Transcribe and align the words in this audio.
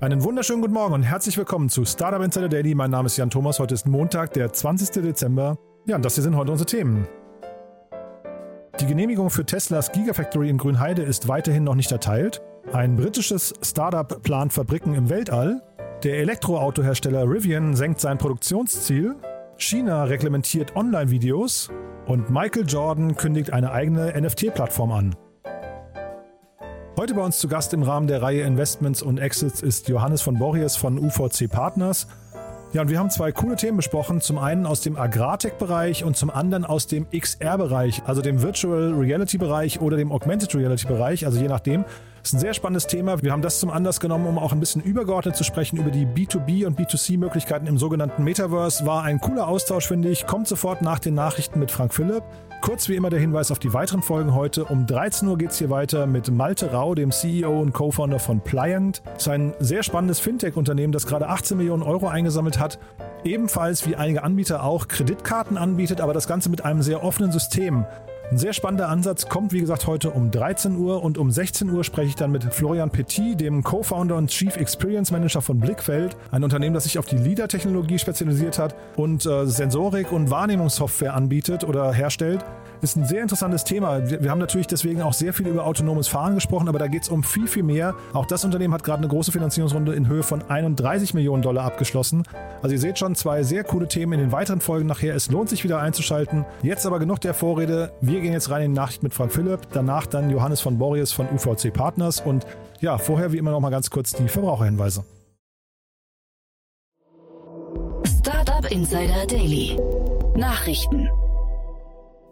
Einen 0.00 0.22
wunderschönen 0.22 0.60
guten 0.60 0.74
Morgen 0.74 0.94
und 0.94 1.02
herzlich 1.02 1.36
willkommen 1.36 1.68
zu 1.68 1.84
Startup 1.84 2.22
Insider 2.22 2.48
Daily. 2.48 2.72
Mein 2.72 2.92
Name 2.92 3.06
ist 3.06 3.16
Jan 3.16 3.30
Thomas. 3.30 3.58
Heute 3.58 3.74
ist 3.74 3.84
Montag, 3.84 4.32
der 4.32 4.52
20. 4.52 5.02
Dezember. 5.02 5.58
Ja, 5.86 5.96
und 5.96 6.04
das 6.04 6.14
hier 6.14 6.22
sind 6.22 6.36
heute 6.36 6.52
unsere 6.52 6.66
Themen. 6.66 7.08
Die 8.78 8.86
Genehmigung 8.86 9.28
für 9.28 9.44
Teslas 9.44 9.90
Gigafactory 9.90 10.50
in 10.50 10.56
Grünheide 10.56 11.02
ist 11.02 11.26
weiterhin 11.26 11.64
noch 11.64 11.74
nicht 11.74 11.90
erteilt. 11.90 12.40
Ein 12.72 12.94
britisches 12.94 13.52
Startup 13.60 14.22
plant 14.22 14.52
Fabriken 14.52 14.94
im 14.94 15.10
Weltall. 15.10 15.62
Der 16.04 16.18
Elektroautohersteller 16.20 17.24
Rivian 17.28 17.74
senkt 17.74 17.98
sein 17.98 18.18
Produktionsziel. 18.18 19.16
China 19.56 20.04
reglementiert 20.04 20.76
Online-Videos. 20.76 21.70
Und 22.06 22.30
Michael 22.30 22.66
Jordan 22.68 23.16
kündigt 23.16 23.52
eine 23.52 23.72
eigene 23.72 24.14
NFT-Plattform 24.16 24.92
an. 24.92 25.16
Heute 26.98 27.14
bei 27.14 27.22
uns 27.22 27.38
zu 27.38 27.46
Gast 27.46 27.72
im 27.74 27.84
Rahmen 27.84 28.08
der 28.08 28.22
Reihe 28.22 28.42
Investments 28.42 29.02
und 29.02 29.18
Exits 29.18 29.62
ist 29.62 29.88
Johannes 29.88 30.20
von 30.20 30.36
Borries 30.36 30.74
von 30.74 30.98
UVC 30.98 31.48
Partners. 31.48 32.08
Ja, 32.72 32.82
und 32.82 32.90
wir 32.90 32.98
haben 32.98 33.08
zwei 33.08 33.30
coole 33.30 33.54
Themen 33.54 33.76
besprochen. 33.76 34.20
Zum 34.20 34.36
einen 34.36 34.66
aus 34.66 34.80
dem 34.80 34.96
Agrartech-Bereich 34.96 36.02
und 36.02 36.16
zum 36.16 36.28
anderen 36.28 36.64
aus 36.64 36.88
dem 36.88 37.06
XR-Bereich, 37.08 38.02
also 38.06 38.20
dem 38.20 38.42
Virtual 38.42 38.94
Reality-Bereich 38.94 39.80
oder 39.80 39.96
dem 39.96 40.10
Augmented 40.10 40.52
Reality-Bereich, 40.56 41.24
also 41.24 41.38
je 41.38 41.46
nachdem. 41.46 41.84
Ist 42.24 42.34
ein 42.34 42.40
sehr 42.40 42.52
spannendes 42.52 42.88
Thema. 42.88 43.22
Wir 43.22 43.30
haben 43.30 43.42
das 43.42 43.60
zum 43.60 43.70
Anlass 43.70 44.00
genommen, 44.00 44.26
um 44.26 44.36
auch 44.36 44.50
ein 44.50 44.58
bisschen 44.58 44.82
übergeordnet 44.82 45.36
zu 45.36 45.44
sprechen 45.44 45.78
über 45.78 45.92
die 45.92 46.04
B2B 46.04 46.66
und 46.66 46.76
B2C-Möglichkeiten 46.80 47.68
im 47.68 47.78
sogenannten 47.78 48.24
Metaverse. 48.24 48.84
War 48.86 49.04
ein 49.04 49.20
cooler 49.20 49.46
Austausch, 49.46 49.86
finde 49.86 50.08
ich. 50.08 50.26
Kommt 50.26 50.48
sofort 50.48 50.82
nach 50.82 50.98
den 50.98 51.14
Nachrichten 51.14 51.60
mit 51.60 51.70
Frank 51.70 51.94
Philipp. 51.94 52.24
Kurz 52.60 52.88
wie 52.88 52.96
immer 52.96 53.08
der 53.08 53.20
Hinweis 53.20 53.50
auf 53.50 53.60
die 53.60 53.72
weiteren 53.72 54.02
Folgen 54.02 54.34
heute. 54.34 54.64
Um 54.64 54.86
13 54.86 55.28
Uhr 55.28 55.38
geht 55.38 55.50
es 55.50 55.58
hier 55.58 55.70
weiter 55.70 56.06
mit 56.06 56.30
Malte 56.30 56.72
Rau, 56.72 56.94
dem 56.94 57.12
CEO 57.12 57.60
und 57.60 57.72
Co-Founder 57.72 58.18
von 58.18 58.40
Pliant. 58.40 59.00
Das 59.04 59.22
ist 59.22 59.28
ein 59.28 59.54
sehr 59.60 59.82
spannendes 59.82 60.18
Fintech-Unternehmen, 60.18 60.92
das 60.92 61.06
gerade 61.06 61.28
18 61.28 61.56
Millionen 61.56 61.82
Euro 61.82 62.08
eingesammelt 62.08 62.58
hat. 62.58 62.78
Ebenfalls 63.24 63.86
wie 63.86 63.96
einige 63.96 64.22
Anbieter 64.22 64.64
auch 64.64 64.88
Kreditkarten 64.88 65.56
anbietet, 65.56 66.00
aber 66.00 66.12
das 66.12 66.26
Ganze 66.26 66.50
mit 66.50 66.64
einem 66.64 66.82
sehr 66.82 67.04
offenen 67.04 67.32
System. 67.32 67.86
Ein 68.30 68.36
sehr 68.36 68.52
spannender 68.52 68.90
Ansatz 68.90 69.30
kommt, 69.30 69.54
wie 69.54 69.60
gesagt, 69.60 69.86
heute 69.86 70.10
um 70.10 70.30
13 70.30 70.76
Uhr 70.76 71.02
und 71.02 71.16
um 71.16 71.30
16 71.30 71.70
Uhr 71.70 71.82
spreche 71.82 72.08
ich 72.08 72.14
dann 72.14 72.30
mit 72.30 72.44
Florian 72.52 72.90
Petit, 72.90 73.40
dem 73.40 73.62
Co-Founder 73.62 74.16
und 74.16 74.28
Chief 74.28 74.54
Experience 74.54 75.10
Manager 75.10 75.40
von 75.40 75.58
Blickfeld, 75.58 76.14
ein 76.30 76.44
Unternehmen, 76.44 76.74
das 76.74 76.84
sich 76.84 76.98
auf 76.98 77.06
die 77.06 77.16
LIDAR-Technologie 77.16 77.98
spezialisiert 77.98 78.58
hat 78.58 78.74
und 78.96 79.24
äh, 79.24 79.46
Sensorik 79.46 80.12
und 80.12 80.30
Wahrnehmungssoftware 80.30 81.14
anbietet 81.14 81.64
oder 81.64 81.90
herstellt. 81.90 82.44
Ist 82.80 82.96
ein 82.96 83.06
sehr 83.06 83.22
interessantes 83.22 83.64
Thema. 83.64 84.08
Wir, 84.08 84.22
wir 84.22 84.30
haben 84.30 84.38
natürlich 84.38 84.68
deswegen 84.68 85.02
auch 85.02 85.12
sehr 85.12 85.32
viel 85.32 85.48
über 85.48 85.66
autonomes 85.66 86.06
Fahren 86.06 86.36
gesprochen, 86.36 86.68
aber 86.68 86.78
da 86.78 86.86
geht 86.86 87.02
es 87.02 87.08
um 87.08 87.24
viel, 87.24 87.48
viel 87.48 87.64
mehr. 87.64 87.94
Auch 88.12 88.24
das 88.24 88.44
Unternehmen 88.44 88.72
hat 88.72 88.84
gerade 88.84 88.98
eine 88.98 89.08
große 89.08 89.32
Finanzierungsrunde 89.32 89.94
in 89.94 90.06
Höhe 90.06 90.22
von 90.22 90.42
31 90.48 91.12
Millionen 91.14 91.42
Dollar 91.42 91.64
abgeschlossen. 91.64 92.22
Also 92.62 92.74
ihr 92.74 92.80
seht 92.80 92.98
schon 92.98 93.16
zwei 93.16 93.42
sehr 93.42 93.64
coole 93.64 93.88
Themen 93.88 94.12
in 94.12 94.20
den 94.20 94.32
weiteren 94.32 94.60
Folgen 94.60 94.86
nachher. 94.86 95.16
Es 95.16 95.28
lohnt 95.28 95.48
sich 95.48 95.64
wieder 95.64 95.80
einzuschalten. 95.80 96.44
Jetzt 96.62 96.86
aber 96.86 97.00
genug 97.00 97.20
der 97.20 97.34
Vorrede. 97.34 97.92
Wir 98.00 98.20
gehen 98.20 98.32
jetzt 98.32 98.50
rein 98.50 98.62
in 98.62 98.70
die 98.72 98.76
Nachricht 98.76 99.02
mit 99.02 99.12
Frank 99.12 99.32
Philipp. 99.32 99.60
Danach 99.72 100.06
dann 100.06 100.30
Johannes 100.30 100.60
von 100.60 100.78
Borries 100.78 101.10
von 101.10 101.26
UVC 101.28 101.72
Partners. 101.72 102.20
Und 102.20 102.46
ja, 102.80 102.96
vorher 102.98 103.32
wie 103.32 103.38
immer 103.38 103.50
noch 103.50 103.60
mal 103.60 103.70
ganz 103.70 103.90
kurz 103.90 104.12
die 104.12 104.28
Verbraucherhinweise. 104.28 105.04
Startup 108.20 108.70
Insider 108.70 109.26
Daily. 109.26 109.76
Nachrichten. 110.36 111.08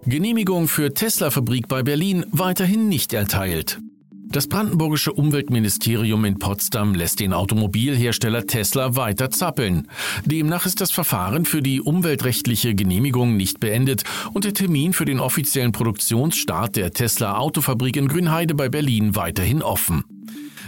Genehmigung 0.09 0.69
für 0.69 0.95
Tesla-Fabrik 0.95 1.67
bei 1.67 1.83
Berlin 1.83 2.25
weiterhin 2.31 2.89
nicht 2.89 3.13
erteilt. 3.13 3.81
Das 4.29 4.47
brandenburgische 4.47 5.13
Umweltministerium 5.13 6.25
in 6.25 6.39
Potsdam 6.39 6.95
lässt 6.95 7.19
den 7.19 7.33
Automobilhersteller 7.33 8.47
Tesla 8.47 8.95
weiter 8.95 9.33
zappeln. 9.33 9.89
Demnach 10.25 10.65
ist 10.65 10.81
das 10.81 10.93
Verfahren 10.93 11.45
für 11.45 11.61
die 11.61 11.81
umweltrechtliche 11.81 12.77
Genehmigung 12.77 13.37
nicht 13.37 13.59
beendet 13.59 14.05
und 14.33 14.45
der 14.45 14.55
Termin 14.55 14.93
für 14.93 15.07
den 15.07 15.19
offiziellen 15.19 15.73
Produktionsstart 15.73 16.77
der 16.77 16.93
Tesla 16.93 17.39
Autofabrik 17.39 17.97
in 17.97 18.07
Grünheide 18.07 18.55
bei 18.55 18.69
Berlin 18.69 19.17
weiterhin 19.17 19.61
offen. 19.61 20.05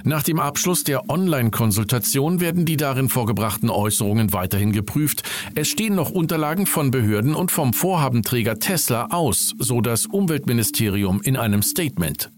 Nach 0.04 0.22
dem 0.22 0.38
Abschluss 0.38 0.84
der 0.84 1.08
Online-Konsultation 1.10 2.40
werden 2.40 2.64
die 2.64 2.76
darin 2.76 3.08
vorgebrachten 3.08 3.70
Äußerungen 3.70 4.32
weiterhin 4.32 4.72
geprüft. 4.72 5.22
Es 5.54 5.68
stehen 5.68 5.94
noch 5.94 6.10
Unterlagen 6.10 6.66
von 6.66 6.90
Behörden 6.90 7.34
und 7.34 7.50
vom 7.50 7.72
Vorhabenträger 7.72 8.58
Tesla 8.58 9.06
aus, 9.10 9.54
so 9.58 9.80
das 9.80 10.06
Umweltministerium 10.06 11.20
in 11.22 11.36
einem 11.36 11.62
Statement. 11.62 12.30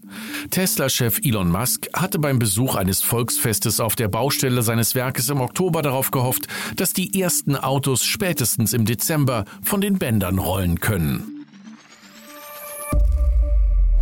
Tesla-Chef 0.49 1.19
Elon 1.23 1.49
Musk 1.49 1.87
hatte 1.93 2.19
beim 2.19 2.39
Besuch 2.39 2.75
eines 2.75 3.01
Volksfestes 3.01 3.79
auf 3.79 3.95
der 3.95 4.07
Baustelle 4.07 4.61
seines 4.61 4.95
Werkes 4.95 5.29
im 5.29 5.39
Oktober 5.39 5.81
darauf 5.81 6.11
gehofft, 6.11 6.47
dass 6.75 6.93
die 6.93 7.21
ersten 7.21 7.55
Autos 7.55 8.03
spätestens 8.03 8.73
im 8.73 8.85
Dezember 8.85 9.45
von 9.63 9.81
den 9.81 9.97
Bändern 9.97 10.39
rollen 10.39 10.79
können. 10.79 11.45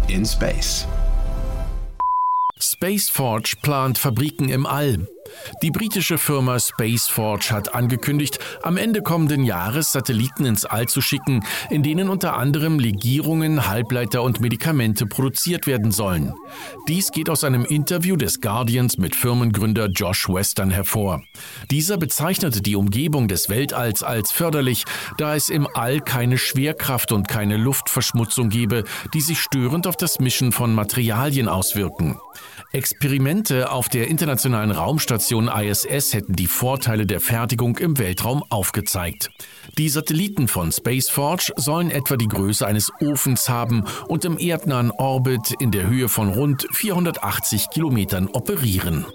In 0.08 0.26
Space. 0.26 0.88
Spaceforge 2.62 3.56
plant 3.62 3.98
Fabriken 3.98 4.50
im 4.50 4.66
All. 4.66 5.08
Die 5.62 5.72
britische 5.72 6.18
Firma 6.18 6.60
Spaceforge 6.60 7.52
hat 7.52 7.74
angekündigt, 7.76 8.40
am 8.64 8.78
Ende 8.78 9.02
kommenden 9.02 9.44
Jahres 9.44 9.92
Satelliten 9.92 10.46
ins 10.46 10.66
All 10.66 10.88
zu 10.88 11.02
schicken, 11.02 11.44
in 11.70 11.84
denen 11.84 12.10
unter 12.10 12.38
anderem 12.38 12.80
Legierungen, 12.80 13.68
Halbleiter 13.68 14.24
und 14.24 14.42
Medikamente 14.42 15.06
produziert 15.06 15.68
werden 15.68 15.92
sollen. 15.92 16.34
Dies 16.88 17.12
geht 17.12 17.30
aus 17.30 17.44
einem 17.44 17.66
Interview 17.66 18.16
des 18.16 18.42
Guardians 18.42 18.98
mit 18.98 19.16
Firmengründer 19.16 19.88
Josh 19.88 20.30
Western 20.30 20.70
hervor. 20.70 21.22
Dieser 21.72 21.98
bezeichnete 21.98 22.62
die 22.62 22.76
Umgebung 22.76 23.28
des 23.28 23.50
Weltalls 23.50 24.04
als 24.04 24.32
förderlich, 24.32 24.86
da 25.18 25.36
es 25.36 25.50
im 25.50 25.68
All 25.74 26.00
keine 26.00 26.38
Schwerkraft 26.38 27.12
und 27.12 27.28
keine 27.28 27.58
Luftverschmutzung 27.58 28.50
gebe, 28.50 28.84
die 29.14 29.22
sich 29.22 29.40
störend 29.40 29.88
auf 29.88 29.98
das 29.98 30.20
Mischen 30.20 30.52
von 30.52 30.74
Materialien 30.74 31.48
auswirken. 31.48 32.18
Experimente 32.72 33.72
auf 33.72 33.90
der 33.90 34.08
internationalen 34.10 34.70
Raumstation 34.70 35.48
ISS 35.48 36.14
hätten 36.14 36.34
die 36.34 36.46
Vorteile 36.46 37.08
der 37.08 37.20
Fertigung 37.20 37.78
im 37.80 37.98
Weltraum 37.98 38.44
aufgezeigt. 38.50 39.32
Die 39.80 39.90
Satelliten 39.90 40.48
von 40.48 40.72
Spaceforge 40.72 41.52
sollen 41.56 41.90
etwa 41.90 42.16
die 42.16 42.28
Größe 42.28 42.68
eines 42.68 42.92
Ofens 43.02 43.50
haben 43.50 43.86
und 44.08 44.24
im 44.24 44.38
erdnahen 44.38 44.92
Orbit 44.92 45.56
in 45.60 45.72
der 45.72 45.88
Höhe 45.88 46.10
von 46.10 46.30
rund 46.30 46.68
480 46.72 47.72
Kilometern 47.72 48.28
operieren. 48.28 49.08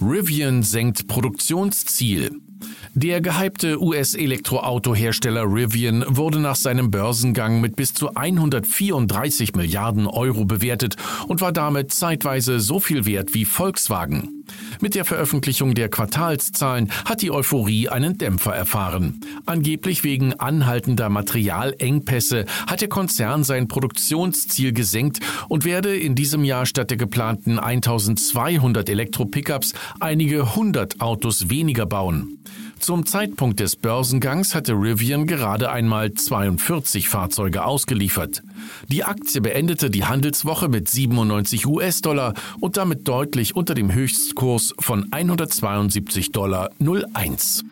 Rivian 0.00 0.64
senkt 0.64 1.06
Produktionsziel. 1.06 2.49
Der 2.94 3.20
gehypte 3.20 3.80
US-Elektroautohersteller 3.80 5.44
Rivian 5.44 6.04
wurde 6.08 6.40
nach 6.40 6.56
seinem 6.56 6.90
Börsengang 6.90 7.60
mit 7.60 7.76
bis 7.76 7.94
zu 7.94 8.14
134 8.14 9.54
Milliarden 9.54 10.06
Euro 10.06 10.44
bewertet 10.44 10.96
und 11.28 11.40
war 11.40 11.52
damit 11.52 11.92
zeitweise 11.92 12.60
so 12.60 12.80
viel 12.80 13.06
wert 13.06 13.34
wie 13.34 13.44
Volkswagen. 13.44 14.39
Mit 14.80 14.94
der 14.94 15.04
Veröffentlichung 15.04 15.74
der 15.74 15.88
Quartalszahlen 15.88 16.90
hat 17.04 17.22
die 17.22 17.30
Euphorie 17.30 17.88
einen 17.88 18.18
Dämpfer 18.18 18.54
erfahren. 18.54 19.20
Angeblich 19.46 20.04
wegen 20.04 20.34
anhaltender 20.34 21.08
Materialengpässe 21.08 22.46
hat 22.66 22.80
der 22.80 22.88
Konzern 22.88 23.44
sein 23.44 23.68
Produktionsziel 23.68 24.72
gesenkt 24.72 25.20
und 25.48 25.64
werde 25.64 25.96
in 25.96 26.14
diesem 26.14 26.44
Jahr 26.44 26.66
statt 26.66 26.90
der 26.90 26.96
geplanten 26.96 27.58
1200 27.58 28.88
Elektro-Pickups 28.88 29.74
einige 30.00 30.54
hundert 30.54 31.00
Autos 31.00 31.50
weniger 31.50 31.86
bauen. 31.86 32.38
Zum 32.80 33.04
Zeitpunkt 33.04 33.60
des 33.60 33.76
Börsengangs 33.76 34.54
hatte 34.54 34.72
Rivian 34.72 35.26
gerade 35.26 35.70
einmal 35.70 36.14
42 36.14 37.10
Fahrzeuge 37.10 37.62
ausgeliefert. 37.62 38.42
Die 38.88 39.04
Aktie 39.04 39.42
beendete 39.42 39.90
die 39.90 40.06
Handelswoche 40.06 40.68
mit 40.68 40.88
97 40.88 41.66
US-Dollar 41.66 42.32
und 42.58 42.78
damit 42.78 43.06
deutlich 43.06 43.54
unter 43.54 43.74
dem 43.74 43.92
Höchstkurs 43.92 44.72
von 44.78 45.12
172 45.12 46.32
Dollar 46.32 46.70
01. 46.80 47.64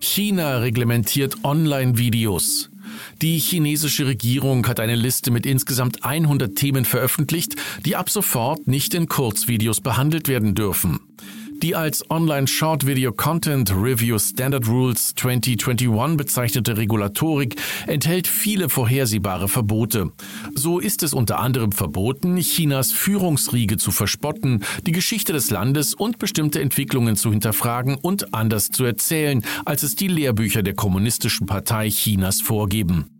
China 0.00 0.58
reglementiert 0.58 1.44
Online-Videos. 1.44 2.70
Die 3.20 3.38
chinesische 3.38 4.06
Regierung 4.06 4.66
hat 4.66 4.80
eine 4.80 4.96
Liste 4.96 5.30
mit 5.30 5.44
insgesamt 5.44 6.02
100 6.02 6.56
Themen 6.56 6.86
veröffentlicht, 6.86 7.56
die 7.84 7.94
ab 7.94 8.08
sofort 8.08 8.66
nicht 8.66 8.94
in 8.94 9.06
Kurzvideos 9.06 9.82
behandelt 9.82 10.28
werden 10.28 10.54
dürfen. 10.54 11.00
Die 11.60 11.74
als 11.74 12.08
Online 12.08 12.46
Short 12.46 12.86
Video 12.86 13.10
Content 13.10 13.72
Review 13.72 14.16
Standard 14.20 14.68
Rules 14.68 15.14
2021 15.16 16.16
bezeichnete 16.16 16.76
Regulatorik 16.76 17.56
enthält 17.88 18.28
viele 18.28 18.68
vorhersehbare 18.68 19.48
Verbote. 19.48 20.12
So 20.54 20.78
ist 20.78 21.02
es 21.02 21.12
unter 21.12 21.40
anderem 21.40 21.72
verboten, 21.72 22.36
Chinas 22.36 22.92
Führungsriege 22.92 23.76
zu 23.76 23.90
verspotten, 23.90 24.62
die 24.86 24.92
Geschichte 24.92 25.32
des 25.32 25.50
Landes 25.50 25.94
und 25.94 26.18
bestimmte 26.18 26.60
Entwicklungen 26.60 27.16
zu 27.16 27.32
hinterfragen 27.32 27.96
und 27.96 28.34
anders 28.34 28.68
zu 28.68 28.84
erzählen, 28.84 29.42
als 29.64 29.82
es 29.82 29.96
die 29.96 30.08
Lehrbücher 30.08 30.62
der 30.62 30.74
Kommunistischen 30.74 31.48
Partei 31.48 31.88
Chinas 31.88 32.40
vorgeben. 32.40 33.17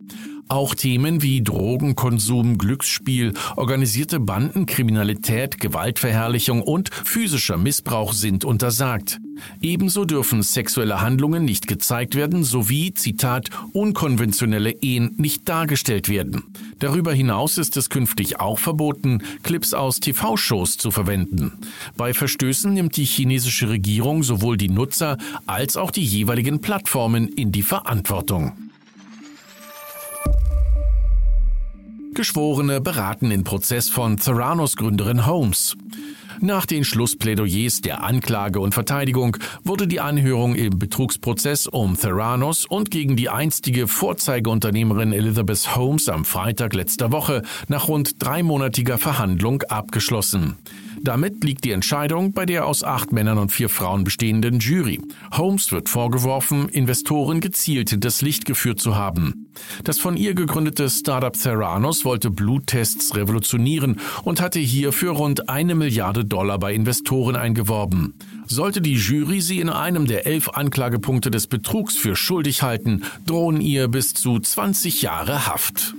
Auch 0.51 0.73
Themen 0.73 1.21
wie 1.21 1.43
Drogenkonsum, 1.43 2.57
Glücksspiel, 2.57 3.35
organisierte 3.55 4.19
Bandenkriminalität, 4.19 5.59
Gewaltverherrlichung 5.59 6.63
und 6.63 6.89
physischer 6.91 7.55
Missbrauch 7.55 8.13
sind 8.13 8.45
untersagt. 8.45 9.19
Ebenso 9.61 10.05
dürfen 10.05 10.41
sexuelle 10.41 11.01
Handlungen 11.01 11.45
nicht 11.45 11.67
gezeigt 11.67 12.15
werden 12.15 12.43
sowie, 12.43 12.95
Zitat, 12.95 13.51
unkonventionelle 13.73 14.71
Ehen 14.71 15.13
nicht 15.17 15.47
dargestellt 15.47 16.09
werden. 16.09 16.45
Darüber 16.79 17.13
hinaus 17.13 17.59
ist 17.59 17.77
es 17.77 17.91
künftig 17.91 18.39
auch 18.39 18.57
verboten, 18.57 19.21
Clips 19.43 19.75
aus 19.75 19.99
TV-Shows 19.99 20.77
zu 20.77 20.89
verwenden. 20.89 21.59
Bei 21.95 22.11
Verstößen 22.11 22.73
nimmt 22.73 22.97
die 22.97 23.05
chinesische 23.05 23.69
Regierung 23.69 24.23
sowohl 24.23 24.57
die 24.57 24.69
Nutzer 24.69 25.19
als 25.45 25.77
auch 25.77 25.91
die 25.91 26.03
jeweiligen 26.03 26.59
Plattformen 26.59 27.27
in 27.27 27.51
die 27.51 27.63
Verantwortung. 27.63 28.68
Geschworene 32.19 32.81
beraten 32.81 33.29
den 33.29 33.45
Prozess 33.45 33.87
von 33.87 34.17
Theranos 34.17 34.75
Gründerin 34.75 35.25
Holmes. 35.25 35.77
Nach 36.41 36.65
den 36.65 36.83
Schlussplädoyers 36.83 37.79
der 37.79 38.03
Anklage 38.03 38.59
und 38.59 38.73
Verteidigung 38.73 39.37
wurde 39.63 39.87
die 39.87 40.01
Anhörung 40.01 40.53
im 40.55 40.77
Betrugsprozess 40.77 41.65
um 41.65 41.97
Theranos 41.97 42.65
und 42.65 42.91
gegen 42.91 43.15
die 43.15 43.29
einstige 43.29 43.87
Vorzeigeunternehmerin 43.87 45.13
Elizabeth 45.13 45.77
Holmes 45.77 46.09
am 46.09 46.25
Freitag 46.25 46.73
letzter 46.73 47.13
Woche 47.13 47.43
nach 47.69 47.87
rund 47.87 48.21
dreimonatiger 48.21 48.97
Verhandlung 48.97 49.61
abgeschlossen. 49.69 50.57
Damit 51.01 51.43
liegt 51.43 51.63
die 51.63 51.71
Entscheidung 51.71 52.33
bei 52.33 52.45
der 52.45 52.65
aus 52.65 52.83
acht 52.83 53.11
Männern 53.11 53.37
und 53.37 53.51
vier 53.51 53.69
Frauen 53.69 54.03
bestehenden 54.03 54.59
Jury. 54.59 54.99
Holmes 55.31 55.71
wird 55.71 55.89
vorgeworfen, 55.89 56.69
Investoren 56.69 57.39
gezielt 57.39 57.89
hinters 57.89 58.21
Licht 58.21 58.45
geführt 58.45 58.79
zu 58.79 58.95
haben. 58.95 59.49
Das 59.83 59.99
von 59.99 60.17
ihr 60.17 60.33
gegründete 60.33 60.89
Startup 60.89 61.33
Theranos 61.33 62.05
wollte 62.05 62.29
Bluttests 62.31 63.15
revolutionieren 63.15 63.99
und 64.23 64.41
hatte 64.41 64.59
hier 64.59 64.91
für 64.91 65.11
rund 65.11 65.49
eine 65.49 65.75
Milliarde 65.75 66.25
Dollar 66.25 66.59
bei 66.59 66.73
Investoren 66.73 67.35
eingeworben. 67.35 68.15
Sollte 68.45 68.81
die 68.81 68.95
Jury 68.95 69.41
sie 69.41 69.59
in 69.59 69.69
einem 69.69 70.05
der 70.05 70.25
elf 70.25 70.49
Anklagepunkte 70.49 71.31
des 71.31 71.47
Betrugs 71.47 71.95
für 71.95 72.15
schuldig 72.15 72.61
halten, 72.61 73.03
drohen 73.25 73.61
ihr 73.61 73.87
bis 73.87 74.13
zu 74.13 74.39
20 74.39 75.01
Jahre 75.01 75.47
Haft. 75.47 75.95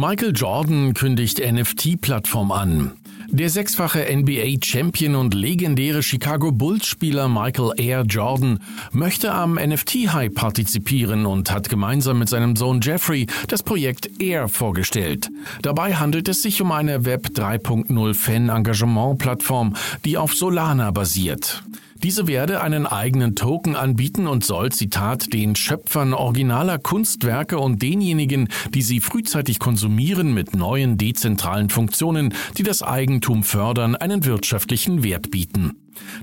Michael 0.00 0.32
Jordan 0.34 0.94
kündigt 0.94 1.40
NFT-Plattform 1.40 2.52
an. 2.52 2.92
Der 3.28 3.50
sechsfache 3.50 4.06
NBA-Champion 4.10 5.14
und 5.14 5.34
legendäre 5.34 6.02
Chicago 6.02 6.52
Bulls-Spieler 6.52 7.28
Michael 7.28 7.72
Air 7.76 8.04
Jordan 8.08 8.60
möchte 8.92 9.30
am 9.30 9.56
NFT-Hype 9.56 10.34
partizipieren 10.34 11.26
und 11.26 11.50
hat 11.50 11.68
gemeinsam 11.68 12.18
mit 12.18 12.30
seinem 12.30 12.56
Sohn 12.56 12.80
Jeffrey 12.80 13.26
das 13.48 13.62
Projekt 13.62 14.22
Air 14.22 14.48
vorgestellt. 14.48 15.28
Dabei 15.60 15.94
handelt 15.94 16.28
es 16.28 16.40
sich 16.40 16.62
um 16.62 16.72
eine 16.72 17.04
Web 17.04 17.32
3.0 17.34 18.14
Fan-Engagement-Plattform, 18.14 19.76
die 20.06 20.16
auf 20.16 20.32
Solana 20.32 20.92
basiert. 20.92 21.62
Diese 22.02 22.26
werde 22.26 22.62
einen 22.62 22.86
eigenen 22.86 23.36
Token 23.36 23.76
anbieten 23.76 24.26
und 24.26 24.42
soll, 24.42 24.72
Zitat, 24.72 25.34
den 25.34 25.54
Schöpfern 25.54 26.14
originaler 26.14 26.78
Kunstwerke 26.78 27.58
und 27.58 27.82
denjenigen, 27.82 28.48
die 28.72 28.80
sie 28.80 29.00
frühzeitig 29.00 29.58
konsumieren, 29.58 30.32
mit 30.32 30.56
neuen 30.56 30.96
dezentralen 30.96 31.68
Funktionen, 31.68 32.32
die 32.56 32.62
das 32.62 32.82
Eigentum 32.82 33.42
fördern, 33.42 33.96
einen 33.96 34.24
wirtschaftlichen 34.24 35.02
Wert 35.02 35.30
bieten. 35.30 35.72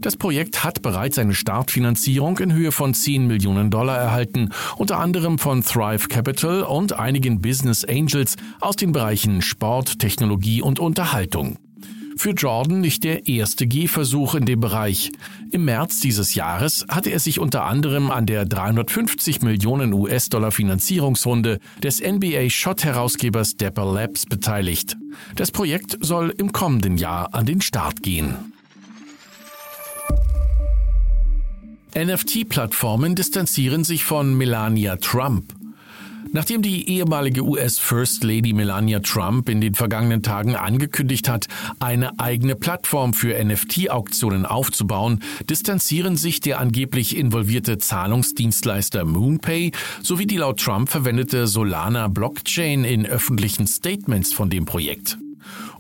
Das 0.02 0.18
Projekt 0.18 0.64
hat 0.64 0.82
bereits 0.82 1.20
eine 1.20 1.36
Startfinanzierung 1.36 2.40
in 2.40 2.54
Höhe 2.54 2.72
von 2.72 2.96
10 2.96 3.28
Millionen 3.28 3.70
Dollar 3.70 3.98
erhalten, 3.98 4.50
unter 4.78 4.98
anderem 5.00 5.38
von 5.38 5.64
Thrive 5.64 6.08
Capital 6.08 6.64
und 6.64 6.94
einigen 6.94 7.40
Business 7.40 7.86
Angels 7.86 8.36
aus 8.62 8.78
den 8.78 8.94
Bereichen 8.94 9.44
Sport, 9.44 10.00
Technologie 10.00 10.64
und 10.64 10.80
Unterhaltung. 10.80 11.60
Für 12.18 12.32
Jordan 12.32 12.82
nicht 12.82 13.04
der 13.04 13.28
erste 13.28 13.68
Gehversuch 13.68 14.34
in 14.34 14.46
dem 14.48 14.60
Bereich. 14.60 15.12
Im 15.52 15.66
März 15.66 16.00
dieses 16.00 16.34
Jahres 16.34 16.84
hatte 16.90 17.12
er 17.12 17.20
sich 17.20 17.40
unter 17.40 17.66
anderem 17.66 18.10
an 18.10 18.26
der 18.26 18.46
350 18.46 19.44
Millionen 19.44 19.94
US-Dollar 19.94 20.52
Finanzierungsrunde 20.52 21.60
des 21.84 22.02
NBA-Shot-Herausgebers 22.02 23.58
Dapper 23.58 23.94
Labs 23.94 24.26
beteiligt. 24.26 24.98
Das 25.36 25.52
Projekt 25.52 25.98
soll 26.02 26.34
im 26.36 26.52
kommenden 26.52 26.98
Jahr 26.98 27.36
an 27.36 27.46
den 27.46 27.62
Start 27.62 28.02
gehen. 28.02 28.34
NFT-Plattformen 31.96 33.14
distanzieren 33.14 33.84
sich 33.84 34.04
von 34.04 34.36
Melania 34.36 34.96
Trump. 34.98 35.57
Nachdem 36.32 36.62
die 36.62 36.90
ehemalige 36.90 37.44
US 37.44 37.80
First 37.80 38.24
Lady 38.24 38.54
Melania 38.54 39.00
Trump 39.00 39.50
in 39.50 39.62
den 39.62 39.76
vergangenen 39.76 40.24
Tagen 40.24 40.56
angekündigt 40.56 41.30
hat, 41.30 41.48
eine 41.80 42.20
eigene 42.20 42.56
Plattform 42.56 43.14
für 43.14 43.44
NFT-Auktionen 43.44 44.46
aufzubauen, 44.46 45.24
distanzieren 45.50 46.18
sich 46.18 46.40
der 46.40 46.60
angeblich 46.60 47.18
involvierte 47.18 47.78
Zahlungsdienstleister 47.78 49.06
MoonPay 49.06 49.72
sowie 50.02 50.28
die 50.28 50.38
laut 50.38 50.60
Trump 50.60 50.90
verwendete 50.90 51.48
Solana 51.48 52.08
Blockchain 52.08 52.84
in 52.84 53.06
öffentlichen 53.06 53.68
Statements 53.68 54.34
von 54.34 54.50
dem 54.50 54.66
Projekt. 54.66 55.18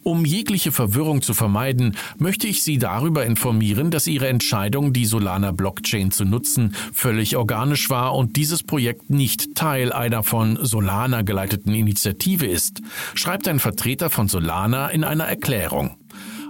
Um 0.07 0.23
jegliche 0.23 0.71
Verwirrung 0.71 1.21
zu 1.21 1.33
vermeiden, 1.33 1.97
möchte 2.17 2.47
ich 2.47 2.63
Sie 2.63 2.77
darüber 2.77 3.25
informieren, 3.25 3.91
dass 3.91 4.07
Ihre 4.07 4.29
Entscheidung, 4.29 4.93
die 4.93 5.05
Solana 5.05 5.51
Blockchain 5.51 6.11
zu 6.11 6.23
nutzen, 6.23 6.73
völlig 6.93 7.35
organisch 7.35 7.89
war 7.89 8.15
und 8.15 8.37
dieses 8.37 8.63
Projekt 8.63 9.09
nicht 9.09 9.53
Teil 9.55 9.91
einer 9.91 10.23
von 10.23 10.59
Solana 10.63 11.23
geleiteten 11.23 11.73
Initiative 11.73 12.45
ist, 12.45 12.81
schreibt 13.15 13.49
ein 13.49 13.59
Vertreter 13.59 14.09
von 14.09 14.29
Solana 14.29 14.87
in 14.87 15.03
einer 15.03 15.25
Erklärung. 15.25 15.97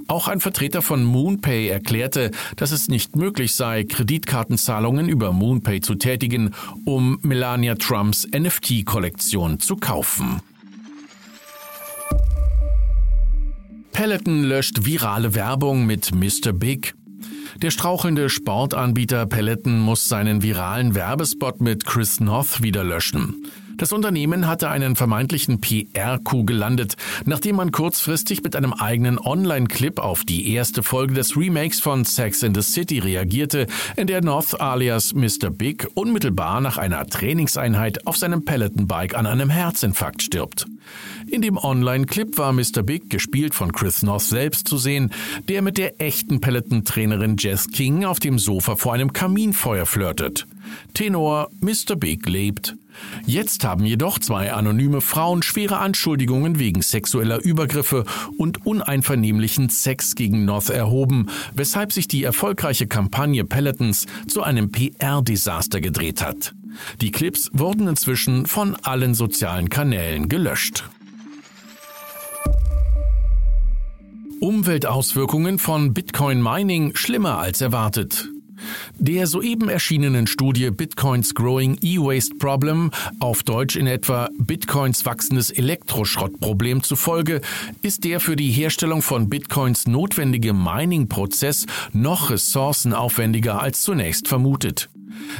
Auch 0.07 0.27
ein 0.27 0.39
Vertreter 0.39 0.83
von 0.83 1.03
MoonPay 1.03 1.67
erklärte, 1.69 2.29
dass 2.57 2.71
es 2.71 2.89
nicht 2.89 3.15
möglich 3.15 3.55
sei, 3.55 3.85
Kreditkartenzahlungen 3.85 5.09
über 5.09 5.31
MoonPay 5.31 5.81
zu 5.81 5.95
tätigen, 5.95 6.53
um 6.85 7.17
Melania 7.23 7.73
Trumps 7.73 8.27
NFT-Kollektion 8.31 9.59
zu 9.59 9.77
kaufen. 9.77 10.41
Peloton 13.97 14.43
löscht 14.43 14.85
virale 14.85 15.33
Werbung 15.33 15.87
mit 15.87 16.13
Mr. 16.13 16.53
Big. 16.53 16.93
Der 17.63 17.71
strauchelnde 17.71 18.29
Sportanbieter 18.29 19.25
Peloton 19.25 19.79
muss 19.79 20.07
seinen 20.07 20.43
viralen 20.43 20.93
Werbespot 20.93 21.61
mit 21.61 21.83
Chris 21.83 22.19
North 22.19 22.61
wieder 22.61 22.83
löschen. 22.83 23.47
Das 23.77 23.93
Unternehmen 23.93 24.47
hatte 24.47 24.69
einen 24.69 24.95
vermeintlichen 24.95 25.61
PR-Coup 25.61 26.45
gelandet, 26.45 26.95
nachdem 27.25 27.55
man 27.55 27.71
kurzfristig 27.71 28.43
mit 28.43 28.55
einem 28.55 28.73
eigenen 28.73 29.17
Online-Clip 29.17 29.99
auf 29.99 30.23
die 30.23 30.51
erste 30.51 30.83
Folge 30.83 31.15
des 31.15 31.35
Remakes 31.35 31.79
von 31.79 32.05
Sex 32.05 32.43
in 32.43 32.53
the 32.53 32.61
City 32.61 32.99
reagierte, 32.99 33.65
in 33.95 34.05
der 34.05 34.21
North 34.21 34.61
alias 34.61 35.15
Mr. 35.15 35.49
Big 35.49 35.87
unmittelbar 35.95 36.61
nach 36.61 36.77
einer 36.77 37.05
Trainingseinheit 37.07 38.05
auf 38.05 38.17
seinem 38.17 38.45
Peloton-Bike 38.45 39.15
an 39.15 39.25
einem 39.25 39.49
Herzinfarkt 39.49 40.21
stirbt. 40.21 40.67
In 41.29 41.41
dem 41.41 41.57
Online-Clip 41.57 42.37
war 42.37 42.53
Mr. 42.53 42.83
Big, 42.83 43.09
gespielt 43.09 43.53
von 43.53 43.73
Chris 43.73 44.01
North 44.01 44.23
selbst, 44.23 44.67
zu 44.67 44.77
sehen, 44.77 45.11
der 45.49 45.61
mit 45.61 45.77
der 45.77 46.01
echten 46.01 46.39
Peloton-Trainerin 46.39 47.35
Jess 47.37 47.67
King 47.67 48.05
auf 48.05 48.19
dem 48.19 48.39
Sofa 48.39 48.77
vor 48.77 48.93
einem 48.93 49.11
Kaminfeuer 49.11 49.85
flirtet. 49.85 50.47
Tenor 50.93 51.49
Mr. 51.59 51.95
Big 51.97 52.27
lebt. 52.27 52.75
Jetzt 53.25 53.63
haben 53.65 53.85
jedoch 53.85 54.19
zwei 54.19 54.53
anonyme 54.53 55.01
Frauen 55.01 55.43
schwere 55.43 55.79
Anschuldigungen 55.79 56.59
wegen 56.59 56.81
sexueller 56.81 57.43
Übergriffe 57.43 58.05
und 58.37 58.65
uneinvernehmlichen 58.65 59.69
Sex 59.69 60.15
gegen 60.15 60.45
North 60.45 60.69
erhoben, 60.69 61.29
weshalb 61.53 61.91
sich 61.91 62.07
die 62.07 62.23
erfolgreiche 62.23 62.87
Kampagne 62.87 63.43
Pelotons 63.43 64.07
zu 64.27 64.43
einem 64.43 64.71
PR-Desaster 64.71 65.81
gedreht 65.81 66.21
hat. 66.23 66.53
Die 67.01 67.11
Clips 67.11 67.49
wurden 67.53 67.87
inzwischen 67.87 68.45
von 68.45 68.75
allen 68.75 69.13
sozialen 69.13 69.69
Kanälen 69.69 70.29
gelöscht. 70.29 70.85
Umweltauswirkungen 74.39 75.59
von 75.59 75.93
Bitcoin 75.93 76.41
Mining 76.41 76.95
schlimmer 76.95 77.39
als 77.39 77.61
erwartet. 77.61 78.29
Der 78.97 79.27
soeben 79.27 79.69
erschienenen 79.69 80.27
Studie 80.27 80.71
Bitcoins 80.71 81.33
Growing 81.35 81.77
E-Waste 81.81 82.35
Problem, 82.35 82.91
auf 83.19 83.43
Deutsch 83.43 83.75
in 83.75 83.87
etwa 83.87 84.29
Bitcoins 84.37 85.05
wachsendes 85.05 85.51
Elektroschrottproblem 85.51 86.83
zufolge, 86.83 87.41
ist 87.81 88.03
der 88.03 88.19
für 88.19 88.35
die 88.35 88.51
Herstellung 88.51 89.01
von 89.01 89.29
Bitcoins 89.29 89.87
notwendige 89.87 90.53
Mining-Prozess 90.53 91.65
noch 91.93 92.29
ressourcenaufwendiger 92.29 93.61
als 93.61 93.83
zunächst 93.83 94.27
vermutet. 94.27 94.89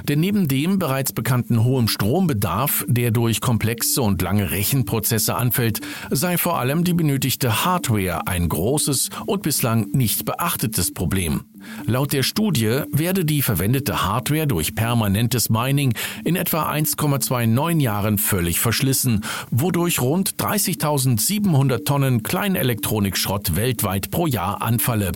Denn 0.08 0.20
neben 0.20 0.48
dem 0.48 0.80
bereits 0.80 1.14
bekannten 1.14 1.64
hohen 1.64 1.88
Strombedarf, 1.88 2.86
der 2.88 3.12
durch 3.12 3.42
komplexe 3.42 4.02
und 4.02 4.22
lange 4.22 4.52
Rechenprozesse 4.52 5.36
anfällt, 5.36 5.82
sei 6.10 6.38
vor 6.38 6.60
allem 6.60 6.84
die 6.84 6.94
benötigte 6.94 7.66
Hardware 7.66 8.28
ein 8.28 8.50
großes 8.50 9.10
und 9.26 9.44
bislang 9.44 9.88
nicht 9.92 10.26
beachtetes 10.26 10.94
Problem. 10.94 11.42
Laut 11.86 12.14
der 12.14 12.24
Studie 12.24 12.82
werde 12.92 13.26
die 13.26 13.42
verwendete 13.42 14.06
Hardware 14.06 14.48
durch 14.48 14.76
permanentes 14.76 15.50
Mining 15.50 15.94
in 16.24 16.36
etwa 16.36 16.72
1,29 16.72 17.82
Jahren 17.82 18.18
völlig 18.18 18.60
verschlissen, 18.60 19.24
wodurch 19.52 20.02
rund 20.02 20.36
30.700 20.36 21.84
Tonnen 21.84 22.24
Kleinelektronikschrott 22.24 23.56
weltweit 23.56 24.12
pro 24.12 24.28
Jahr 24.28 24.62
anfalle. 24.62 25.12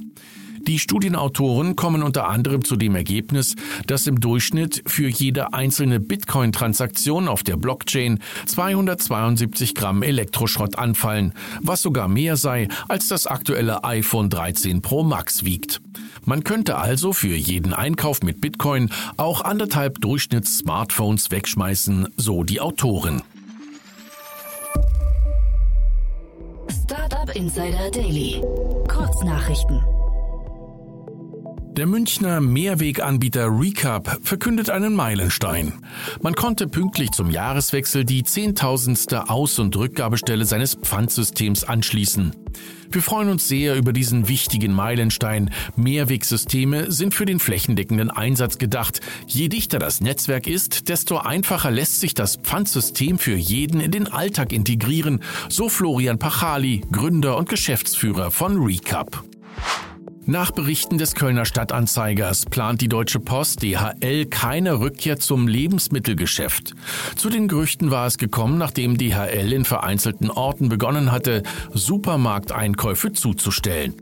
Die 0.68 0.78
Studienautoren 0.78 1.76
kommen 1.76 2.04
unter 2.04 2.28
anderem 2.28 2.64
zu 2.64 2.76
dem 2.76 2.96
Ergebnis, 2.96 3.56
dass 3.88 4.06
im 4.06 4.20
Durchschnitt 4.20 4.84
für 4.86 5.08
jede 5.08 5.54
einzelne 5.54 6.00
Bitcoin-Transaktion 6.00 7.28
auf 7.28 7.44
der 7.44 7.58
Blockchain 7.58 8.20
272 8.46 9.74
Gramm 9.74 10.04
Elektroschrott 10.04 10.78
anfallen, 10.78 11.34
was 11.62 11.82
sogar 11.82 12.08
mehr 12.08 12.38
sei, 12.38 12.68
als 12.88 13.08
das 13.08 13.26
aktuelle 13.26 13.84
iPhone 13.84 14.30
13 14.30 14.82
Pro 14.82 15.04
Max 15.04 15.46
wiegt. 15.46 15.82
Man 16.26 16.44
könnte 16.44 16.78
also 16.78 17.14
für 17.14 17.36
jeden 17.36 17.74
Einkauf 17.74 18.22
mit 18.22 18.42
Bitcoin 18.42 18.92
auch 19.18 19.42
anderthalb 19.42 20.00
Durchschnitts-Smartphones 20.02 21.32
wegschmeißen, 21.32 22.10
so 22.18 22.44
die 22.44 22.62
Autoren. 22.62 23.24
Startup 26.70 27.36
Insider 27.36 27.90
Daily. 27.92 28.42
Kurznachrichten. 28.88 29.82
Der 31.82 31.88
Münchner 31.88 32.42
Mehrweganbieter 32.42 33.48
Recap 33.48 34.20
verkündet 34.22 34.70
einen 34.70 34.94
Meilenstein. 34.94 35.84
Man 36.22 36.36
konnte 36.36 36.68
pünktlich 36.68 37.10
zum 37.10 37.32
Jahreswechsel 37.32 38.06
die 38.06 38.22
zehntausendste 38.22 39.32
Aus- 39.32 39.58
und 39.58 39.76
Rückgabestelle 39.76 40.46
seines 40.46 40.76
Pfandsystems 40.76 41.64
anschließen. 41.64 42.36
Wir 42.92 43.02
freuen 43.02 43.30
uns 43.30 43.48
sehr 43.48 43.76
über 43.78 43.94
diesen 43.94 44.28
wichtigen 44.28 44.74
Meilenstein. 44.74 45.50
Mehrwegsysteme 45.76 46.92
sind 46.92 47.16
für 47.16 47.26
den 47.26 47.40
flächendeckenden 47.40 48.12
Einsatz 48.12 48.60
gedacht. 48.60 49.00
Je 49.26 49.48
dichter 49.48 49.80
das 49.80 50.02
Netzwerk 50.02 50.46
ist, 50.46 50.88
desto 50.88 51.18
einfacher 51.18 51.72
lässt 51.72 52.00
sich 52.00 52.14
das 52.14 52.36
Pfandsystem 52.36 53.18
für 53.18 53.36
jeden 53.36 53.82
in 53.82 53.90
den 53.90 54.08
Alltag 54.08 54.54
integrieren, 54.54 55.24
so 55.50 55.68
Florian 55.68 56.20
Pachali, 56.20 56.84
Gründer 56.92 57.38
und 57.38 57.50
Geschäftsführer 57.50 58.30
von 58.30 58.62
Recap. 58.62 59.24
Nach 60.28 60.52
Berichten 60.52 61.00
des 61.00 61.16
Kölner 61.16 61.46
Stadtanzeigers 61.46 62.46
plant 62.46 62.80
die 62.82 62.88
Deutsche 62.88 63.20
Post 63.20 63.64
DHL 63.64 64.28
keine 64.28 64.80
Rückkehr 64.80 65.18
zum 65.18 65.48
Lebensmittelgeschäft. 65.48 66.76
Zu 67.16 67.30
den 67.30 67.48
Gerüchten 67.48 67.90
war 67.90 68.06
es 68.06 68.20
gekommen, 68.20 68.60
nachdem 68.60 68.98
DHL 68.98 69.52
in 69.52 69.66
vereinzelten 69.66 70.30
Orten 70.30 70.70
begonnen 70.70 71.12
hatte, 71.12 71.42
Supermarkteinkäufe 71.74 73.14
zuzustellen. 73.14 73.96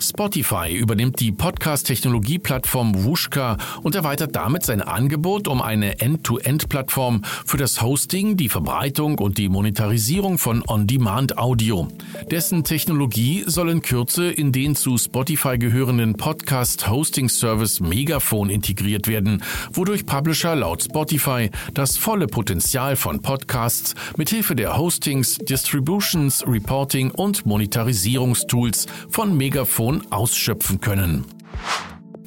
Spotify 0.00 0.72
übernimmt 0.72 1.18
die 1.18 1.32
Podcast-Technologie-Plattform 1.32 3.04
Wushka 3.04 3.56
und 3.82 3.96
erweitert 3.96 4.36
damit 4.36 4.62
sein 4.62 4.80
Angebot 4.80 5.48
um 5.48 5.60
eine 5.60 6.00
End-to-End-Plattform 6.00 7.22
für 7.44 7.56
das 7.56 7.82
Hosting, 7.82 8.36
die 8.36 8.48
Verbreitung 8.48 9.18
und 9.18 9.38
die 9.38 9.48
Monetarisierung 9.48 10.38
von 10.38 10.62
On-Demand-Audio. 10.66 11.88
Dessen 12.30 12.62
Technologie 12.62 13.42
soll 13.46 13.70
in 13.70 13.82
Kürze 13.82 14.30
in 14.30 14.52
den 14.52 14.76
zu 14.76 14.96
Spotify 14.98 15.58
gehörenden 15.58 16.14
Podcast-Hosting-Service 16.14 17.80
Megaphone 17.80 18.50
integriert 18.50 19.08
werden, 19.08 19.42
wodurch 19.72 20.06
Publisher 20.06 20.54
laut 20.54 20.84
Spotify 20.84 21.50
das 21.74 21.96
volle 21.96 22.28
Potenzial 22.28 22.94
von 22.94 23.20
Podcasts 23.20 23.94
mithilfe 24.16 24.54
der 24.54 24.76
Hostings, 24.76 25.38
Distributions, 25.38 26.44
Reporting 26.46 27.10
und 27.10 27.46
Monetarisierungstools 27.46 28.86
von 29.08 29.36
Megaphone 29.36 29.87
Information 29.88 30.12
ausschöpfen 30.12 30.80
können. 30.80 31.24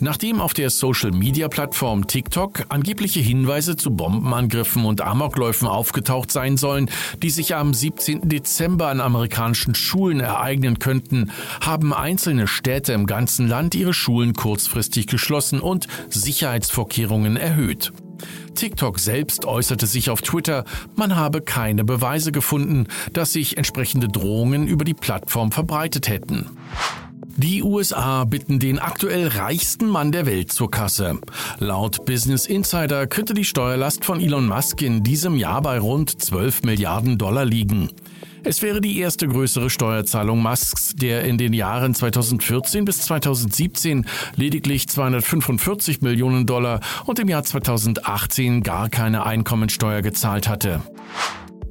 Nachdem 0.03 0.41
auf 0.41 0.55
der 0.55 0.71
Social-Media-Plattform 0.71 2.07
TikTok 2.07 2.65
angebliche 2.69 3.19
Hinweise 3.19 3.75
zu 3.75 3.91
Bombenangriffen 3.91 4.83
und 4.85 5.01
Amokläufen 5.01 5.67
aufgetaucht 5.67 6.31
sein 6.31 6.57
sollen, 6.57 6.89
die 7.21 7.29
sich 7.29 7.53
am 7.53 7.71
17. 7.71 8.27
Dezember 8.27 8.87
an 8.87 8.99
amerikanischen 8.99 9.75
Schulen 9.75 10.19
ereignen 10.19 10.79
könnten, 10.79 11.29
haben 11.63 11.93
einzelne 11.93 12.47
Städte 12.47 12.93
im 12.93 13.05
ganzen 13.05 13.47
Land 13.47 13.75
ihre 13.75 13.93
Schulen 13.93 14.33
kurzfristig 14.33 15.05
geschlossen 15.05 15.59
und 15.59 15.87
Sicherheitsvorkehrungen 16.09 17.37
erhöht. 17.37 17.91
TikTok 18.55 18.99
selbst 18.99 19.45
äußerte 19.45 19.85
sich 19.85 20.09
auf 20.09 20.23
Twitter, 20.23 20.65
man 20.95 21.15
habe 21.15 21.41
keine 21.41 21.83
Beweise 21.83 22.31
gefunden, 22.31 22.87
dass 23.13 23.33
sich 23.33 23.57
entsprechende 23.57 24.07
Drohungen 24.07 24.67
über 24.67 24.83
die 24.83 24.93
Plattform 24.95 25.51
verbreitet 25.51 26.09
hätten. 26.09 26.47
Die 27.37 27.63
USA 27.63 28.23
bitten 28.25 28.59
den 28.59 28.79
aktuell 28.79 29.27
reichsten 29.27 29.87
Mann 29.87 30.11
der 30.11 30.25
Welt 30.25 30.51
zur 30.51 30.69
Kasse. 30.69 31.19
Laut 31.59 32.05
Business 32.05 32.45
Insider 32.45 33.07
könnte 33.07 33.33
die 33.33 33.45
Steuerlast 33.45 34.05
von 34.05 34.19
Elon 34.19 34.47
Musk 34.47 34.81
in 34.81 35.03
diesem 35.03 35.37
Jahr 35.37 35.61
bei 35.61 35.79
rund 35.79 36.21
12 36.21 36.63
Milliarden 36.63 37.17
Dollar 37.17 37.45
liegen. 37.45 37.89
Es 38.43 38.63
wäre 38.63 38.81
die 38.81 38.97
erste 38.97 39.27
größere 39.27 39.69
Steuerzahlung 39.69 40.41
Musks, 40.41 40.95
der 40.95 41.25
in 41.25 41.37
den 41.37 41.53
Jahren 41.53 41.93
2014 41.93 42.85
bis 42.85 43.01
2017 43.01 44.07
lediglich 44.35 44.89
245 44.89 46.01
Millionen 46.01 46.47
Dollar 46.47 46.79
und 47.05 47.19
im 47.19 47.29
Jahr 47.29 47.43
2018 47.43 48.63
gar 48.63 48.89
keine 48.89 49.25
Einkommensteuer 49.25 50.01
gezahlt 50.01 50.47
hatte. 50.47 50.81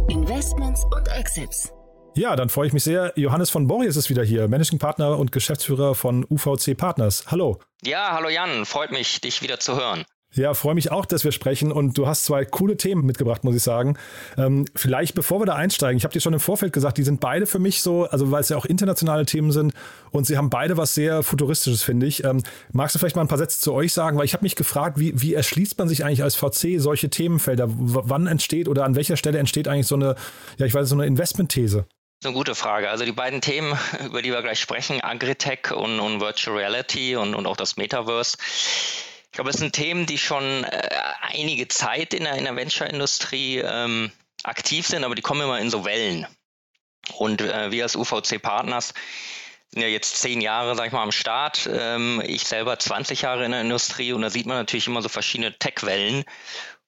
Investments 0.09 0.83
und 0.97 1.09
Exits. 1.09 1.71
Ja, 2.15 2.37
dann 2.37 2.49
freue 2.49 2.67
ich 2.67 2.73
mich 2.73 2.85
sehr. 2.85 3.13
Johannes 3.17 3.51
von 3.51 3.67
Borries 3.67 3.97
ist 3.97 4.11
wieder 4.11 4.25
hier, 4.25 4.49
Managing 4.49 4.79
Partner 4.79 5.19
und 5.19 5.33
Geschäftsführer 5.33 5.95
von 5.95 6.27
UVC 6.29 6.77
Partners. 6.77 7.25
Hallo. 7.29 7.59
Ja, 7.83 8.11
hallo 8.13 8.29
Jan, 8.29 8.67
freut 8.67 8.93
mich, 8.93 9.21
dich 9.21 9.41
wieder 9.41 9.61
zu 9.61 9.77
hören. 9.77 10.05
Ja, 10.35 10.55
freue 10.55 10.75
mich 10.75 10.91
auch, 10.91 11.05
dass 11.05 11.25
wir 11.25 11.33
sprechen 11.33 11.71
und 11.71 11.99
du 11.99 12.07
hast 12.07 12.25
zwei 12.25 12.47
coole 12.47 12.79
Themen 12.79 13.05
mitgebracht, 13.05 13.45
muss 13.45 13.55
ich 13.55 13.62
sagen. 13.62 13.99
Ähm, 14.39 14.65
vielleicht 14.75 15.15
bevor 15.15 15.41
wir 15.41 15.47
da 15.47 15.55
einsteigen, 15.55 15.99
ich 15.99 16.05
habe 16.05 16.12
dir 16.12 16.21
schon 16.21 16.33
im 16.33 16.41
Vorfeld 16.41 16.73
gesagt, 16.73 16.97
die 16.97 17.03
sind 17.03 17.21
beide 17.21 17.47
für 17.47 17.59
mich 17.59 17.83
so, 17.83 18.05
also 18.05 18.31
weil 18.31 18.41
es 18.41 18.49
ja 18.49 18.57
auch 18.57 18.65
internationale 18.65 19.27
Themen 19.27 19.53
sind 19.53 19.75
und 20.11 20.27
sie 20.27 20.39
haben 20.39 20.49
beide 20.49 20.79
was 20.79 20.95
sehr 20.95 21.23
futuristisches, 21.23 21.83
finde 21.83 22.07
ich. 22.07 22.25
Ähm, 22.25 22.43
magst 22.73 22.95
du 22.95 22.99
vielleicht 22.99 23.17
mal 23.17 23.23
ein 23.23 23.29
paar 23.29 23.37
Sätze 23.37 23.61
zu 23.61 23.75
euch 23.75 23.93
sagen? 23.93 24.17
Weil 24.17 24.25
ich 24.25 24.33
habe 24.33 24.43
mich 24.43 24.57
gefragt, 24.57 24.99
wie, 24.99 25.21
wie 25.21 25.35
erschließt 25.35 25.79
man 25.79 25.89
sich 25.89 26.05
eigentlich 26.05 26.23
als 26.23 26.35
VC 26.35 26.81
solche 26.81 27.11
Themenfelder? 27.11 27.69
W 27.69 28.01
wann 28.05 28.27
entsteht 28.27 28.69
oder 28.69 28.85
an 28.85 28.97
welcher 28.97 29.19
Stelle 29.19 29.39
entsteht 29.39 29.69
eigentlich 29.69 29.87
so 29.87 29.97
eine, 29.97 30.15
ja, 30.57 30.65
ich 30.65 30.73
weiß, 30.73 30.89
so 30.89 30.95
eine 30.95 31.05
Investmentthese? 31.05 31.85
Eine 32.25 32.35
gute 32.35 32.55
Frage. 32.55 32.89
Also 32.89 33.05
die 33.05 33.12
beiden 33.12 33.41
Themen, 33.41 33.77
über 34.07 34.23
die 34.23 34.31
wir 34.31 34.41
gleich 34.41 34.61
sprechen, 34.61 35.01
Agritech 35.03 35.73
und, 35.73 36.01
und 36.01 36.21
Virtual 36.21 36.57
Reality 36.57 37.17
und, 37.17 37.35
und 37.35 37.47
auch 37.47 37.57
das 37.57 37.77
Metaverse, 37.77 38.39
ich 39.33 39.37
glaube, 39.37 39.49
es 39.49 39.57
sind 39.57 39.73
Themen, 39.73 40.05
die 40.05 40.19
schon 40.19 40.62
äh, 40.65 40.91
einige 41.23 41.67
Zeit 41.67 42.12
in 42.12 42.25
der, 42.25 42.35
in 42.35 42.45
der 42.45 42.55
Venture-Industrie 42.55 43.62
ähm, 43.65 44.12
aktiv 44.45 44.87
sind, 44.87 45.05
aber 45.05 45.15
die 45.15 45.23
kommen 45.23 45.41
immer 45.41 45.59
in 45.59 45.71
so 45.71 45.87
Wellen. 45.87 46.27
Und 47.17 47.41
äh, 47.41 47.71
wir 47.71 47.85
als 47.85 47.97
UVC-Partners 47.97 48.93
sind 49.71 49.81
ja 49.81 49.89
jetzt 49.89 50.19
zehn 50.19 50.43
Jahre, 50.43 50.77
sag 50.77 50.89
ich 50.89 50.93
mal, 50.93 51.03
am 51.03 51.12
Start. 51.12 51.67
Ähm, 51.73 52.23
ich 52.27 52.45
selber 52.45 52.79
20 52.79 53.23
Jahre 53.23 53.47
in 53.47 53.53
der 53.53 53.62
Industrie 53.62 54.12
und 54.12 54.21
da 54.21 54.29
sieht 54.29 54.45
man 54.45 54.59
natürlich 54.59 54.87
immer 54.87 55.01
so 55.01 55.09
verschiedene 55.09 55.59
Tech-Wellen. 55.59 56.25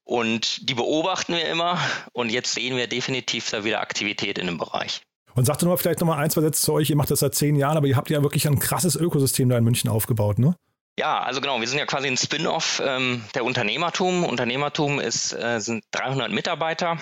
Und 0.05 0.69
die 0.69 0.75
beobachten 0.75 1.33
wir 1.33 1.49
immer 1.49 1.81
und 2.13 2.31
jetzt 2.31 2.53
sehen 2.53 2.77
wir 2.77 2.89
definitiv 2.89 3.49
da 3.49 3.65
wieder 3.65 3.81
Aktivität 3.81 4.37
in 4.37 4.49
dem 4.49 4.59
Bereich. 4.59 5.01
Und 5.35 5.47
sagt 5.47 5.63
doch 5.63 5.67
mal 5.67 5.79
vielleicht 5.79 6.01
nochmal 6.01 6.23
ein, 6.23 6.29
zwei 6.29 6.43
Sätze 6.43 6.61
zu 6.61 6.75
euch. 6.75 6.91
Ihr 6.91 6.97
macht 6.97 7.11
das 7.11 7.21
seit 7.21 7.35
zehn 7.35 7.57
Jahren, 7.57 7.79
aber 7.79 7.87
ihr 7.87 7.97
habt 7.97 8.11
ja 8.11 8.23
wirklich 8.23 8.47
ein 8.47 8.59
krasses 8.59 8.97
Ökosystem 8.97 9.49
da 9.49 9.57
in 9.57 9.65
München 9.65 9.89
aufgebaut, 9.89 10.39
ne? 10.39 10.55
Ja, 10.97 11.21
also 11.21 11.41
genau, 11.41 11.61
wir 11.61 11.67
sind 11.67 11.79
ja 11.79 11.87
quasi 11.87 12.07
ein 12.07 12.17
Spin-off 12.17 12.81
ähm, 12.85 13.25
der 13.35 13.45
Unternehmertum. 13.45 14.25
Unternehmertum 14.25 15.01
ist, 15.01 15.33
äh, 15.33 15.61
sind 15.61 15.85
300 15.91 16.31
Mitarbeiter, 16.31 16.99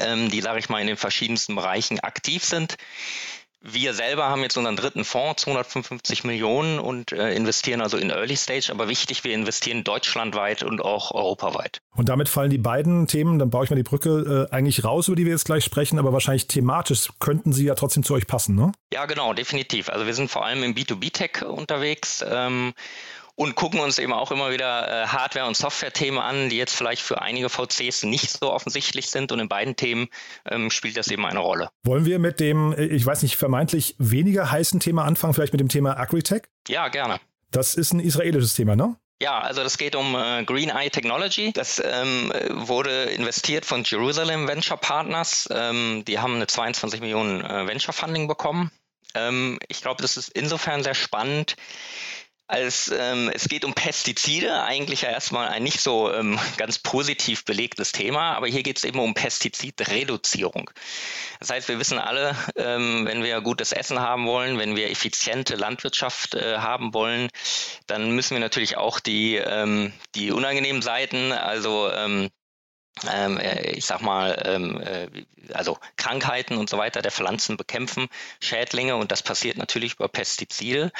ähm, 0.00 0.30
die, 0.30 0.40
sage 0.40 0.58
ich 0.58 0.68
mal, 0.68 0.80
in 0.80 0.88
den 0.88 0.96
verschiedensten 0.96 1.54
Bereichen 1.54 2.00
aktiv 2.00 2.44
sind. 2.44 2.76
Wir 3.60 3.92
selber 3.92 4.28
haben 4.28 4.42
jetzt 4.42 4.56
unseren 4.56 4.76
dritten 4.76 5.04
Fonds, 5.04 5.42
255 5.42 6.22
Millionen 6.22 6.78
und 6.78 7.10
äh, 7.10 7.34
investieren 7.34 7.80
also 7.80 7.96
in 7.96 8.10
Early 8.10 8.36
Stage. 8.36 8.68
Aber 8.70 8.88
wichtig, 8.88 9.24
wir 9.24 9.34
investieren 9.34 9.82
deutschlandweit 9.82 10.62
und 10.62 10.80
auch 10.80 11.10
europaweit. 11.12 11.80
Und 11.96 12.08
damit 12.08 12.28
fallen 12.28 12.50
die 12.50 12.58
beiden 12.58 13.08
Themen, 13.08 13.40
dann 13.40 13.50
baue 13.50 13.64
ich 13.64 13.70
mal 13.70 13.76
die 13.76 13.82
Brücke, 13.82 14.48
äh, 14.50 14.54
eigentlich 14.54 14.84
raus, 14.84 15.08
über 15.08 15.16
die 15.16 15.24
wir 15.24 15.32
jetzt 15.32 15.44
gleich 15.44 15.64
sprechen, 15.64 15.98
aber 15.98 16.12
wahrscheinlich 16.12 16.46
thematisch 16.46 17.08
könnten 17.18 17.52
sie 17.52 17.64
ja 17.64 17.74
trotzdem 17.74 18.04
zu 18.04 18.14
euch 18.14 18.28
passen, 18.28 18.54
ne? 18.54 18.72
Ja, 18.92 19.06
genau, 19.06 19.32
definitiv. 19.32 19.88
Also 19.88 20.06
wir 20.06 20.14
sind 20.14 20.30
vor 20.30 20.46
allem 20.46 20.62
im 20.62 20.74
B2B-Tech 20.74 21.42
unterwegs. 21.42 22.24
Ähm, 22.26 22.74
und 23.38 23.54
gucken 23.54 23.78
uns 23.78 24.00
eben 24.00 24.12
auch 24.12 24.32
immer 24.32 24.50
wieder 24.50 25.04
äh, 25.04 25.06
Hardware- 25.06 25.46
und 25.46 25.56
Software-Themen 25.56 26.18
an, 26.18 26.48
die 26.48 26.56
jetzt 26.56 26.74
vielleicht 26.74 27.02
für 27.02 27.22
einige 27.22 27.48
VCs 27.48 28.02
nicht 28.02 28.30
so 28.30 28.52
offensichtlich 28.52 29.10
sind. 29.10 29.30
Und 29.30 29.38
in 29.38 29.48
beiden 29.48 29.76
Themen 29.76 30.08
ähm, 30.50 30.72
spielt 30.72 30.96
das 30.96 31.06
eben 31.06 31.24
eine 31.24 31.38
Rolle. 31.38 31.70
Wollen 31.84 32.04
wir 32.04 32.18
mit 32.18 32.40
dem, 32.40 32.74
ich 32.76 33.06
weiß 33.06 33.22
nicht, 33.22 33.36
vermeintlich 33.36 33.94
weniger 33.98 34.50
heißen 34.50 34.80
Thema 34.80 35.04
anfangen, 35.04 35.34
vielleicht 35.34 35.52
mit 35.52 35.60
dem 35.60 35.68
Thema 35.68 35.96
Agritech? 35.96 36.42
Ja, 36.66 36.88
gerne. 36.88 37.20
Das 37.52 37.76
ist 37.76 37.92
ein 37.92 38.00
israelisches 38.00 38.54
Thema, 38.54 38.74
ne? 38.74 38.96
Ja, 39.22 39.38
also 39.38 39.62
das 39.62 39.78
geht 39.78 39.94
um 39.94 40.16
äh, 40.16 40.42
Green 40.42 40.70
Eye 40.70 40.90
Technology. 40.90 41.52
Das 41.52 41.80
ähm, 41.84 42.32
wurde 42.50 43.04
investiert 43.04 43.64
von 43.64 43.84
Jerusalem 43.84 44.48
Venture 44.48 44.78
Partners. 44.78 45.48
Ähm, 45.52 46.02
die 46.08 46.18
haben 46.18 46.34
eine 46.34 46.48
22 46.48 47.00
Millionen 47.00 47.44
äh, 47.44 47.68
Venture 47.68 47.94
Funding 47.94 48.26
bekommen. 48.26 48.72
Ähm, 49.14 49.58
ich 49.68 49.80
glaube, 49.80 50.02
das 50.02 50.16
ist 50.16 50.28
insofern 50.30 50.82
sehr 50.82 50.94
spannend, 50.94 51.56
als 52.48 52.92
ähm, 52.98 53.30
es 53.32 53.48
geht 53.48 53.64
um 53.64 53.74
Pestizide, 53.74 54.62
eigentlich 54.62 55.02
ja 55.02 55.10
erstmal 55.10 55.48
ein 55.48 55.62
nicht 55.62 55.80
so 55.80 56.12
ähm, 56.12 56.38
ganz 56.56 56.78
positiv 56.78 57.44
belegtes 57.44 57.92
Thema, 57.92 58.34
aber 58.34 58.48
hier 58.48 58.62
geht 58.62 58.78
es 58.78 58.84
eben 58.84 58.98
um 58.98 59.14
Pestizidreduzierung. 59.14 60.70
Das 61.40 61.50
heißt, 61.50 61.68
wir 61.68 61.78
wissen 61.78 61.98
alle, 61.98 62.34
ähm, 62.56 63.06
wenn 63.06 63.22
wir 63.22 63.40
gutes 63.40 63.72
Essen 63.72 64.00
haben 64.00 64.26
wollen, 64.26 64.58
wenn 64.58 64.74
wir 64.76 64.90
effiziente 64.90 65.54
Landwirtschaft 65.54 66.34
äh, 66.34 66.58
haben 66.58 66.94
wollen, 66.94 67.28
dann 67.86 68.10
müssen 68.12 68.34
wir 68.34 68.40
natürlich 68.40 68.76
auch 68.76 68.98
die, 68.98 69.36
ähm, 69.36 69.92
die 70.14 70.32
unangenehmen 70.32 70.82
Seiten, 70.82 71.32
also 71.32 71.90
ähm, 71.92 72.08
ähm, 72.08 72.24
äh, 72.24 72.37
ich 73.74 73.84
sag 73.84 74.02
mal, 74.02 74.42
ähm, 74.44 74.80
äh, 74.80 75.08
also 75.52 75.78
Krankheiten 75.96 76.56
und 76.56 76.68
so 76.68 76.78
weiter 76.78 77.02
der 77.02 77.12
Pflanzen 77.12 77.56
bekämpfen, 77.56 78.08
Schädlinge 78.40 78.96
und 78.96 79.12
das 79.12 79.22
passiert 79.22 79.56
natürlich 79.56 79.94
über 79.94 80.08
Pestizide. 80.08 80.92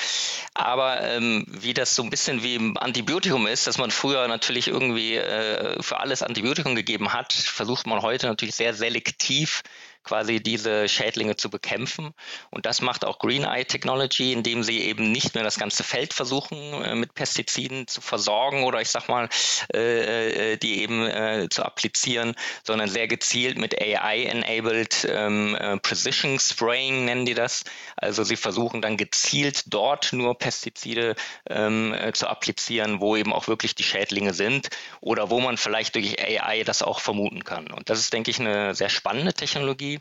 Aber 0.54 1.02
ähm, 1.02 1.44
wie 1.48 1.74
das 1.74 1.94
so 1.94 2.02
ein 2.02 2.10
bisschen 2.10 2.42
wie 2.42 2.54
im 2.54 2.76
Antibiotikum 2.76 3.46
ist, 3.46 3.66
dass 3.66 3.78
man 3.78 3.90
früher 3.90 4.26
natürlich 4.28 4.68
irgendwie 4.68 5.16
äh, 5.16 5.82
für 5.82 6.00
alles 6.00 6.22
Antibiotikum 6.22 6.74
gegeben 6.74 7.12
hat, 7.12 7.32
versucht 7.32 7.86
man 7.86 8.02
heute 8.02 8.26
natürlich 8.26 8.54
sehr 8.54 8.74
selektiv 8.74 9.62
quasi 10.04 10.42
diese 10.42 10.88
Schädlinge 10.88 11.36
zu 11.36 11.50
bekämpfen. 11.50 12.14
Und 12.50 12.66
das 12.66 12.80
macht 12.80 13.04
auch 13.04 13.18
Green 13.18 13.44
Eye 13.44 13.64
Technology, 13.64 14.32
indem 14.32 14.62
sie 14.62 14.80
eben 14.80 15.12
nicht 15.12 15.34
mehr 15.34 15.44
das 15.44 15.58
ganze 15.58 15.84
Feld 15.84 16.14
versuchen, 16.14 16.56
äh, 16.82 16.94
mit 16.94 17.14
Pestiziden 17.14 17.86
zu 17.86 18.00
versorgen 18.00 18.64
oder 18.64 18.80
ich 18.80 18.88
sag 18.88 19.08
mal, 19.08 19.28
äh, 19.74 20.52
äh 20.52 20.56
die 20.58 20.82
eben 20.82 21.48
zu 21.50 21.62
applizieren, 21.62 22.34
sondern 22.64 22.88
sehr 22.88 23.06
gezielt 23.06 23.58
mit 23.58 23.80
AI-enabled 23.80 25.06
ähm, 25.10 25.54
äh, 25.56 25.78
Precision 25.78 26.38
Spraying 26.38 27.04
nennen 27.04 27.26
die 27.26 27.34
das. 27.34 27.64
Also 27.96 28.24
sie 28.24 28.36
versuchen 28.36 28.82
dann 28.82 28.96
gezielt 28.96 29.64
dort 29.66 30.12
nur 30.12 30.38
Pestizide 30.38 31.14
ähm, 31.48 31.94
äh, 31.94 32.12
zu 32.12 32.26
applizieren, 32.28 33.00
wo 33.00 33.16
eben 33.16 33.32
auch 33.32 33.48
wirklich 33.48 33.74
die 33.74 33.82
Schädlinge 33.82 34.34
sind 34.34 34.70
oder 35.00 35.30
wo 35.30 35.40
man 35.40 35.56
vielleicht 35.56 35.94
durch 35.94 36.18
AI 36.20 36.64
das 36.64 36.82
auch 36.82 37.00
vermuten 37.00 37.44
kann. 37.44 37.68
Und 37.70 37.90
das 37.90 38.00
ist, 38.00 38.12
denke 38.12 38.30
ich, 38.30 38.40
eine 38.40 38.74
sehr 38.74 38.88
spannende 38.88 39.34
Technologie 39.34 39.97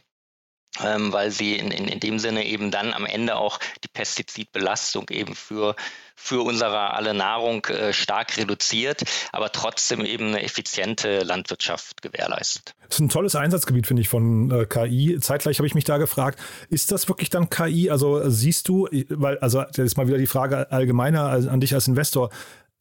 ähm, 0.83 1.11
weil 1.13 1.31
sie 1.31 1.55
in, 1.55 1.71
in, 1.71 1.87
in 1.87 1.99
dem 1.99 2.19
Sinne 2.19 2.45
eben 2.45 2.71
dann 2.71 2.93
am 2.93 3.05
Ende 3.05 3.35
auch 3.35 3.59
die 3.83 3.87
Pestizidbelastung 3.87 5.05
eben 5.09 5.35
für, 5.35 5.75
für 6.15 6.43
unsere 6.45 6.93
alle 6.93 7.13
Nahrung 7.13 7.65
äh, 7.65 7.93
stark 7.93 8.37
reduziert, 8.37 9.03
aber 9.31 9.51
trotzdem 9.51 10.05
eben 10.05 10.27
eine 10.27 10.43
effiziente 10.43 11.19
Landwirtschaft 11.23 12.01
gewährleistet. 12.01 12.75
Das 12.87 12.97
ist 12.97 13.01
ein 13.01 13.09
tolles 13.09 13.35
Einsatzgebiet, 13.35 13.87
finde 13.87 14.01
ich, 14.01 14.09
von 14.09 14.51
äh, 14.51 14.65
KI. 14.65 15.19
Zeitgleich 15.19 15.57
habe 15.57 15.67
ich 15.67 15.75
mich 15.75 15.83
da 15.83 15.97
gefragt, 15.97 16.39
ist 16.69 16.91
das 16.91 17.07
wirklich 17.07 17.29
dann 17.29 17.49
KI? 17.49 17.89
Also 17.89 18.29
siehst 18.29 18.67
du, 18.67 18.87
weil, 19.09 19.37
also 19.39 19.61
ist 19.61 19.97
mal 19.97 20.07
wieder 20.07 20.17
die 20.17 20.27
Frage 20.27 20.71
allgemeiner 20.71 21.23
an 21.29 21.59
dich 21.59 21.73
als 21.73 21.87
Investor, 21.87 22.29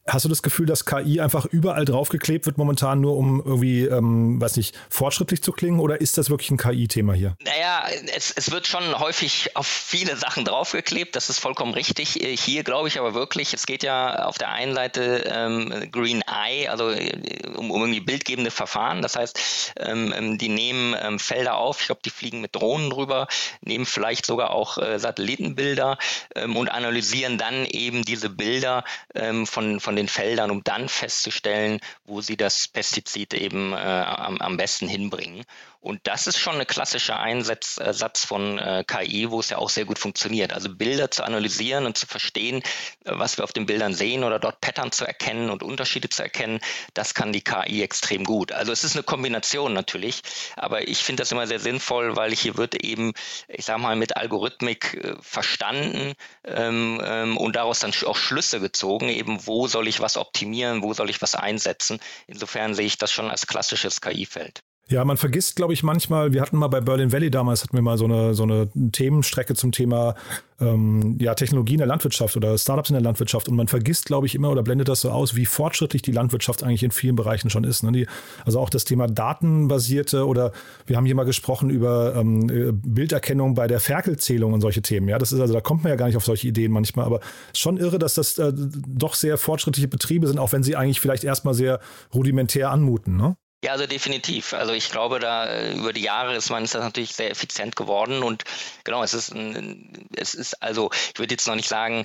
Hast 0.09 0.25
du 0.25 0.29
das 0.29 0.43
Gefühl, 0.43 0.67
dass 0.67 0.85
KI 0.85 1.21
einfach 1.21 1.47
überall 1.47 1.85
draufgeklebt 1.85 2.47
wird 2.47 2.59
momentan, 2.59 3.01
nur 3.01 3.17
um 3.17 3.43
irgendwie, 3.45 3.87
ähm, 3.87 4.41
weiß 4.41 4.57
nicht, 4.57 4.79
fortschrittlich 4.89 5.43
zu 5.43 5.51
klingen? 5.51 5.81
Oder 5.81 6.01
ist 6.01 6.17
das 6.17 6.31
wirklich 6.31 6.51
ein 6.53 6.59
KI-Thema 6.59 7.13
hier? 7.13 7.37
Naja, 7.45 7.85
es, 8.15 8.31
es 8.31 8.53
wird 8.53 8.69
schon 8.69 8.99
häufig 9.01 9.57
auf 9.57 9.67
viele 9.67 10.17
Sachen 10.17 10.45
draufgeklebt. 10.45 11.17
Das 11.17 11.29
ist 11.29 11.41
vollkommen 11.41 11.75
richtig. 11.75 12.23
Äh, 12.23 12.37
hier 12.37 12.63
glaube 12.63 12.87
ich 12.87 13.01
aber 13.01 13.15
wirklich, 13.15 13.53
es 13.53 13.67
geht 13.67 13.83
ja 13.83 14.27
auf 14.27 14.39
der 14.39 14.51
einen 14.51 14.75
Seite 14.75 15.25
ähm, 15.27 15.91
Green 15.91 16.23
Eye, 16.23 16.69
also 16.69 16.91
äh, 16.91 17.43
um, 17.57 17.73
um 17.73 17.81
irgendwie 17.81 18.01
bildgebende 18.01 18.53
Verfahren. 18.53 19.03
Das 19.03 19.17
heißt, 19.17 19.73
ähm, 19.81 20.15
ähm, 20.17 20.39
die 20.39 20.49
nehmen 20.49 20.95
ähm, 21.01 21.19
Felder 21.19 21.57
auf. 21.57 21.81
Ich 21.81 21.87
glaube, 21.87 22.03
die 22.05 22.11
fliegen 22.11 22.41
mit 22.41 22.55
Drohnen 22.55 22.91
drüber, 22.91 23.27
nehmen 23.61 23.87
vielleicht 23.87 24.25
sogar 24.25 24.51
auch 24.51 24.79
äh, 24.79 25.01
Satellitenbilder 25.01 25.99
ähm, 26.37 26.57
und 26.57 26.69
analysieren 26.69 27.39
dann 27.39 27.67
eben 27.67 28.05
diese 28.05 28.31
Bilder 28.31 28.85
ähm, 29.17 29.49
von, 29.49 29.81
von 29.97 30.05
den 30.05 30.09
Feldern, 30.09 30.51
um 30.51 30.63
dann 30.63 30.91
festzustellen, 30.91 31.81
wo 32.05 32.21
sie 32.21 32.37
das 32.37 32.69
Pestizid 32.69 33.33
eben 33.33 33.73
äh, 33.73 33.77
am, 33.77 34.37
am 34.43 34.59
besten 34.59 34.89
hinbringen. 34.89 35.45
Und 35.81 36.01
das 36.05 36.27
ist 36.27 36.39
schon 36.39 36.55
eine 36.55 36.67
klassische 36.67 37.17
Einsatz 37.17 37.79
äh, 37.79 38.27
von 38.27 38.59
äh, 38.59 38.85
KI, 38.87 39.31
wo 39.31 39.41
es 39.41 39.51
ja 39.51 39.59
auch 39.59 39.71
sehr 39.71 39.85
gut 39.85 39.99
funktioniert. 39.99 40.53
Also 40.53 40.75
Bilder 40.75 41.11
zu 41.11 41.25
analysieren 41.25 41.87
und 41.87 41.97
zu 41.97 42.07
verstehen, 42.07 42.63
äh, 43.05 43.13
was 43.13 43.39
wir 43.39 43.45
auf 43.45 43.53
den 43.53 43.67
Bildern 43.67 43.95
sehen 43.95 44.25
oder 44.25 44.39
dort 44.39 44.61
Pattern 44.61 44.93
zu 44.93 45.05
erkennen 45.07 45.51
und 45.51 45.63
Unterschiede 45.63 46.09
zu 46.09 46.23
erkennen, 46.23 46.61
das 46.95 47.15
kann 47.15 47.33
die 47.33 47.43
KI 47.43 47.83
extrem 47.83 48.25
gut. 48.25 48.53
Also 48.53 48.73
es 48.73 48.85
ist 48.85 48.97
eine 48.97 49.03
Kombination 49.03 49.73
natürlich, 49.73 50.23
aber 50.57 50.89
ich 50.89 50.99
finde 50.99 51.23
das 51.23 51.33
immer 51.33 51.47
sehr 51.47 51.61
sinnvoll, 51.61 52.17
weil 52.17 52.35
hier 52.35 52.57
wird 52.57 52.75
eben, 52.75 53.13
ich 53.49 53.65
sage 53.65 53.81
mal, 53.81 53.97
mit 53.97 54.17
Algorithmik 54.17 54.95
äh, 54.95 55.17
verstanden 55.21 56.15
ähm, 56.45 57.01
ähm, 57.05 57.37
und 57.37 57.57
daraus 57.57 57.81
dann 57.81 57.93
auch 58.07 58.17
Schlüsse 58.17 58.61
gezogen, 58.61 59.09
eben 59.09 59.47
wo 59.47 59.69
soll 59.69 59.89
ich 59.89 60.01
was 60.01 60.17
optimieren, 60.17 60.83
wo 60.83 60.95
soll 60.95 61.11
ich 61.11 61.23
was 61.23 61.35
einsetzen. 61.35 62.01
Insofern 62.27 62.75
sehe 62.75 62.87
ich 62.87 62.99
das 62.99 63.13
schon 63.13 63.31
als 63.31 63.47
klassisches 63.47 64.01
KI-Feld. 64.01 64.63
Ja, 64.89 65.05
man 65.05 65.17
vergisst, 65.17 65.57
glaube 65.57 65.73
ich, 65.73 65.83
manchmal, 65.83 66.33
wir 66.33 66.41
hatten 66.41 66.57
mal 66.59 66.69
bei 66.69 66.81
Berlin 66.81 67.11
Valley 67.11 67.29
damals, 67.29 67.65
hatten 67.65 67.77
wir 67.77 67.83
mal 67.83 67.99
so 67.99 68.05
eine, 68.05 68.35
so 68.35 68.45
eine 68.45 68.69
Themenstrecke 68.93 69.57
zum 69.57 69.73
Thema 69.73 70.15
ähm, 70.61 71.17
ja, 71.19 71.35
Technologie 71.35 71.73
in 71.73 71.79
der 71.79 71.89
Landwirtschaft 71.89 72.37
oder 72.37 72.57
Startups 72.57 72.91
in 72.91 72.95
der 72.95 73.03
Landwirtschaft. 73.03 73.49
Und 73.49 73.57
man 73.57 73.67
vergisst, 73.67 74.05
glaube 74.05 74.29
ich, 74.29 74.37
immer 74.37 74.49
oder 74.49 74.63
blendet 74.63 74.87
das 74.87 75.01
so 75.01 75.11
aus, 75.11 75.35
wie 75.35 75.45
fortschrittlich 75.45 76.03
die 76.03 76.13
Landwirtschaft 76.13 76.63
eigentlich 76.63 76.85
in 76.85 76.93
vielen 76.93 77.17
Bereichen 77.17 77.51
schon 77.51 77.65
ist. 77.65 77.83
Ne? 77.83 77.91
Die, 77.91 78.07
also 78.45 78.61
auch 78.61 78.71
das 78.71 78.85
Thema 78.85 79.09
datenbasierte 79.09 80.25
oder 80.25 80.53
wir 80.87 80.97
haben 80.97 81.05
hier 81.05 81.17
mal 81.17 81.25
gesprochen 81.25 81.69
über 81.69 82.15
ähm, 82.15 82.49
äh, 82.49 82.71
Bilderkennung 82.71 83.55
bei 83.55 83.67
der 83.67 83.81
Ferkelzählung 83.81 84.53
und 84.53 84.61
solche 84.61 84.83
Themen. 84.83 85.09
Ja, 85.09 85.19
das 85.19 85.33
ist 85.33 85.41
also, 85.41 85.53
da 85.53 85.61
kommt 85.61 85.83
man 85.83 85.91
ja 85.91 85.97
gar 85.97 86.07
nicht 86.07 86.17
auf 86.17 86.25
solche 86.25 86.47
Ideen 86.47 86.71
manchmal, 86.71 87.07
aber 87.07 87.19
schon 87.57 87.77
irre, 87.77 87.99
dass 87.99 88.15
das 88.15 88.39
äh, 88.39 88.53
doch 88.55 89.15
sehr 89.15 89.37
fortschrittliche 89.37 89.89
Betriebe 89.89 90.29
sind, 90.29 90.39
auch 90.39 90.53
wenn 90.53 90.63
sie 90.63 90.77
eigentlich 90.77 91.01
vielleicht 91.01 91.25
erstmal 91.25 91.55
sehr 91.55 91.81
rudimentär 92.15 92.71
anmuten. 92.71 93.17
Ne? 93.17 93.37
Ja, 93.65 93.73
also 93.73 93.87
definitiv. 93.87 94.53
Also 94.53 94.73
ich 94.75 94.91
glaube, 94.91 95.19
da 95.19 95.47
äh, 95.47 95.73
über 95.75 95.93
die 95.93 96.03
Jahre 96.03 96.37
ist 96.37 96.51
man 96.51 96.63
ist 96.65 96.75
das 96.75 96.85
natürlich 96.85 97.15
sehr 97.17 97.31
effizient 97.31 97.75
geworden 97.75 98.23
und 98.23 98.45
genau, 98.85 99.03
es 99.03 99.15
ist 99.15 99.31
ein, 99.35 100.09
es 100.15 100.35
ist 100.35 100.63
also, 100.63 100.91
ich 101.13 101.19
würde 101.19 101.35
jetzt 101.35 101.47
noch 101.49 101.55
nicht 101.55 101.69
sagen, 101.69 102.05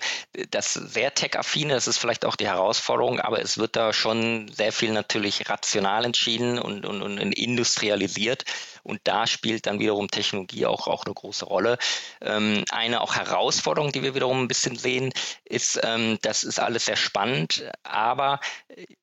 das 0.52 0.74
sehr 0.74 1.14
tech-affine, 1.14 1.74
das 1.74 1.88
ist 1.88 1.98
vielleicht 1.98 2.26
auch 2.26 2.38
die 2.38 2.48
Herausforderung, 2.48 3.20
aber 3.20 3.42
es 3.42 3.58
wird 3.58 3.76
da 3.76 3.92
schon 3.92 4.48
sehr 4.54 4.72
viel 4.72 4.92
natürlich 4.92 5.50
rational 5.50 6.06
entschieden 6.06 6.58
und, 6.58 6.86
und, 6.86 7.02
und 7.02 7.20
industrialisiert. 7.20 8.46
Und 8.84 9.00
da 9.04 9.28
spielt 9.28 9.66
dann 9.66 9.80
wiederum 9.80 10.10
Technologie 10.10 10.66
auch, 10.66 10.88
auch 10.88 11.06
eine 11.06 11.14
große 11.14 11.46
Rolle. 11.46 11.78
Ähm, 12.22 12.64
eine 12.72 13.02
auch 13.02 13.16
Herausforderung, 13.16 13.92
die 13.92 14.04
wir 14.04 14.16
wiederum 14.16 14.44
ein 14.44 14.48
bisschen 14.48 14.78
sehen, 14.78 15.12
ist, 15.46 15.80
ähm, 15.84 16.18
das 16.22 16.44
ist 16.44 16.60
alles 16.60 16.86
sehr 16.86 16.96
spannend, 16.96 17.64
aber 17.84 18.40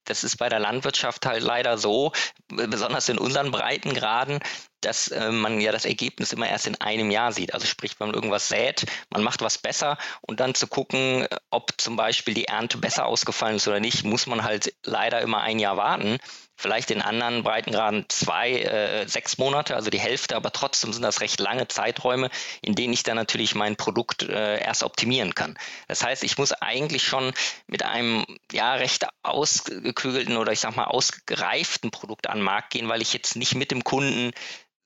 das 0.04 0.24
ist 0.24 0.36
bei 0.36 0.48
der 0.48 0.58
Landwirtschaft 0.58 1.26
halt 1.26 1.42
leider 1.42 1.78
so, 1.78 2.12
besonders 2.48 3.08
in 3.08 3.18
unseren 3.18 3.50
Breitengraden, 3.50 4.40
dass 4.80 5.08
äh, 5.08 5.30
man 5.30 5.60
ja 5.60 5.72
das 5.72 5.84
Ergebnis 5.84 6.32
immer 6.32 6.48
erst 6.48 6.66
in 6.66 6.80
einem 6.80 7.10
Jahr 7.10 7.32
sieht. 7.32 7.52
Also 7.52 7.66
sprich, 7.66 7.98
wenn 7.98 8.08
man 8.08 8.14
irgendwas 8.14 8.48
sät, 8.48 8.86
man 9.10 9.22
macht 9.22 9.42
was 9.42 9.58
besser 9.58 9.98
und 10.22 10.40
dann 10.40 10.54
zu 10.54 10.66
gucken, 10.66 11.26
ob 11.50 11.72
zum 11.78 11.96
Beispiel 11.96 12.34
die 12.34 12.46
Ernte 12.46 12.78
besser 12.78 13.06
ausgefallen 13.06 13.56
ist 13.56 13.68
oder 13.68 13.80
nicht, 13.80 14.04
muss 14.04 14.26
man 14.26 14.44
halt 14.44 14.74
leider 14.84 15.20
immer 15.20 15.40
ein 15.40 15.58
Jahr 15.58 15.76
warten 15.76 16.18
vielleicht 16.58 16.90
in 16.90 17.00
anderen 17.00 17.44
Breitengraden 17.44 18.04
zwei, 18.08 18.52
äh, 18.52 19.08
sechs 19.08 19.38
Monate, 19.38 19.76
also 19.76 19.90
die 19.90 20.00
Hälfte, 20.00 20.36
aber 20.36 20.52
trotzdem 20.52 20.92
sind 20.92 21.02
das 21.02 21.20
recht 21.20 21.38
lange 21.38 21.68
Zeiträume, 21.68 22.30
in 22.60 22.74
denen 22.74 22.92
ich 22.92 23.04
dann 23.04 23.16
natürlich 23.16 23.54
mein 23.54 23.76
Produkt 23.76 24.24
äh, 24.24 24.58
erst 24.60 24.82
optimieren 24.82 25.34
kann. 25.34 25.56
Das 25.86 26.02
heißt, 26.04 26.24
ich 26.24 26.36
muss 26.36 26.52
eigentlich 26.52 27.04
schon 27.04 27.32
mit 27.68 27.84
einem 27.84 28.26
ja 28.52 28.74
recht 28.74 29.06
ausgeklügelten 29.22 30.36
oder 30.36 30.52
ich 30.52 30.60
sag 30.60 30.74
mal 30.76 30.84
ausgereiften 30.84 31.92
Produkt 31.92 32.28
an 32.28 32.38
den 32.38 32.44
Markt 32.44 32.70
gehen, 32.70 32.88
weil 32.88 33.02
ich 33.02 33.12
jetzt 33.12 33.36
nicht 33.36 33.54
mit 33.54 33.70
dem 33.70 33.84
Kunden 33.84 34.32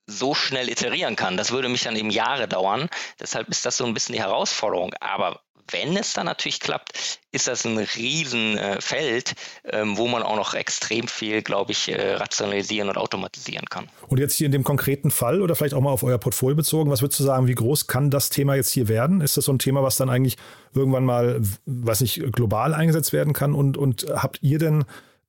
so 0.05 0.35
schnell 0.35 0.69
iterieren 0.69 1.15
kann. 1.15 1.37
Das 1.37 1.51
würde 1.51 1.69
mich 1.69 1.83
dann 1.83 1.95
eben 1.95 2.09
Jahre 2.09 2.47
dauern. 2.47 2.89
Deshalb 3.19 3.47
ist 3.49 3.65
das 3.65 3.77
so 3.77 3.85
ein 3.85 3.93
bisschen 3.93 4.13
die 4.13 4.21
Herausforderung. 4.21 4.93
Aber 4.99 5.41
wenn 5.71 5.97
es 5.97 6.13
dann 6.13 6.25
natürlich 6.25 6.59
klappt, 6.59 7.19
ist 7.31 7.47
das 7.47 7.65
ein 7.65 7.77
Riesenfeld, 7.77 9.33
ähm, 9.65 9.97
wo 9.97 10.07
man 10.07 10.23
auch 10.23 10.35
noch 10.35 10.53
extrem 10.53 11.07
viel, 11.07 11.41
glaube 11.41 11.71
ich, 11.71 11.89
äh, 11.89 12.13
rationalisieren 12.15 12.89
und 12.89 12.97
automatisieren 12.97 13.65
kann. 13.65 13.89
Und 14.07 14.19
jetzt 14.19 14.35
hier 14.35 14.45
in 14.45 14.51
dem 14.51 14.63
konkreten 14.63 15.11
Fall 15.11 15.41
oder 15.41 15.55
vielleicht 15.55 15.73
auch 15.73 15.81
mal 15.81 15.91
auf 15.91 16.03
euer 16.03 16.17
Portfolio 16.17 16.55
bezogen, 16.55 16.91
was 16.91 17.01
würdest 17.01 17.19
du 17.19 17.23
sagen, 17.23 17.47
wie 17.47 17.55
groß 17.55 17.87
kann 17.87 18.11
das 18.11 18.29
Thema 18.29 18.55
jetzt 18.55 18.71
hier 18.71 18.87
werden? 18.87 19.21
Ist 19.21 19.37
das 19.37 19.45
so 19.45 19.53
ein 19.53 19.59
Thema, 19.59 19.83
was 19.83 19.97
dann 19.97 20.09
eigentlich 20.09 20.37
irgendwann 20.75 21.05
mal, 21.05 21.41
weiß 21.65 22.01
nicht, 22.01 22.21
global 22.31 22.73
eingesetzt 22.73 23.13
werden 23.13 23.33
kann? 23.33 23.53
Und, 23.53 23.77
und 23.77 24.05
habt 24.13 24.39
ihr 24.41 24.59
denn 24.59 24.85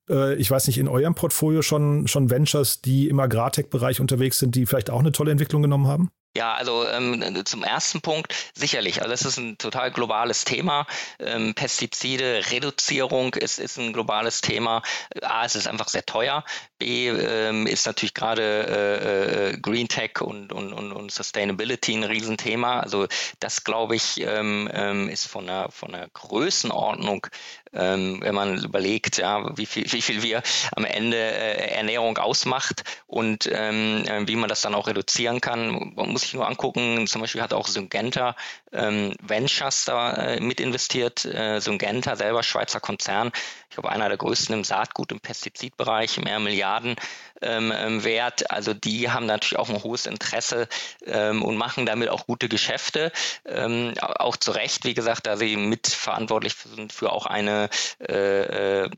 äh, 0.09 0.35
ich 0.35 0.51
weiß 0.51 0.67
nicht, 0.67 0.79
in 0.79 0.89
eurem 0.89 1.15
Portfolio 1.15 1.63
schon, 1.63 2.09
schon 2.09 2.31
Ventures, 2.31 2.83
die 2.83 3.09
im 3.09 3.21
Agrartech-Bereich 3.21 4.01
unterwegs 4.01 4.39
sind, 4.39 4.55
die 4.55 4.67
vielleicht 4.67 4.91
auch 4.91 5.01
eine 5.01 5.13
tolle 5.13 5.31
Entwicklung 5.31 5.63
genommen 5.63 5.87
haben? 5.87 6.11
Ja, 6.37 6.55
also 6.55 6.87
ähm, 6.89 7.45
zum 7.45 7.63
ersten 7.63 8.01
Punkt 8.01 8.35
sicherlich. 8.55 9.03
Also 9.03 9.13
es 9.15 9.23
ist 9.25 9.37
ein 9.39 9.57
total 9.57 9.93
globales 9.93 10.45
Thema. 10.45 10.85
Ähm, 11.21 11.55
Pestizide, 11.55 12.43
Reduzierung 12.51 13.35
ist, 13.35 13.61
ist 13.61 13.79
ein 13.79 13.93
globales 13.93 14.41
Thema. 14.41 14.83
A, 15.23 15.45
es 15.45 15.55
ist 15.55 15.69
einfach 15.69 15.89
sehr 15.89 16.05
teuer. 16.05 16.45
B, 16.79 17.09
ähm, 17.09 17.69
ist 17.69 17.87
natürlich 17.87 18.15
gerade 18.15 18.43
äh, 18.43 19.51
äh, 19.53 19.59
Green 19.59 19.87
Tech 19.87 20.21
und, 20.21 20.53
und, 20.53 20.73
und, 20.73 20.91
und 20.93 21.13
Sustainability 21.13 21.95
ein 21.95 22.03
Riesenthema. 22.03 22.81
Also 22.81 23.07
das, 23.39 23.63
glaube 23.63 23.95
ich, 23.95 24.21
ähm, 24.21 24.69
ähm, 24.73 25.09
ist 25.09 25.27
von 25.27 25.47
der, 25.47 25.71
von 25.71 25.93
der 25.93 26.09
Größenordnung, 26.15 27.29
ähm, 27.75 28.21
wenn 28.21 28.35
man 28.35 28.63
überlegt, 28.63 29.19
ja, 29.19 29.57
wie 29.57 29.67
viel, 29.67 29.91
wie 29.93 30.03
viel 30.03 30.23
wir 30.23 30.43
am 30.75 30.85
Ende 30.85 31.17
äh, 31.17 31.75
Ernährung 31.75 32.19
ausmacht 32.19 32.85
und 33.07 33.49
ähm, 33.53 34.05
äh, 34.07 34.27
wie 34.27 34.37
man 34.37 34.49
das 34.49 34.63
dann 34.63 34.75
auch 34.75 34.87
reduzieren 34.87 35.41
kann, 35.41 35.93
muss 35.95 36.23
sich 36.23 36.35
nur 36.35 36.47
angucken, 36.47 37.07
zum 37.07 37.21
Beispiel 37.21 37.43
hat 37.43 37.53
auch 37.53 37.69
Syngenta 37.69 38.37
ähm, 38.73 39.15
Ventures 39.23 39.85
da 39.85 40.15
äh, 40.15 40.41
mit 40.41 40.61
investiert. 40.61 41.25
Äh, 41.25 41.61
Syngenta, 41.61 42.17
selber 42.17 42.43
Schweizer 42.43 42.81
Konzern, 42.81 43.33
ich 43.69 43.77
glaube 43.77 43.91
einer 43.91 44.09
der 44.09 44.19
größten 44.19 44.55
im 44.55 44.65
Saatgut- 44.65 45.13
und 45.13 45.23
Pestizidbereich, 45.23 46.21
mehr 46.21 46.39
Milliarden 46.39 46.97
ähm, 47.43 47.73
ähm, 47.77 48.05
wert. 48.05 48.51
Also 48.51 48.75
die 48.75 49.11
haben 49.11 49.27
natürlich 49.27 49.59
auch 49.59 49.69
ein 49.69 49.83
hohes 49.83 50.07
Interesse 50.07 50.69
ähm, 51.07 51.43
und 51.43 51.57
machen 51.57 51.87
damit 51.87 52.09
auch 52.09 52.27
gute 52.27 52.49
Geschäfte. 52.49 53.13
Ähm, 53.45 53.95
auch 53.99 54.37
zu 54.37 54.53
Recht, 54.53 54.85
wie 54.85 54.95
gesagt, 54.95 55.27
da 55.27 55.37
sie 55.37 55.57
mitverantwortlich 55.57 56.55
sind 56.55 56.93
für 56.93 57.13
auch 57.13 57.27
eine 57.27 57.69
äh, 58.01 58.83
äh 58.83 58.91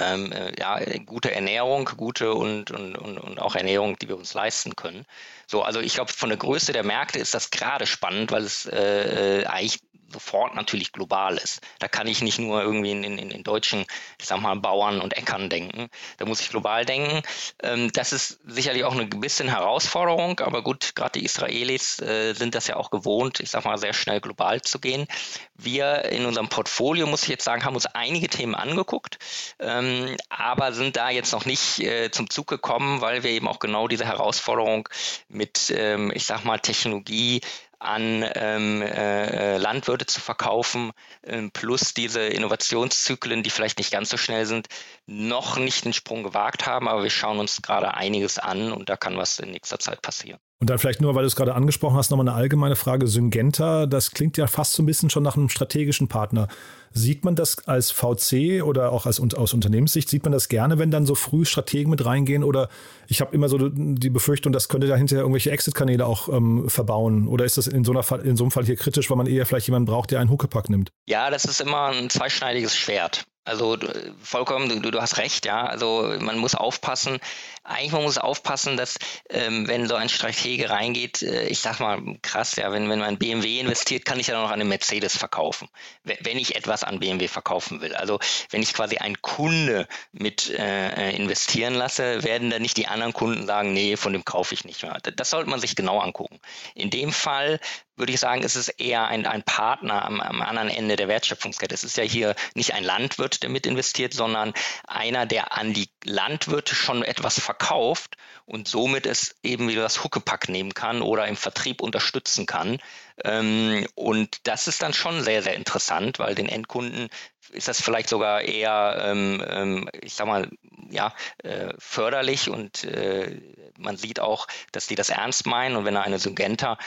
ähm, 0.00 0.32
äh, 0.32 0.52
ja, 0.58 0.78
gute 1.04 1.32
Ernährung, 1.32 1.84
gute 1.96 2.32
und, 2.32 2.70
und, 2.70 2.96
und, 2.96 3.18
und 3.18 3.38
auch 3.38 3.54
Ernährung, 3.54 3.98
die 3.98 4.08
wir 4.08 4.16
uns 4.16 4.32
leisten 4.32 4.74
können. 4.74 5.04
So, 5.46 5.62
also 5.62 5.80
ich 5.80 5.94
glaube, 5.94 6.12
von 6.12 6.30
der 6.30 6.38
Größe 6.38 6.72
der 6.72 6.84
Märkte 6.84 7.18
ist 7.18 7.34
das 7.34 7.50
gerade 7.50 7.86
spannend, 7.86 8.32
weil 8.32 8.44
es 8.44 8.64
äh, 8.66 9.40
äh 9.40 9.46
eigentlich 9.46 9.80
sofort 10.12 10.54
natürlich 10.54 10.92
global 10.92 11.36
ist. 11.36 11.60
Da 11.78 11.88
kann 11.88 12.06
ich 12.06 12.22
nicht 12.22 12.38
nur 12.38 12.62
irgendwie 12.62 12.92
in, 12.92 13.04
in, 13.04 13.18
in 13.18 13.42
deutschen, 13.42 13.84
ich 14.18 14.26
sag 14.26 14.40
mal, 14.40 14.54
Bauern 14.56 15.00
und 15.00 15.16
Äckern 15.16 15.50
denken. 15.50 15.88
Da 16.18 16.26
muss 16.26 16.40
ich 16.40 16.50
global 16.50 16.84
denken. 16.84 17.22
Ähm, 17.62 17.90
das 17.92 18.12
ist 18.12 18.40
sicherlich 18.46 18.84
auch 18.84 18.92
eine 18.92 19.06
bisschen 19.06 19.48
Herausforderung, 19.48 20.40
aber 20.40 20.62
gut, 20.62 20.94
gerade 20.94 21.18
die 21.18 21.24
Israelis 21.24 22.00
äh, 22.00 22.34
sind 22.34 22.54
das 22.54 22.66
ja 22.66 22.76
auch 22.76 22.90
gewohnt, 22.90 23.40
ich 23.40 23.50
sag 23.50 23.64
mal, 23.64 23.78
sehr 23.78 23.92
schnell 23.92 24.20
global 24.20 24.60
zu 24.62 24.78
gehen. 24.78 25.06
Wir 25.54 26.04
in 26.06 26.26
unserem 26.26 26.48
Portfolio, 26.48 27.06
muss 27.06 27.22
ich 27.22 27.28
jetzt 27.28 27.44
sagen, 27.44 27.64
haben 27.64 27.74
uns 27.74 27.86
einige 27.86 28.28
Themen 28.28 28.54
angeguckt, 28.54 29.18
ähm, 29.58 30.16
aber 30.28 30.72
sind 30.72 30.96
da 30.96 31.10
jetzt 31.10 31.32
noch 31.32 31.44
nicht 31.44 31.80
äh, 31.80 32.10
zum 32.10 32.30
Zug 32.30 32.46
gekommen, 32.46 33.00
weil 33.00 33.22
wir 33.22 33.30
eben 33.30 33.48
auch 33.48 33.58
genau 33.58 33.88
diese 33.88 34.04
Herausforderung 34.04 34.88
mit, 35.28 35.72
ähm, 35.76 36.12
ich 36.14 36.24
sag 36.24 36.44
mal, 36.44 36.58
Technologie 36.58 37.40
an 37.82 38.24
ähm, 38.34 38.82
äh, 38.82 39.56
Landwirte 39.58 40.06
zu 40.06 40.20
verkaufen, 40.20 40.92
äh, 41.22 41.48
plus 41.52 41.94
diese 41.94 42.20
Innovationszyklen, 42.22 43.42
die 43.42 43.50
vielleicht 43.50 43.78
nicht 43.78 43.90
ganz 43.90 44.10
so 44.10 44.16
schnell 44.16 44.46
sind, 44.46 44.68
noch 45.06 45.56
nicht 45.56 45.84
den 45.84 45.92
Sprung 45.92 46.22
gewagt 46.22 46.66
haben, 46.66 46.88
aber 46.88 47.02
wir 47.02 47.10
schauen 47.10 47.38
uns 47.38 47.62
gerade 47.62 47.94
einiges 47.94 48.38
an 48.38 48.72
und 48.72 48.88
da 48.88 48.96
kann 48.96 49.16
was 49.16 49.38
in 49.38 49.50
nächster 49.50 49.78
Zeit 49.78 50.02
passieren. 50.02 50.40
Und 50.62 50.70
dann 50.70 50.78
vielleicht 50.78 51.00
nur, 51.00 51.16
weil 51.16 51.24
du 51.24 51.26
es 51.26 51.34
gerade 51.34 51.56
angesprochen 51.56 51.96
hast, 51.96 52.12
nochmal 52.12 52.28
eine 52.28 52.36
allgemeine 52.36 52.76
Frage. 52.76 53.08
Syngenta, 53.08 53.86
das 53.86 54.12
klingt 54.12 54.36
ja 54.36 54.46
fast 54.46 54.74
so 54.74 54.84
ein 54.84 54.86
bisschen 54.86 55.10
schon 55.10 55.24
nach 55.24 55.36
einem 55.36 55.48
strategischen 55.48 56.06
Partner. 56.06 56.46
Sieht 56.92 57.24
man 57.24 57.34
das 57.34 57.66
als 57.66 57.90
VC 57.90 58.62
oder 58.62 58.92
auch 58.92 59.04
als, 59.04 59.18
aus 59.18 59.54
Unternehmenssicht, 59.54 60.08
sieht 60.08 60.22
man 60.22 60.30
das 60.30 60.48
gerne, 60.48 60.78
wenn 60.78 60.92
dann 60.92 61.04
so 61.04 61.16
früh 61.16 61.44
Strategen 61.44 61.90
mit 61.90 62.04
reingehen? 62.04 62.44
Oder 62.44 62.68
ich 63.08 63.20
habe 63.20 63.34
immer 63.34 63.48
so 63.48 63.70
die 63.70 64.08
Befürchtung, 64.08 64.52
das 64.52 64.68
könnte 64.68 64.86
da 64.86 64.94
hinterher 64.94 65.22
irgendwelche 65.22 65.50
Exit-Kanäle 65.50 66.06
auch 66.06 66.28
ähm, 66.28 66.68
verbauen. 66.68 67.26
Oder 67.26 67.44
ist 67.44 67.58
das 67.58 67.66
in 67.66 67.82
so, 67.82 67.90
einer 67.90 68.04
Fall, 68.04 68.20
in 68.20 68.36
so 68.36 68.44
einem 68.44 68.52
Fall 68.52 68.64
hier 68.64 68.76
kritisch, 68.76 69.10
weil 69.10 69.16
man 69.16 69.26
eher 69.26 69.44
vielleicht 69.46 69.66
jemanden 69.66 69.86
braucht, 69.86 70.12
der 70.12 70.20
einen 70.20 70.30
Huckepack 70.30 70.70
nimmt? 70.70 70.90
Ja, 71.08 71.30
das 71.30 71.44
ist 71.44 71.60
immer 71.60 71.86
ein 71.86 72.08
zweischneidiges 72.08 72.76
Schwert. 72.76 73.24
Also 73.44 73.76
vollkommen, 74.22 74.82
du, 74.82 74.90
du 74.90 75.00
hast 75.00 75.18
recht, 75.18 75.46
ja. 75.46 75.64
Also 75.66 76.14
man 76.20 76.38
muss 76.38 76.54
aufpassen. 76.54 77.18
Eigentlich 77.64 77.92
man 77.92 78.02
muss 78.04 78.18
aufpassen, 78.18 78.76
dass 78.76 78.98
ähm, 79.30 79.66
wenn 79.66 79.88
so 79.88 79.94
ein 79.96 80.08
Stratege 80.08 80.70
reingeht, 80.70 81.22
äh, 81.22 81.46
ich 81.46 81.60
sag 81.60 81.80
mal 81.80 82.00
krass, 82.22 82.56
ja, 82.56 82.70
wenn, 82.70 82.88
wenn 82.88 83.00
man 83.00 83.18
BMW 83.18 83.58
investiert, 83.58 84.04
kann 84.04 84.20
ich 84.20 84.28
ja 84.28 84.40
noch 84.40 84.48
an 84.50 84.54
eine 84.54 84.64
Mercedes 84.64 85.16
verkaufen, 85.16 85.68
wenn 86.04 86.38
ich 86.38 86.54
etwas 86.54 86.84
an 86.84 87.00
BMW 87.00 87.26
verkaufen 87.26 87.80
will. 87.80 87.94
Also 87.94 88.20
wenn 88.50 88.62
ich 88.62 88.74
quasi 88.74 88.98
einen 88.98 89.20
Kunde 89.22 89.88
mit 90.12 90.50
äh, 90.50 91.10
investieren 91.10 91.74
lasse, 91.74 92.22
werden 92.22 92.50
dann 92.50 92.62
nicht 92.62 92.76
die 92.76 92.86
anderen 92.86 93.12
Kunden 93.12 93.46
sagen, 93.46 93.72
nee, 93.72 93.96
von 93.96 94.12
dem 94.12 94.24
kaufe 94.24 94.54
ich 94.54 94.64
nicht 94.64 94.82
mehr. 94.82 94.98
Das 95.16 95.30
sollte 95.30 95.50
man 95.50 95.60
sich 95.60 95.74
genau 95.74 95.98
angucken. 95.98 96.38
In 96.74 96.90
dem 96.90 97.12
Fall 97.12 97.58
würde 98.02 98.12
ich 98.12 98.18
sagen, 98.18 98.42
ist 98.42 98.56
es 98.56 98.68
eher 98.68 99.06
ein, 99.06 99.26
ein 99.26 99.44
Partner 99.44 100.04
am, 100.04 100.20
am 100.20 100.42
anderen 100.42 100.68
Ende 100.68 100.96
der 100.96 101.06
Wertschöpfungskette. 101.06 101.72
Es 101.72 101.84
ist 101.84 101.96
ja 101.96 102.02
hier 102.02 102.34
nicht 102.54 102.74
ein 102.74 102.82
Landwirt, 102.82 103.44
der 103.44 103.48
mit 103.48 103.64
investiert, 103.64 104.12
sondern 104.12 104.54
einer, 104.88 105.24
der 105.24 105.56
an 105.56 105.72
die 105.72 105.88
Landwirte 106.02 106.74
schon 106.74 107.04
etwas 107.04 107.38
verkauft 107.38 108.16
und 108.44 108.66
somit 108.66 109.06
es 109.06 109.36
eben 109.44 109.68
wieder 109.68 109.82
das 109.82 110.02
Huckepack 110.02 110.48
nehmen 110.48 110.74
kann 110.74 111.00
oder 111.00 111.28
im 111.28 111.36
Vertrieb 111.36 111.80
unterstützen 111.80 112.44
kann. 112.44 112.78
Ähm, 113.24 113.86
und 113.94 114.48
das 114.48 114.66
ist 114.66 114.82
dann 114.82 114.94
schon 114.94 115.22
sehr, 115.22 115.44
sehr 115.44 115.54
interessant, 115.54 116.18
weil 116.18 116.34
den 116.34 116.48
Endkunden 116.48 117.08
ist 117.52 117.68
das 117.68 117.80
vielleicht 117.80 118.08
sogar 118.08 118.40
eher, 118.40 119.00
ähm, 119.04 119.44
ähm, 119.46 119.88
ich 120.00 120.14
sag 120.14 120.26
mal, 120.26 120.50
ja, 120.90 121.14
äh, 121.44 121.72
förderlich 121.78 122.50
und 122.50 122.82
äh, 122.82 123.40
man 123.78 123.96
sieht 123.96 124.18
auch, 124.18 124.48
dass 124.72 124.88
die 124.88 124.96
das 124.96 125.10
ernst 125.10 125.46
meinen 125.46 125.76
und 125.76 125.84
wenn 125.84 125.94
er 125.94 126.02
eine 126.02 126.18
Syngenta 126.18 126.78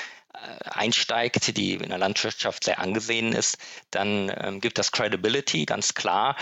einsteigt, 0.64 1.56
die 1.58 1.74
in 1.74 1.90
der 1.90 1.98
Landwirtschaft 1.98 2.64
sehr 2.64 2.80
angesehen 2.80 3.34
ist, 3.34 3.58
dann 3.92 4.32
ähm, 4.36 4.62
gibt 4.62 4.78
das 4.78 4.92
Credibility, 4.92 5.66
ganz 5.66 5.94
klar. 5.94 6.36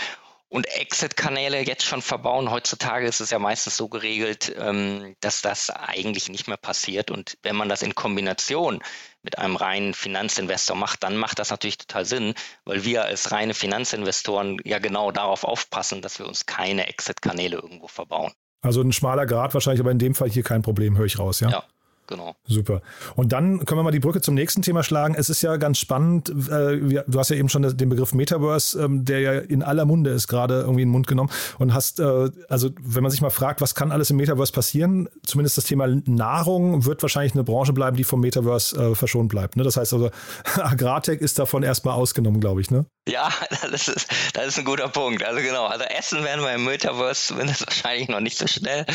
Und 0.48 0.66
Exit-Kanäle 0.66 1.66
jetzt 1.66 1.84
schon 1.84 2.00
verbauen. 2.00 2.48
Heutzutage 2.48 3.08
ist 3.08 3.20
es 3.20 3.30
ja 3.30 3.40
meistens 3.40 3.76
so 3.76 3.88
geregelt, 3.88 4.54
ähm, 4.56 5.16
dass 5.20 5.42
das 5.42 5.68
eigentlich 5.70 6.28
nicht 6.28 6.46
mehr 6.46 6.56
passiert. 6.56 7.10
Und 7.10 7.36
wenn 7.42 7.56
man 7.56 7.68
das 7.68 7.82
in 7.82 7.96
Kombination 7.96 8.80
mit 9.22 9.36
einem 9.38 9.56
reinen 9.56 9.94
Finanzinvestor 9.94 10.76
macht, 10.76 11.02
dann 11.02 11.16
macht 11.16 11.40
das 11.40 11.50
natürlich 11.50 11.78
total 11.78 12.04
Sinn, 12.04 12.34
weil 12.64 12.84
wir 12.84 13.04
als 13.04 13.32
reine 13.32 13.52
Finanzinvestoren 13.52 14.58
ja 14.64 14.78
genau 14.78 15.10
darauf 15.10 15.42
aufpassen, 15.42 16.02
dass 16.02 16.20
wir 16.20 16.28
uns 16.28 16.46
keine 16.46 16.86
Exit-Kanäle 16.86 17.56
irgendwo 17.56 17.88
verbauen. 17.88 18.32
Also 18.62 18.80
ein 18.80 18.92
schmaler 18.92 19.26
Grad 19.26 19.54
wahrscheinlich, 19.54 19.80
aber 19.80 19.90
in 19.90 19.98
dem 19.98 20.14
Fall 20.14 20.30
hier 20.30 20.42
kein 20.42 20.62
Problem, 20.62 20.96
höre 20.96 21.06
ich 21.06 21.18
raus, 21.18 21.40
ja? 21.40 21.50
Ja, 21.50 21.64
Genau. 22.06 22.34
Super. 22.46 22.82
Und 23.16 23.32
dann 23.32 23.64
können 23.64 23.78
wir 23.78 23.82
mal 23.82 23.90
die 23.90 24.00
Brücke 24.00 24.20
zum 24.20 24.34
nächsten 24.34 24.62
Thema 24.62 24.82
schlagen. 24.82 25.14
Es 25.16 25.30
ist 25.30 25.42
ja 25.42 25.56
ganz 25.56 25.78
spannend, 25.78 26.28
äh, 26.28 27.04
du 27.06 27.18
hast 27.18 27.30
ja 27.30 27.36
eben 27.36 27.48
schon 27.48 27.62
den 27.62 27.88
Begriff 27.88 28.12
Metaverse, 28.12 28.80
ähm, 28.82 29.04
der 29.04 29.20
ja 29.20 29.32
in 29.32 29.62
aller 29.62 29.84
Munde 29.84 30.10
ist, 30.10 30.28
gerade 30.28 30.60
irgendwie 30.60 30.82
in 30.82 30.88
den 30.88 30.92
Mund 30.92 31.06
genommen. 31.06 31.30
Und 31.58 31.72
hast, 31.72 32.00
äh, 32.00 32.30
also 32.48 32.70
wenn 32.82 33.02
man 33.02 33.10
sich 33.10 33.22
mal 33.22 33.30
fragt, 33.30 33.60
was 33.60 33.74
kann 33.74 33.90
alles 33.90 34.10
im 34.10 34.16
Metaverse 34.18 34.52
passieren, 34.52 35.08
zumindest 35.24 35.56
das 35.56 35.64
Thema 35.64 35.86
Nahrung 36.06 36.84
wird 36.84 37.02
wahrscheinlich 37.02 37.34
eine 37.34 37.44
Branche 37.44 37.72
bleiben, 37.72 37.96
die 37.96 38.04
vom 38.04 38.20
Metaverse 38.20 38.76
äh, 38.76 38.94
verschont 38.94 39.28
bleibt. 39.28 39.56
Ne? 39.56 39.62
Das 39.62 39.76
heißt 39.76 39.94
also, 39.94 40.10
Agrartech 40.56 41.20
ist 41.20 41.38
davon 41.38 41.62
erstmal 41.62 41.94
ausgenommen, 41.94 42.40
glaube 42.40 42.60
ich. 42.60 42.70
Ne? 42.70 42.86
Ja, 43.06 43.30
das 43.70 43.88
ist, 43.88 44.10
das 44.32 44.46
ist 44.46 44.58
ein 44.58 44.64
guter 44.64 44.88
Punkt. 44.88 45.22
Also 45.24 45.40
genau, 45.40 45.66
also 45.66 45.84
Essen 45.84 46.24
werden 46.24 46.42
wir 46.42 46.54
im 46.54 46.64
Metaverse 46.64 47.28
zumindest 47.28 47.66
wahrscheinlich 47.66 48.08
noch 48.08 48.20
nicht 48.20 48.38
so 48.38 48.46
schnell. 48.46 48.86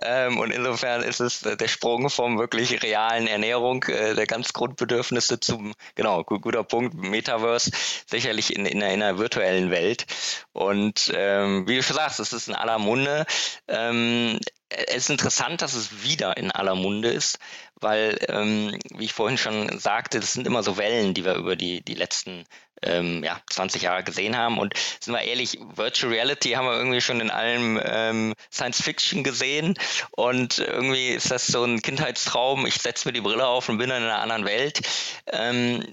Ähm, 0.00 0.38
und 0.38 0.52
insofern 0.52 1.02
ist 1.02 1.20
es 1.20 1.40
der 1.40 1.68
Sprung 1.68 2.08
vom 2.08 2.38
wirklich 2.38 2.82
realen 2.82 3.26
Ernährung 3.26 3.82
äh, 3.84 4.14
der 4.14 4.26
ganz 4.26 4.52
Grundbedürfnisse 4.52 5.40
zum, 5.40 5.74
genau, 5.96 6.22
guter 6.22 6.62
Punkt, 6.62 6.94
Metaverse, 6.94 7.72
sicherlich 8.06 8.54
in, 8.54 8.64
in, 8.64 8.82
einer, 8.82 8.92
in 8.92 9.02
einer 9.02 9.18
virtuellen 9.18 9.70
Welt. 9.70 10.06
Und 10.52 11.10
ähm, 11.14 11.66
wie 11.66 11.76
du 11.76 11.82
schon 11.82 11.96
sagst, 11.96 12.20
es 12.20 12.32
ist 12.32 12.48
in 12.48 12.54
aller 12.54 12.78
Munde. 12.78 13.26
Ähm, 13.66 14.38
es 14.68 15.04
ist 15.04 15.10
interessant, 15.10 15.62
dass 15.62 15.74
es 15.74 16.02
wieder 16.02 16.36
in 16.36 16.50
aller 16.50 16.74
Munde 16.74 17.08
ist, 17.08 17.38
weil, 17.80 18.18
ähm, 18.28 18.78
wie 18.90 19.04
ich 19.04 19.12
vorhin 19.12 19.38
schon 19.38 19.78
sagte, 19.78 20.20
das 20.20 20.32
sind 20.32 20.46
immer 20.46 20.62
so 20.62 20.76
Wellen, 20.76 21.14
die 21.14 21.24
wir 21.24 21.34
über 21.34 21.56
die, 21.56 21.82
die 21.82 21.94
letzten 21.94 22.44
ähm, 22.82 23.24
ja, 23.24 23.40
20 23.50 23.82
Jahre 23.82 24.04
gesehen 24.04 24.36
haben. 24.36 24.58
Und 24.58 24.74
sind 25.00 25.14
wir 25.14 25.22
ehrlich, 25.22 25.58
Virtual 25.74 26.12
Reality 26.12 26.50
haben 26.50 26.66
wir 26.66 26.76
irgendwie 26.76 27.00
schon 27.00 27.20
in 27.20 27.30
allem 27.30 27.80
ähm, 27.84 28.34
Science 28.52 28.82
Fiction 28.82 29.24
gesehen. 29.24 29.74
Und 30.12 30.58
irgendwie 30.58 31.08
ist 31.08 31.30
das 31.30 31.46
so 31.46 31.64
ein 31.64 31.82
Kindheitstraum. 31.82 32.66
Ich 32.66 32.76
setze 32.76 33.08
mir 33.08 33.12
die 33.12 33.20
Brille 33.20 33.46
auf 33.46 33.68
und 33.68 33.78
bin 33.78 33.90
in 33.90 33.96
einer 33.96 34.20
anderen 34.20 34.44
Welt. 34.44 34.80
Ähm, 35.26 35.84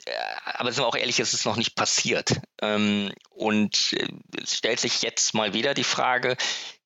aber 0.46 0.72
sind 0.72 0.84
wir 0.84 0.88
auch 0.88 0.96
ehrlich, 0.96 1.20
es 1.20 1.34
ist 1.34 1.46
noch 1.46 1.58
nicht 1.58 1.76
passiert. 1.76 2.40
Ähm, 2.62 3.12
und 3.30 3.94
äh, 3.94 4.08
es 4.42 4.56
stellt 4.56 4.80
sich 4.80 5.02
jetzt 5.02 5.34
mal 5.34 5.54
wieder 5.54 5.74
die 5.74 5.84
Frage, 5.84 6.38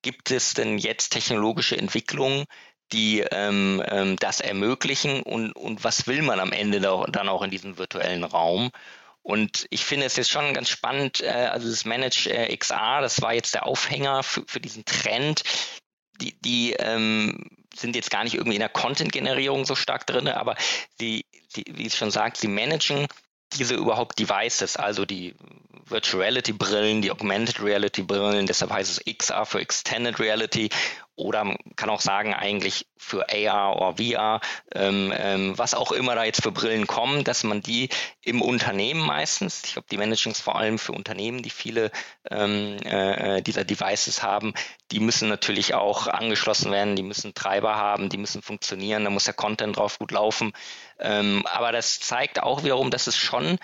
gibt 0.01 0.31
es 0.31 0.53
denn 0.53 0.77
jetzt 0.77 1.09
technologische 1.09 1.77
Entwicklungen, 1.77 2.45
die 2.91 3.21
ähm, 3.31 3.83
ähm, 3.87 4.15
das 4.17 4.39
ermöglichen 4.39 5.21
und, 5.21 5.51
und 5.53 5.83
was 5.83 6.07
will 6.07 6.21
man 6.21 6.39
am 6.39 6.51
Ende 6.51 6.79
da, 6.79 7.05
dann 7.09 7.29
auch 7.29 7.41
in 7.41 7.51
diesem 7.51 7.77
virtuellen 7.77 8.23
Raum? 8.23 8.71
Und 9.21 9.67
ich 9.69 9.85
finde 9.85 10.05
es 10.05 10.15
jetzt 10.15 10.31
schon 10.31 10.53
ganz 10.53 10.69
spannend, 10.69 11.21
äh, 11.21 11.29
also 11.29 11.69
das 11.69 11.85
Manage 11.85 12.29
äh, 12.29 12.55
XR, 12.55 13.01
das 13.01 13.21
war 13.21 13.33
jetzt 13.33 13.53
der 13.53 13.67
Aufhänger 13.67 14.23
für, 14.23 14.43
für 14.47 14.59
diesen 14.59 14.85
Trend. 14.85 15.43
Die, 16.21 16.39
die 16.41 16.73
ähm, 16.73 17.49
sind 17.75 17.95
jetzt 17.95 18.11
gar 18.11 18.23
nicht 18.23 18.33
irgendwie 18.33 18.55
in 18.55 18.61
der 18.61 18.69
Content-Generierung 18.69 19.65
so 19.65 19.75
stark 19.75 20.07
drin, 20.07 20.27
aber 20.27 20.55
die, 20.99 21.25
die, 21.55 21.65
wie 21.69 21.85
es 21.85 21.95
schon 21.95 22.11
sagt, 22.11 22.37
sie 22.37 22.47
managen 22.47 23.07
diese 23.53 23.75
überhaupt 23.75 24.19
Devices, 24.19 24.77
also 24.77 25.05
die 25.05 25.35
Virtual 25.91 26.21
Reality 26.21 26.53
Brillen, 26.53 27.01
die 27.01 27.11
Augmented 27.11 27.61
Reality 27.61 28.03
Brillen, 28.03 28.45
deshalb 28.45 28.71
heißt 28.71 28.91
es 28.91 29.17
XR 29.17 29.45
für 29.45 29.59
Extended 29.59 30.19
Reality 30.19 30.69
oder 31.19 31.43
man 31.43 31.57
kann 31.75 31.89
auch 31.89 31.99
sagen 31.99 32.33
eigentlich 32.33 32.87
für 32.97 33.27
AR 33.29 33.75
oder 33.75 33.97
VR, 33.97 34.41
ähm, 34.73 35.13
ähm, 35.15 35.57
was 35.57 35.73
auch 35.73 35.91
immer 35.91 36.15
da 36.15 36.23
jetzt 36.23 36.41
für 36.43 36.51
Brillen 36.51 36.87
kommen, 36.87 37.25
dass 37.25 37.43
man 37.43 37.61
die 37.61 37.89
im 38.21 38.41
Unternehmen 38.41 39.01
meistens, 39.01 39.63
ich 39.65 39.73
glaube, 39.73 39.87
die 39.91 39.97
managen 39.97 40.31
es 40.31 40.39
vor 40.39 40.55
allem 40.55 40.79
für 40.79 40.93
Unternehmen, 40.93 41.43
die 41.43 41.49
viele 41.49 41.91
ähm, 42.31 42.77
äh, 42.83 43.41
dieser 43.41 43.65
Devices 43.65 44.23
haben, 44.23 44.53
die 44.91 45.01
müssen 45.01 45.27
natürlich 45.27 45.73
auch 45.73 46.07
angeschlossen 46.07 46.71
werden, 46.71 46.95
die 46.95 47.03
müssen 47.03 47.33
Treiber 47.33 47.75
haben, 47.75 48.07
die 48.09 48.17
müssen 48.17 48.41
funktionieren, 48.41 49.03
da 49.03 49.09
muss 49.09 49.25
der 49.25 49.33
Content 49.33 49.75
drauf 49.75 49.99
gut 49.99 50.11
laufen. 50.11 50.53
Ähm, 50.99 51.45
aber 51.47 51.73
das 51.73 51.99
zeigt 51.99 52.41
auch 52.41 52.63
wiederum, 52.63 52.91
dass 52.91 53.07
es 53.07 53.17
schon 53.17 53.57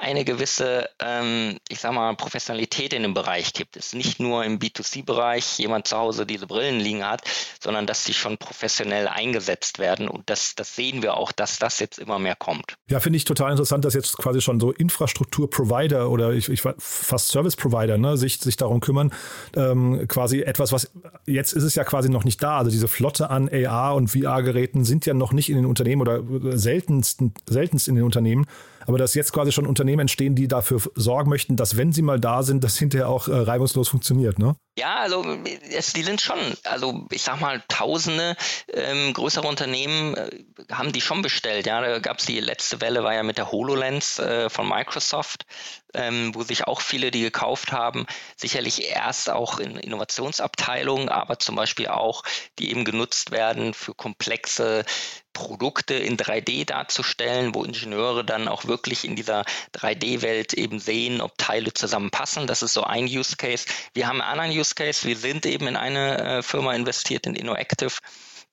eine 0.00 0.24
gewisse, 0.24 0.88
ähm, 0.98 1.58
ich 1.68 1.80
sag 1.80 1.92
mal, 1.92 2.14
Professionalität 2.16 2.92
in 2.92 3.02
dem 3.02 3.14
Bereich 3.14 3.52
gibt. 3.52 3.76
Es 3.76 3.88
ist 3.88 3.94
nicht 3.94 4.18
nur 4.18 4.44
im 4.44 4.58
B2C-Bereich 4.58 5.58
jemand 5.58 5.86
zu 5.86 5.96
Hause 5.96 6.24
diese 6.26 6.46
Brillen 6.46 6.80
liegen 6.80 7.04
hat, 7.04 7.22
sondern 7.62 7.86
dass 7.86 8.04
sie 8.04 8.14
schon 8.14 8.38
professionell 8.38 9.08
eingesetzt 9.08 9.78
werden. 9.78 10.08
Und 10.08 10.28
das, 10.30 10.54
das 10.56 10.74
sehen 10.74 11.02
wir 11.02 11.16
auch, 11.16 11.32
dass 11.32 11.58
das 11.58 11.78
jetzt 11.80 11.98
immer 11.98 12.18
mehr 12.18 12.34
kommt. 12.34 12.76
Ja, 12.88 13.00
finde 13.00 13.18
ich 13.18 13.24
total 13.24 13.50
interessant, 13.50 13.84
dass 13.84 13.94
jetzt 13.94 14.16
quasi 14.16 14.40
schon 14.40 14.58
so 14.58 14.72
Infrastruktur-Provider 14.72 16.10
oder 16.10 16.32
ich, 16.32 16.48
ich 16.48 16.62
fast 16.78 17.28
Service-Provider 17.28 17.98
ne, 17.98 18.16
sich, 18.16 18.38
sich 18.38 18.56
darum 18.56 18.80
kümmern. 18.80 19.12
Ähm, 19.54 20.06
quasi 20.08 20.40
etwas, 20.40 20.72
was 20.72 20.90
jetzt 21.26 21.52
ist 21.52 21.64
es 21.64 21.74
ja 21.74 21.84
quasi 21.84 22.08
noch 22.08 22.24
nicht 22.24 22.42
da. 22.42 22.58
Also 22.58 22.70
diese 22.70 22.88
Flotte 22.88 23.28
an 23.28 23.50
AR 23.52 23.94
und 23.96 24.08
VR-Geräten 24.08 24.84
sind 24.84 25.04
ja 25.04 25.12
noch 25.12 25.32
nicht 25.32 25.50
in 25.50 25.56
den 25.56 25.66
Unternehmen 25.66 26.00
oder 26.00 26.22
seltenst, 26.56 27.20
seltenst 27.46 27.86
in 27.86 27.96
den 27.96 28.04
Unternehmen 28.04 28.46
aber 28.86 28.98
dass 28.98 29.14
jetzt 29.14 29.32
quasi 29.32 29.52
schon 29.52 29.66
Unternehmen 29.66 30.00
entstehen, 30.00 30.34
die 30.34 30.48
dafür 30.48 30.80
sorgen 30.94 31.30
möchten, 31.30 31.56
dass 31.56 31.76
wenn 31.76 31.92
sie 31.92 32.02
mal 32.02 32.20
da 32.20 32.42
sind, 32.42 32.64
das 32.64 32.78
hinterher 32.78 33.08
auch 33.08 33.28
äh, 33.28 33.32
reibungslos 33.34 33.88
funktioniert, 33.88 34.38
ne? 34.38 34.54
Ja, 34.78 34.96
also 34.96 35.22
die 35.24 36.02
sind 36.02 36.20
schon, 36.20 36.38
also 36.64 37.06
ich 37.10 37.22
sag 37.22 37.40
mal, 37.40 37.62
tausende 37.68 38.36
ähm, 38.72 39.12
größere 39.12 39.46
Unternehmen 39.46 40.16
äh, 40.16 40.30
haben 40.72 40.92
die 40.92 41.00
schon 41.00 41.22
bestellt. 41.22 41.66
Ja, 41.66 41.80
da 41.80 41.98
gab 41.98 42.18
es 42.18 42.26
die 42.26 42.40
letzte 42.40 42.80
Welle, 42.80 43.02
war 43.02 43.12
ja 43.12 43.22
mit 43.22 43.36
der 43.36 43.50
HoloLens 43.50 44.20
äh, 44.20 44.48
von 44.48 44.68
Microsoft, 44.68 45.44
ähm, 45.92 46.34
wo 46.34 46.44
sich 46.44 46.66
auch 46.66 46.80
viele, 46.80 47.10
die 47.10 47.20
gekauft 47.20 47.72
haben, 47.72 48.06
sicherlich 48.36 48.88
erst 48.88 49.28
auch 49.28 49.58
in 49.58 49.76
Innovationsabteilungen, 49.76 51.08
aber 51.08 51.38
zum 51.40 51.56
Beispiel 51.56 51.88
auch, 51.88 52.22
die 52.58 52.70
eben 52.70 52.84
genutzt 52.84 53.32
werden 53.32 53.74
für 53.74 53.94
komplexe 53.94 54.84
Produkte 55.32 55.94
in 55.94 56.16
3D 56.16 56.66
darzustellen, 56.66 57.54
wo 57.54 57.64
Ingenieure 57.64 58.24
dann 58.24 58.48
auch 58.48 58.66
wirklich 58.66 59.04
in 59.04 59.16
dieser 59.16 59.44
3D-Welt 59.74 60.54
eben 60.54 60.80
sehen, 60.80 61.20
ob 61.20 61.38
Teile 61.38 61.72
zusammenpassen. 61.72 62.46
Das 62.46 62.62
ist 62.62 62.74
so 62.74 62.82
ein 62.82 63.04
Use 63.04 63.36
Case. 63.36 63.66
Wir 63.94 64.06
haben 64.06 64.20
einen 64.20 64.38
anderen 64.38 64.58
Use 64.58 64.59
Case. 64.64 65.06
Wir 65.06 65.16
sind 65.16 65.46
eben 65.46 65.66
in 65.66 65.76
eine 65.76 66.38
äh, 66.38 66.42
Firma 66.42 66.74
investiert, 66.74 67.26
in 67.26 67.34
InnoActive. 67.34 67.98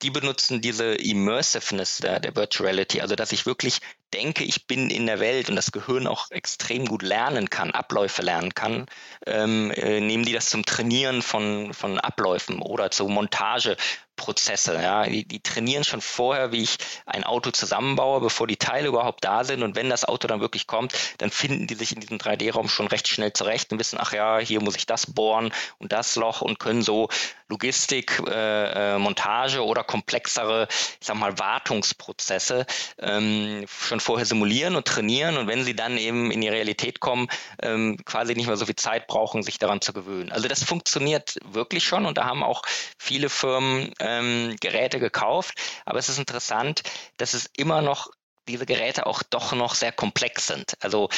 Die 0.02 0.12
benutzen 0.12 0.62
diese 0.62 0.94
Immersiveness 0.94 1.98
der, 1.98 2.20
der 2.20 2.36
Virtuality, 2.36 3.02
also 3.02 3.16
dass 3.16 3.32
ich 3.32 3.46
wirklich 3.46 3.80
denke, 4.14 4.44
ich 4.44 4.68
bin 4.68 4.90
in 4.90 5.06
der 5.06 5.20
Welt 5.20 5.50
und 5.50 5.56
das 5.56 5.72
Gehirn 5.72 6.08
auch 6.08 6.32
extrem 6.32 6.86
gut 6.86 7.02
lernen 7.02 7.50
kann, 7.50 7.72
Abläufe 7.72 8.22
lernen 8.22 8.54
kann, 8.54 8.86
ähm, 9.26 9.72
äh, 9.72 10.00
nehmen 10.00 10.26
die 10.26 10.34
das 10.34 10.50
zum 10.50 10.66
Trainieren 10.66 11.22
von, 11.22 11.74
von 11.74 12.00
Abläufen 12.00 12.62
oder 12.62 12.92
zur 12.92 13.10
Montage 13.10 13.78
Prozesse. 14.18 14.74
Ja, 14.82 15.06
die, 15.06 15.26
die, 15.26 15.40
trainieren 15.40 15.86
schon 15.86 16.02
vorher, 16.02 16.52
wie 16.52 16.64
ich 16.64 16.78
ein 17.06 17.24
Auto 17.24 17.52
zusammenbaue, 17.52 18.20
bevor 18.20 18.48
die 18.48 18.58
Teile 18.58 18.90
überhaupt 18.90 19.24
da 19.24 19.46
sind. 19.46 19.64
Und 19.64 19.78
wenn 19.78 19.90
das 19.90 20.04
Auto 20.04 20.28
dann 20.28 20.42
wirklich 20.42 20.68
kommt, 20.68 20.94
dann 21.20 21.30
finden 21.30 21.68
die 21.68 21.76
sich 21.76 21.94
in 21.94 22.02
diesem 22.02 22.18
3D-Raum 22.18 22.68
schon 22.68 22.88
recht 22.88 23.08
schnell 23.08 23.32
zurecht 23.32 23.72
und 23.72 23.80
wissen, 23.80 23.98
ach 24.02 24.12
ja, 24.12 24.40
hier 24.40 24.62
muss 24.62 24.76
ich 24.76 24.86
das 24.86 25.14
bohren 25.14 25.54
und 25.78 25.94
das 25.94 26.16
Loch 26.16 26.42
und 26.42 26.60
können 26.60 26.82
so 26.82 27.08
Logistik, 27.48 28.22
äh, 28.28 28.96
äh 28.96 28.98
Montage 28.98 29.64
oder 29.64 29.84
komplexere, 29.84 30.68
ich 30.70 31.08
sag 31.08 31.16
mal, 31.16 31.40
Wartungsprozesse 31.40 32.66
ähm, 33.00 33.66
schon 33.68 33.97
vorher 34.00 34.26
simulieren 34.26 34.76
und 34.76 34.88
trainieren. 34.88 35.38
Und 35.38 35.48
wenn 35.48 35.64
sie 35.64 35.76
dann 35.76 35.98
eben 35.98 36.32
in 36.32 36.42
die 36.42 36.50
Realität 36.50 37.00
kommen, 37.00 37.28
ähm, 37.62 37.98
quasi 38.06 38.34
nicht 38.34 38.48
mehr 38.48 38.58
so 38.58 38.66
viel 38.66 38.76
Zeit 38.76 39.08
brauchen, 39.08 39.44
sich 39.44 39.60
daran 39.60 39.82
zu 39.82 39.94
gewöhnen. 39.94 40.32
Also 40.32 40.48
das 40.48 40.64
funktioniert 40.64 41.38
wirklich 41.46 41.84
schon 41.84 42.06
und 42.06 42.18
da 42.18 42.26
haben 42.26 42.44
auch 42.44 42.64
viele 42.98 43.30
Firmen 43.30 43.94
äh, 44.00 44.08
ähm, 44.08 44.56
Geräte 44.60 45.00
gekauft. 45.00 45.58
Aber 45.86 46.00
es 46.00 46.10
ist 46.10 46.20
interessant, 46.20 46.84
dass 47.18 47.34
es 47.34 47.50
immer 47.58 47.82
noch 47.82 48.10
diese 48.48 48.66
Geräte 48.66 49.06
auch 49.06 49.24
doch 49.24 49.52
noch 49.54 49.76
sehr 49.76 49.92
komplex 49.92 50.48
sind. 50.48 50.74
Also 50.80 51.10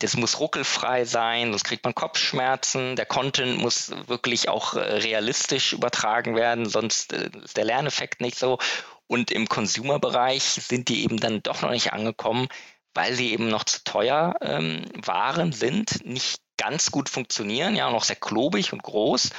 das 0.00 0.16
muss 0.16 0.40
ruckelfrei 0.40 1.04
sein, 1.04 1.50
sonst 1.50 1.64
kriegt 1.64 1.84
man 1.84 1.94
Kopfschmerzen. 1.94 2.96
Der 2.96 3.06
Content 3.06 3.58
muss 3.58 3.92
wirklich 4.06 4.48
auch 4.48 4.74
äh, 4.74 4.80
realistisch 4.80 5.72
übertragen 5.72 6.34
werden, 6.34 6.68
sonst 6.68 7.12
äh, 7.12 7.30
ist 7.44 7.56
der 7.56 7.64
Lerneffekt 7.64 8.20
nicht 8.20 8.38
so. 8.38 8.58
Und 9.06 9.30
im 9.30 9.48
Consumer-Bereich 9.48 10.42
sind 10.42 10.88
die 10.88 11.04
eben 11.04 11.18
dann 11.18 11.42
doch 11.42 11.62
noch 11.62 11.70
nicht 11.70 11.92
angekommen, 11.92 12.48
weil 12.94 13.14
sie 13.14 13.32
eben 13.32 13.48
noch 13.48 13.64
zu 13.64 13.84
teuer 13.84 14.34
ähm, 14.40 14.84
waren, 14.94 15.52
sind, 15.52 16.04
nicht 16.04 16.40
ganz 16.56 16.90
gut 16.90 17.08
funktionieren, 17.08 17.76
ja, 17.76 17.90
noch 17.90 18.04
sehr 18.04 18.16
klobig 18.16 18.72
und 18.72 18.82
groß 18.82 19.30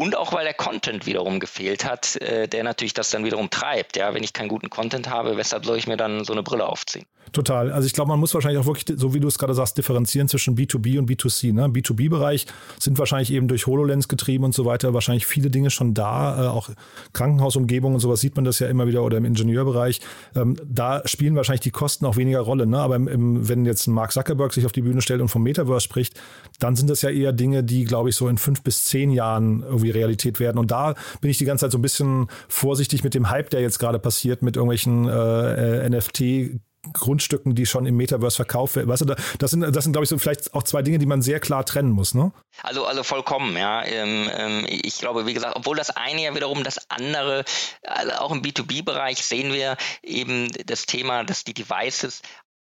und 0.00 0.16
auch 0.16 0.32
weil 0.32 0.44
der 0.44 0.54
Content 0.54 1.04
wiederum 1.04 1.40
gefehlt 1.40 1.84
hat, 1.84 2.16
äh, 2.22 2.48
der 2.48 2.64
natürlich 2.64 2.94
das 2.94 3.10
dann 3.10 3.22
wiederum 3.22 3.50
treibt. 3.50 3.98
Ja, 3.98 4.14
wenn 4.14 4.22
ich 4.22 4.32
keinen 4.32 4.48
guten 4.48 4.70
Content 4.70 5.10
habe, 5.10 5.36
weshalb 5.36 5.66
soll 5.66 5.76
ich 5.76 5.86
mir 5.86 5.98
dann 5.98 6.24
so 6.24 6.32
eine 6.32 6.42
Brille 6.42 6.66
aufziehen? 6.66 7.04
Total. 7.32 7.70
Also 7.70 7.86
ich 7.86 7.92
glaube, 7.92 8.08
man 8.08 8.18
muss 8.18 8.34
wahrscheinlich 8.34 8.60
auch 8.60 8.66
wirklich, 8.66 8.98
so 8.98 9.14
wie 9.14 9.20
du 9.20 9.28
es 9.28 9.38
gerade 9.38 9.54
sagst, 9.54 9.78
differenzieren 9.78 10.26
zwischen 10.26 10.56
B2B 10.56 10.98
und 10.98 11.08
B2C. 11.08 11.52
Ne? 11.52 11.66
B2B-Bereich 11.66 12.46
sind 12.78 12.98
wahrscheinlich 12.98 13.32
eben 13.32 13.46
durch 13.46 13.66
HoloLens 13.66 14.08
getrieben 14.08 14.44
und 14.44 14.54
so 14.54 14.64
weiter, 14.64 14.94
wahrscheinlich 14.94 15.26
viele 15.26 15.48
Dinge 15.48 15.70
schon 15.70 15.94
da, 15.94 16.44
äh, 16.44 16.48
auch 16.48 16.70
Krankenhausumgebung 17.12 17.94
und 17.94 18.00
sowas 18.00 18.20
sieht 18.20 18.34
man 18.34 18.44
das 18.44 18.58
ja 18.58 18.66
immer 18.68 18.88
wieder 18.88 19.04
oder 19.04 19.18
im 19.18 19.24
Ingenieurbereich. 19.24 20.00
Ähm, 20.34 20.56
da 20.64 21.06
spielen 21.06 21.36
wahrscheinlich 21.36 21.60
die 21.60 21.70
Kosten 21.70 22.04
auch 22.04 22.16
weniger 22.16 22.40
Rolle. 22.40 22.66
Ne? 22.66 22.78
Aber 22.78 22.96
im, 22.96 23.06
im, 23.06 23.48
wenn 23.48 23.64
jetzt 23.64 23.86
Mark 23.86 24.12
Zuckerberg 24.12 24.52
sich 24.52 24.66
auf 24.66 24.72
die 24.72 24.82
Bühne 24.82 25.00
stellt 25.00 25.20
und 25.20 25.28
vom 25.28 25.44
Metaverse 25.44 25.84
spricht, 25.84 26.20
dann 26.58 26.74
sind 26.74 26.90
das 26.90 27.02
ja 27.02 27.10
eher 27.10 27.32
Dinge, 27.32 27.62
die, 27.62 27.84
glaube 27.84 28.08
ich, 28.08 28.16
so 28.16 28.28
in 28.28 28.38
fünf 28.38 28.62
bis 28.62 28.84
zehn 28.84 29.10
Jahren 29.10 29.62
irgendwie 29.62 29.89
Realität 29.90 30.40
werden. 30.40 30.58
Und 30.58 30.70
da 30.70 30.94
bin 31.20 31.30
ich 31.30 31.38
die 31.38 31.44
ganze 31.44 31.66
Zeit 31.66 31.72
so 31.72 31.78
ein 31.78 31.82
bisschen 31.82 32.28
vorsichtig 32.48 33.04
mit 33.04 33.14
dem 33.14 33.30
Hype, 33.30 33.50
der 33.50 33.60
jetzt 33.60 33.78
gerade 33.78 33.98
passiert, 33.98 34.42
mit 34.42 34.56
irgendwelchen 34.56 35.08
äh, 35.08 35.86
äh 35.86 35.90
NFT 35.90 36.60
Grundstücken, 36.94 37.54
die 37.54 37.66
schon 37.66 37.84
im 37.84 37.96
Metaverse 37.96 38.36
verkauft 38.36 38.76
werden. 38.76 38.88
Weißt 38.88 39.02
du, 39.02 39.14
das 39.38 39.50
sind, 39.50 39.60
das 39.60 39.84
sind, 39.84 39.92
glaube 39.92 40.04
ich, 40.04 40.08
so 40.08 40.18
vielleicht 40.18 40.54
auch 40.54 40.62
zwei 40.62 40.80
Dinge, 40.80 40.98
die 40.98 41.06
man 41.06 41.20
sehr 41.20 41.38
klar 41.38 41.66
trennen 41.66 41.90
muss, 41.90 42.14
ne? 42.14 42.32
Also, 42.62 42.86
also 42.86 43.02
vollkommen, 43.02 43.54
ja. 43.56 43.84
Ähm, 43.84 44.30
ähm, 44.32 44.66
ich 44.66 44.98
glaube, 44.98 45.26
wie 45.26 45.34
gesagt, 45.34 45.56
obwohl 45.56 45.76
das 45.76 45.90
eine 45.90 46.22
ja 46.22 46.34
wiederum 46.34 46.64
das 46.64 46.90
andere, 46.90 47.44
also 47.82 48.12
auch 48.12 48.32
im 48.32 48.40
B2B-Bereich 48.40 49.22
sehen 49.22 49.52
wir 49.52 49.76
eben 50.02 50.48
das 50.66 50.86
Thema, 50.86 51.22
dass 51.22 51.44
die 51.44 51.54
Devices 51.54 52.22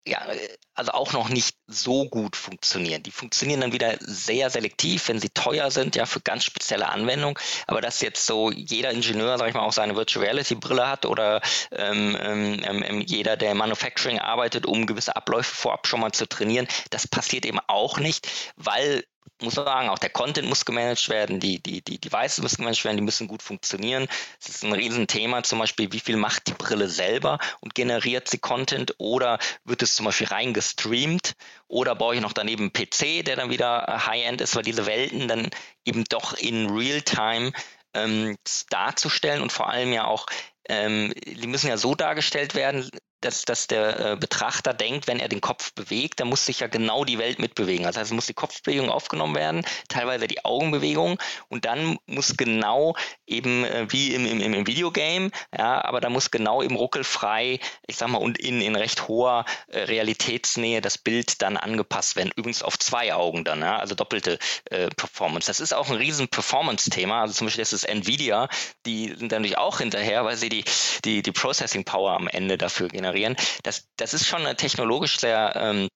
ja, 0.07 0.25
also 0.73 0.91
auch 0.91 1.13
noch 1.13 1.29
nicht 1.29 1.55
so 1.67 2.07
gut 2.09 2.35
funktionieren. 2.35 3.03
Die 3.03 3.11
funktionieren 3.11 3.61
dann 3.61 3.73
wieder 3.73 3.97
sehr 3.99 4.49
selektiv, 4.49 5.07
wenn 5.07 5.19
sie 5.19 5.29
teuer 5.29 5.71
sind, 5.71 5.95
ja, 5.95 6.05
für 6.05 6.21
ganz 6.21 6.45
spezielle 6.45 6.89
Anwendungen. 6.89 7.37
Aber 7.67 7.81
dass 7.81 8.01
jetzt 8.01 8.25
so 8.25 8.49
jeder 8.51 8.91
Ingenieur, 8.91 9.37
sag 9.37 9.49
ich 9.49 9.53
mal, 9.53 9.61
auch 9.61 9.73
seine 9.73 9.95
Virtual 9.95 10.25
Reality 10.25 10.55
Brille 10.55 10.87
hat 10.87 11.05
oder 11.05 11.41
ähm, 11.71 12.17
ähm, 12.19 12.63
ähm, 12.63 13.01
jeder, 13.01 13.37
der 13.37 13.51
im 13.51 13.57
Manufacturing 13.57 14.19
arbeitet, 14.19 14.65
um 14.65 14.87
gewisse 14.87 15.15
Abläufe 15.15 15.53
vorab 15.53 15.85
schon 15.85 15.99
mal 15.99 16.11
zu 16.11 16.27
trainieren, 16.27 16.67
das 16.89 17.07
passiert 17.07 17.45
eben 17.45 17.59
auch 17.67 17.99
nicht, 17.99 18.27
weil 18.55 19.03
muss 19.41 19.55
man 19.55 19.65
sagen, 19.65 19.89
auch 19.89 19.99
der 19.99 20.09
Content 20.09 20.47
muss 20.47 20.65
gemanagt 20.65 21.09
werden, 21.09 21.39
die, 21.39 21.61
die, 21.61 21.81
die 21.81 21.99
Devices 21.99 22.41
müssen 22.41 22.57
gemanagt 22.57 22.83
werden, 22.83 22.97
die 22.97 23.03
müssen 23.03 23.27
gut 23.27 23.41
funktionieren. 23.41 24.07
Es 24.39 24.49
ist 24.49 24.63
ein 24.63 24.73
Riesenthema, 24.73 25.43
zum 25.43 25.59
Beispiel, 25.59 25.91
wie 25.91 25.99
viel 25.99 26.17
macht 26.17 26.47
die 26.47 26.53
Brille 26.53 26.87
selber 26.89 27.39
und 27.61 27.75
generiert 27.75 28.29
sie 28.29 28.39
Content 28.39 28.95
oder 28.97 29.39
wird 29.63 29.81
es 29.81 29.95
zum 29.95 30.05
Beispiel 30.05 30.27
reingestreamt 30.27 31.33
oder 31.67 31.95
brauche 31.95 32.15
ich 32.15 32.21
noch 32.21 32.33
daneben 32.33 32.63
einen 32.63 32.73
PC, 32.73 33.25
der 33.25 33.35
dann 33.35 33.49
wieder 33.49 34.05
High-End 34.05 34.41
ist, 34.41 34.55
weil 34.55 34.63
diese 34.63 34.85
Welten 34.85 35.27
dann 35.27 35.49
eben 35.85 36.03
doch 36.05 36.33
in 36.33 36.69
Real-Time 36.69 37.51
ähm, 37.93 38.37
darzustellen 38.69 39.41
und 39.41 39.51
vor 39.51 39.69
allem 39.69 39.93
ja 39.93 40.05
auch 40.05 40.27
ähm, 40.69 41.13
die 41.25 41.47
müssen 41.47 41.67
ja 41.67 41.77
so 41.77 41.95
dargestellt 41.95 42.53
werden, 42.53 42.89
dass, 43.21 43.45
dass 43.45 43.67
der 43.67 43.99
äh, 43.99 44.15
Betrachter 44.15 44.73
denkt, 44.73 45.07
wenn 45.07 45.19
er 45.19 45.27
den 45.27 45.41
Kopf 45.41 45.73
bewegt, 45.73 46.19
dann 46.19 46.29
muss 46.29 46.45
sich 46.45 46.59
ja 46.61 46.67
genau 46.67 47.05
die 47.05 47.17
Welt 47.17 47.39
mitbewegen. 47.39 47.85
Also, 47.85 47.99
also 47.99 48.15
muss 48.15 48.27
die 48.27 48.33
Kopfbewegung 48.33 48.89
aufgenommen 48.89 49.35
werden, 49.35 49.65
teilweise 49.87 50.27
die 50.27 50.45
Augenbewegung 50.45 51.19
und 51.49 51.65
dann 51.65 51.97
muss 52.05 52.37
genau 52.37 52.95
eben 53.27 53.65
äh, 53.65 53.87
wie 53.89 54.13
im, 54.13 54.25
im, 54.25 54.53
im 54.53 54.67
Videogame, 54.67 55.31
ja, 55.57 55.83
aber 55.83 56.01
da 56.01 56.09
muss 56.09 56.31
genau 56.31 56.63
eben 56.63 56.75
ruckelfrei, 56.75 57.59
ich 57.87 57.97
sag 57.97 58.09
mal, 58.09 58.17
und 58.19 58.37
in, 58.37 58.61
in 58.61 58.75
recht 58.75 59.07
hoher 59.07 59.45
äh, 59.67 59.79
Realitätsnähe 59.79 60.81
das 60.81 60.97
Bild 60.97 61.41
dann 61.41 61.57
angepasst 61.57 62.15
werden. 62.15 62.31
Übrigens 62.35 62.63
auf 62.63 62.79
zwei 62.79 63.13
Augen 63.13 63.43
dann, 63.43 63.61
ja, 63.61 63.77
also 63.77 63.95
doppelte 63.95 64.39
äh, 64.65 64.89
Performance. 64.95 65.47
Das 65.47 65.59
ist 65.59 65.73
auch 65.73 65.89
ein 65.89 65.97
riesen 65.97 66.27
Performance-Thema. 66.27 67.21
Also 67.21 67.33
zum 67.33 67.47
Beispiel 67.47 67.61
das 67.61 67.73
ist 67.73 67.83
Nvidia, 67.83 68.47
die 68.85 69.09
sind 69.15 69.31
natürlich 69.31 69.57
auch 69.57 69.79
hinterher, 69.79 70.25
weil 70.25 70.37
sie 70.37 70.49
die, 70.49 70.63
die, 71.05 71.21
die 71.21 71.31
Processing 71.31 71.83
Power 71.83 72.13
am 72.13 72.27
Ende 72.27 72.57
dafür 72.57 72.87
generieren 72.87 73.08
generieren. 73.09 73.35
Das, 73.63 73.87
das 73.97 74.13
ist 74.13 74.27
schon 74.27 74.45
technologisch 74.57 75.19
sehr 75.19 75.53
ähm, 75.55 75.87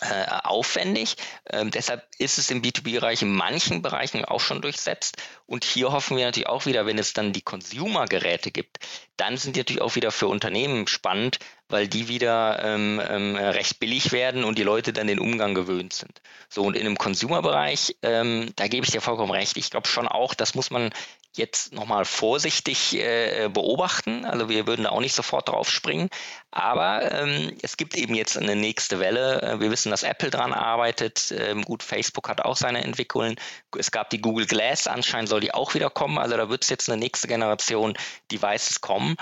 äh, 0.00 0.26
aufwendig. 0.44 1.16
Ähm, 1.50 1.70
deshalb 1.70 2.08
ist 2.18 2.38
es 2.38 2.50
im 2.50 2.62
B2B-Bereich 2.62 3.22
in 3.22 3.32
manchen 3.32 3.82
Bereichen 3.82 4.24
auch 4.24 4.40
schon 4.40 4.62
durchsetzt. 4.62 5.16
Und 5.46 5.64
hier 5.64 5.92
hoffen 5.92 6.16
wir 6.16 6.24
natürlich 6.24 6.48
auch 6.48 6.66
wieder, 6.66 6.86
wenn 6.86 6.98
es 6.98 7.12
dann 7.12 7.32
die 7.32 7.42
Consumer-Geräte 7.42 8.50
gibt, 8.50 8.78
dann 9.16 9.36
sind 9.36 9.54
die 9.54 9.60
natürlich 9.60 9.82
auch 9.82 9.94
wieder 9.94 10.10
für 10.10 10.28
Unternehmen 10.28 10.86
spannend, 10.86 11.38
weil 11.72 11.88
die 11.88 12.08
wieder 12.08 12.62
ähm, 12.62 13.00
ähm, 13.08 13.36
recht 13.36 13.80
billig 13.80 14.12
werden 14.12 14.44
und 14.44 14.58
die 14.58 14.62
Leute 14.62 14.92
dann 14.92 15.06
den 15.06 15.18
Umgang 15.18 15.54
gewöhnt 15.54 15.92
sind. 15.92 16.20
So, 16.48 16.62
und 16.62 16.76
in 16.76 16.84
dem 16.84 16.98
Consumer-Bereich, 16.98 17.96
ähm, 18.02 18.52
da 18.56 18.68
gebe 18.68 18.84
ich 18.84 18.92
dir 18.92 19.00
vollkommen 19.00 19.32
recht. 19.32 19.56
Ich 19.56 19.70
glaube 19.70 19.88
schon 19.88 20.06
auch, 20.06 20.34
das 20.34 20.54
muss 20.54 20.70
man 20.70 20.90
jetzt 21.34 21.72
nochmal 21.72 22.04
vorsichtig 22.04 22.94
äh, 22.94 23.48
beobachten. 23.48 24.24
Also 24.24 24.48
wir 24.48 24.66
würden 24.66 24.84
da 24.84 24.90
auch 24.90 25.00
nicht 25.00 25.14
sofort 25.14 25.48
drauf 25.48 25.70
springen. 25.70 26.08
Aber 26.50 27.10
ähm, 27.10 27.56
es 27.62 27.78
gibt 27.78 27.96
eben 27.96 28.14
jetzt 28.14 28.36
eine 28.36 28.54
nächste 28.54 29.00
Welle. 29.00 29.40
Äh, 29.40 29.60
wir 29.60 29.70
wissen, 29.70 29.90
dass 29.90 30.02
Apple 30.02 30.30
dran 30.30 30.52
arbeitet. 30.52 31.32
Ähm, 31.36 31.62
gut, 31.62 31.82
Facebook 31.82 32.28
hat 32.28 32.42
auch 32.42 32.56
seine 32.56 32.84
Entwicklungen. 32.84 33.36
Es 33.78 33.90
gab 33.90 34.10
die 34.10 34.20
Google 34.20 34.46
Glass, 34.46 34.86
anscheinend 34.86 35.30
soll 35.30 35.40
die 35.40 35.54
auch 35.54 35.72
wieder 35.74 35.88
kommen. 35.88 36.18
Also 36.18 36.36
da 36.36 36.50
wird 36.50 36.64
es 36.64 36.70
jetzt 36.70 36.90
eine 36.90 37.00
nächste 37.00 37.28
Generation 37.28 37.94
Devices 38.30 38.82
kommen. 38.82 39.16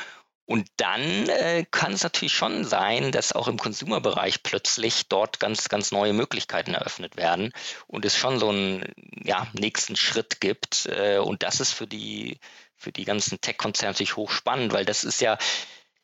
Und 0.50 0.66
dann 0.78 1.28
äh, 1.28 1.64
kann 1.70 1.92
es 1.92 2.02
natürlich 2.02 2.32
schon 2.32 2.64
sein, 2.64 3.12
dass 3.12 3.32
auch 3.32 3.46
im 3.46 3.56
Consumer-Bereich 3.56 4.42
plötzlich 4.42 5.06
dort 5.08 5.38
ganz, 5.38 5.68
ganz 5.68 5.92
neue 5.92 6.12
Möglichkeiten 6.12 6.74
eröffnet 6.74 7.16
werden 7.16 7.52
und 7.86 8.04
es 8.04 8.16
schon 8.16 8.40
so 8.40 8.48
einen 8.48 8.92
ja, 9.22 9.46
nächsten 9.52 9.94
Schritt 9.94 10.40
gibt. 10.40 10.86
Äh, 10.86 11.18
und 11.18 11.44
das 11.44 11.60
ist 11.60 11.72
für 11.72 11.86
die, 11.86 12.40
für 12.74 12.90
die 12.90 13.04
ganzen 13.04 13.40
Tech-Konzerne 13.40 13.92
natürlich 13.92 14.16
hochspannend, 14.16 14.72
weil 14.72 14.84
das 14.84 15.04
ist 15.04 15.20
ja, 15.20 15.38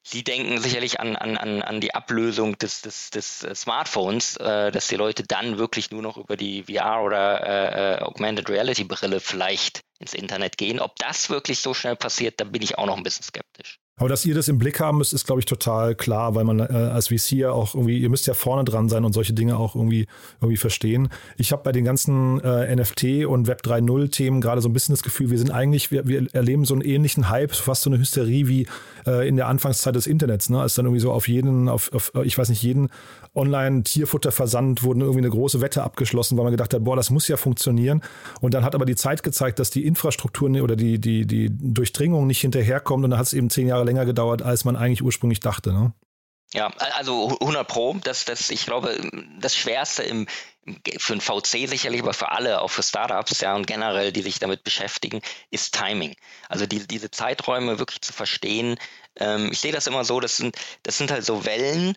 Sie 0.04 0.22
denken 0.22 0.60
sicherlich 0.60 1.00
an, 1.00 1.16
an, 1.16 1.36
an 1.62 1.80
die 1.80 1.96
Ablösung 1.96 2.56
des, 2.56 2.82
des, 2.82 3.10
des 3.10 3.40
Smartphones, 3.40 4.36
äh, 4.36 4.70
dass 4.70 4.86
die 4.86 4.94
Leute 4.94 5.24
dann 5.24 5.58
wirklich 5.58 5.90
nur 5.90 6.02
noch 6.02 6.18
über 6.18 6.36
die 6.36 6.62
VR 6.72 7.02
oder 7.02 7.44
äh, 7.44 7.96
äh, 7.96 8.02
Augmented 8.02 8.48
Reality 8.48 8.84
Brille 8.84 9.18
vielleicht 9.18 9.80
ins 9.98 10.14
Internet 10.14 10.56
gehen. 10.56 10.78
Ob 10.78 10.94
das 11.00 11.30
wirklich 11.30 11.58
so 11.58 11.74
schnell 11.74 11.96
passiert, 11.96 12.38
da 12.38 12.44
bin 12.44 12.62
ich 12.62 12.78
auch 12.78 12.86
noch 12.86 12.96
ein 12.96 13.02
bisschen 13.02 13.24
skeptisch. 13.24 13.80
Aber 13.98 14.10
dass 14.10 14.26
ihr 14.26 14.34
das 14.34 14.48
im 14.48 14.58
Blick 14.58 14.78
haben 14.78 14.98
müsst, 14.98 15.14
ist, 15.14 15.24
glaube 15.24 15.40
ich, 15.40 15.46
total 15.46 15.94
klar, 15.94 16.34
weil 16.34 16.44
man 16.44 16.60
äh, 16.60 16.64
als 16.64 17.08
VC 17.08 17.32
ja 17.32 17.52
auch 17.52 17.74
irgendwie, 17.74 17.96
ihr 17.96 18.10
müsst 18.10 18.26
ja 18.26 18.34
vorne 18.34 18.62
dran 18.62 18.90
sein 18.90 19.06
und 19.06 19.14
solche 19.14 19.32
Dinge 19.32 19.56
auch 19.56 19.74
irgendwie, 19.74 20.06
irgendwie 20.42 20.58
verstehen. 20.58 21.08
Ich 21.38 21.50
habe 21.50 21.62
bei 21.62 21.72
den 21.72 21.86
ganzen 21.86 22.38
äh, 22.40 22.76
NFT 22.76 23.24
und 23.24 23.46
Web 23.46 23.62
3.0 23.64 24.10
Themen 24.10 24.42
gerade 24.42 24.60
so 24.60 24.68
ein 24.68 24.74
bisschen 24.74 24.92
das 24.92 25.02
Gefühl, 25.02 25.30
wir 25.30 25.38
sind 25.38 25.50
eigentlich, 25.50 25.92
wir, 25.92 26.06
wir 26.06 26.26
erleben 26.34 26.66
so 26.66 26.74
einen 26.74 26.82
ähnlichen 26.82 27.30
Hype, 27.30 27.54
fast 27.54 27.82
so 27.82 27.88
eine 27.88 27.98
Hysterie 27.98 28.46
wie 28.48 28.66
äh, 29.06 29.26
in 29.26 29.36
der 29.36 29.48
Anfangszeit 29.48 29.96
des 29.96 30.06
Internets. 30.06 30.50
Ne? 30.50 30.60
Als 30.60 30.74
dann 30.74 30.84
irgendwie 30.84 31.00
so 31.00 31.10
auf 31.10 31.26
jeden, 31.26 31.70
auf, 31.70 31.90
auf 31.94 32.12
ich 32.22 32.36
weiß 32.36 32.50
nicht, 32.50 32.62
jeden 32.62 32.90
Online-Tierfutterversand 33.34 34.82
wurden 34.82 35.00
irgendwie 35.00 35.20
eine 35.20 35.30
große 35.30 35.62
Wette 35.62 35.82
abgeschlossen, 35.82 36.36
weil 36.36 36.44
man 36.44 36.52
gedacht 36.52 36.74
hat, 36.74 36.84
boah, 36.84 36.96
das 36.96 37.08
muss 37.08 37.28
ja 37.28 37.38
funktionieren. 37.38 38.02
Und 38.42 38.52
dann 38.52 38.62
hat 38.62 38.74
aber 38.74 38.84
die 38.84 38.96
Zeit 38.96 39.22
gezeigt, 39.22 39.58
dass 39.58 39.70
die 39.70 39.86
Infrastruktur 39.86 40.50
oder 40.62 40.76
die, 40.76 40.98
die, 40.98 41.26
die 41.26 41.48
Durchdringung 41.50 42.26
nicht 42.26 42.42
hinterherkommt 42.42 43.04
und 43.04 43.10
dann 43.10 43.18
hat 43.18 43.26
es 43.26 43.32
eben 43.32 43.48
zehn 43.48 43.68
Jahre 43.68 43.85
länger 43.86 44.04
gedauert, 44.04 44.42
als 44.42 44.64
man 44.64 44.76
eigentlich 44.76 45.02
ursprünglich 45.02 45.40
dachte. 45.40 45.72
Ne? 45.72 45.92
Ja, 46.52 46.68
also 46.96 47.36
100 47.40 47.66
Pro, 47.66 47.96
das, 48.02 48.24
das, 48.24 48.50
ich 48.50 48.66
glaube, 48.66 49.00
das 49.40 49.56
Schwerste 49.56 50.02
im, 50.02 50.26
für 50.98 51.14
ein 51.14 51.20
VC 51.20 51.68
sicherlich, 51.68 52.02
aber 52.02 52.14
für 52.14 52.30
alle, 52.30 52.60
auch 52.60 52.70
für 52.70 52.82
Startups, 52.82 53.40
ja, 53.40 53.54
und 53.54 53.66
generell, 53.66 54.12
die 54.12 54.22
sich 54.22 54.38
damit 54.38 54.62
beschäftigen, 54.64 55.22
ist 55.50 55.74
Timing. 55.74 56.14
Also 56.48 56.66
die, 56.66 56.86
diese 56.86 57.10
Zeiträume 57.10 57.78
wirklich 57.78 58.00
zu 58.00 58.12
verstehen. 58.12 58.76
Ähm, 59.16 59.50
ich 59.52 59.60
sehe 59.60 59.72
das 59.72 59.86
immer 59.86 60.04
so, 60.04 60.20
das 60.20 60.36
sind, 60.36 60.56
das 60.82 60.98
sind 60.98 61.10
halt 61.10 61.24
so 61.24 61.44
Wellen, 61.44 61.96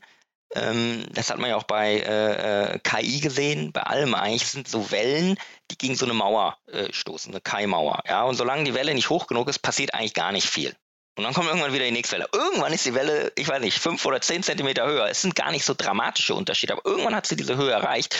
ähm, 0.56 1.06
das 1.13 1.30
hat 1.30 1.38
man 1.38 1.52
ja 1.52 1.56
auch 1.56 1.63
bei 1.63 1.99
äh, 1.99 2.73
äh 2.73 2.80
KI 2.80 3.19
gesehen, 3.19 3.71
bei 3.71 3.84
allem 3.84 4.15
eigentlich 4.15 4.47
sind 4.47 4.67
so 4.67 4.89
Wellen, 4.89 5.38
die 5.69 5.78
gegen 5.78 5.95
so 5.95 6.06
eine 6.06 6.15
Mauer 6.15 6.58
äh, 6.67 6.91
stoßen, 6.91 7.32
eine 7.32 7.41
KI-Mauer. 7.41 8.02
Ja, 8.08 8.23
und 8.23 8.36
solange 8.36 8.63
die 8.63 8.73
Welle 8.73 8.95
nicht 8.95 9.10
hoch 9.10 9.28
genug 9.28 9.47
ist, 9.47 9.60
passiert 9.60 9.93
eigentlich 9.93 10.15
gar 10.15 10.32
nicht 10.32 10.47
viel. 10.49 10.75
Und 11.19 11.25
dann 11.25 11.34
kommt 11.34 11.49
irgendwann 11.49 11.73
wieder 11.73 11.84
die 11.84 11.91
nächste 11.91 12.15
Welle. 12.15 12.29
Irgendwann 12.32 12.71
ist 12.71 12.86
die 12.86 12.93
Welle, 12.93 13.34
ich 13.36 13.45
weiß 13.45 13.60
nicht, 13.60 13.77
fünf 13.77 14.05
oder 14.05 14.21
zehn 14.21 14.41
Zentimeter 14.41 14.86
höher. 14.86 15.10
Es 15.10 15.21
sind 15.21 15.36
gar 15.36 15.51
nicht 15.51 15.65
so 15.65 15.73
dramatische 15.77 16.34
Unterschiede, 16.34 16.71
aber 16.71 16.86
irgendwann 16.86 17.13
hat 17.13 17.25
sie 17.25 17.36
diese 17.36 17.58
Höhe 17.58 17.71
erreicht. 17.71 18.15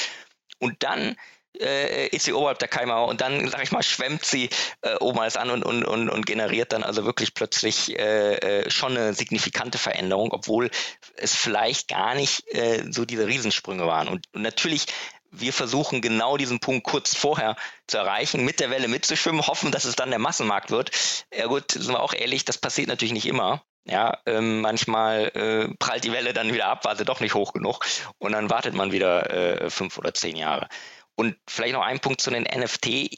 Und 0.59 0.83
dann 0.83 1.15
äh, 1.57 2.07
ist 2.07 2.25
sie 2.25 2.33
oberhalb 2.33 2.59
der 2.59 2.67
Keimauer 2.67 3.07
und 3.07 3.21
dann, 3.21 3.47
sag 3.47 3.63
ich 3.63 3.71
mal, 3.71 3.83
schwemmt 3.83 4.25
sie 4.25 4.49
äh, 4.81 4.95
oben 4.95 5.17
alles 5.17 5.38
an 5.38 5.49
und, 5.49 5.63
und, 5.63 5.85
und, 5.85 6.09
und 6.09 6.25
generiert 6.25 6.73
dann 6.73 6.83
also 6.83 7.05
wirklich 7.05 7.33
plötzlich 7.33 7.97
äh, 7.97 8.35
äh, 8.35 8.69
schon 8.69 8.97
eine 8.97 9.13
signifikante 9.13 9.77
Veränderung, 9.77 10.33
obwohl 10.33 10.69
es 11.15 11.33
vielleicht 11.33 11.88
gar 11.88 12.15
nicht 12.15 12.53
äh, 12.53 12.83
so 12.91 13.05
diese 13.05 13.27
Riesensprünge 13.27 13.88
waren. 13.88 14.09
Und, 14.09 14.25
und 14.33 14.41
natürlich 14.41 14.88
wir 15.31 15.53
versuchen 15.53 16.01
genau 16.01 16.37
diesen 16.37 16.59
Punkt 16.59 16.85
kurz 16.85 17.15
vorher 17.15 17.55
zu 17.87 17.97
erreichen, 17.97 18.45
mit 18.45 18.59
der 18.59 18.69
Welle 18.69 18.87
mitzuschwimmen, 18.87 19.45
hoffen, 19.45 19.71
dass 19.71 19.85
es 19.85 19.95
dann 19.95 20.09
der 20.09 20.19
Massenmarkt 20.19 20.71
wird. 20.71 20.91
Ja 21.33 21.47
gut, 21.47 21.71
sind 21.71 21.89
wir 21.89 22.01
auch 22.01 22.13
ehrlich, 22.13 22.45
das 22.45 22.57
passiert 22.57 22.87
natürlich 22.87 23.13
nicht 23.13 23.27
immer. 23.27 23.63
Ja, 23.85 24.19
ähm, 24.25 24.61
manchmal 24.61 25.31
äh, 25.33 25.73
prallt 25.79 26.03
die 26.03 26.11
Welle 26.11 26.33
dann 26.33 26.53
wieder 26.53 26.67
ab, 26.67 26.85
war 26.85 26.95
sie 26.95 27.05
doch 27.05 27.21
nicht 27.21 27.33
hoch 27.33 27.53
genug 27.53 27.83
und 28.19 28.33
dann 28.33 28.49
wartet 28.49 28.75
man 28.75 28.91
wieder 28.91 29.31
äh, 29.31 29.69
fünf 29.69 29.97
oder 29.97 30.13
zehn 30.13 30.35
Jahre. 30.35 30.67
Und 31.15 31.37
vielleicht 31.49 31.73
noch 31.73 31.81
ein 31.81 31.99
Punkt 31.99 32.21
zu 32.21 32.29
den 32.29 32.43
NFT. 32.43 33.17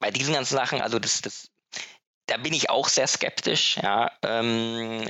Bei 0.00 0.10
diesen 0.10 0.34
ganzen 0.34 0.56
Sachen, 0.56 0.80
also 0.80 0.98
das, 0.98 1.20
das, 1.20 1.48
da 2.26 2.36
bin 2.36 2.52
ich 2.52 2.68
auch 2.68 2.88
sehr 2.88 3.06
skeptisch, 3.06 3.76
ja, 3.76 4.10
ähm, 4.22 5.08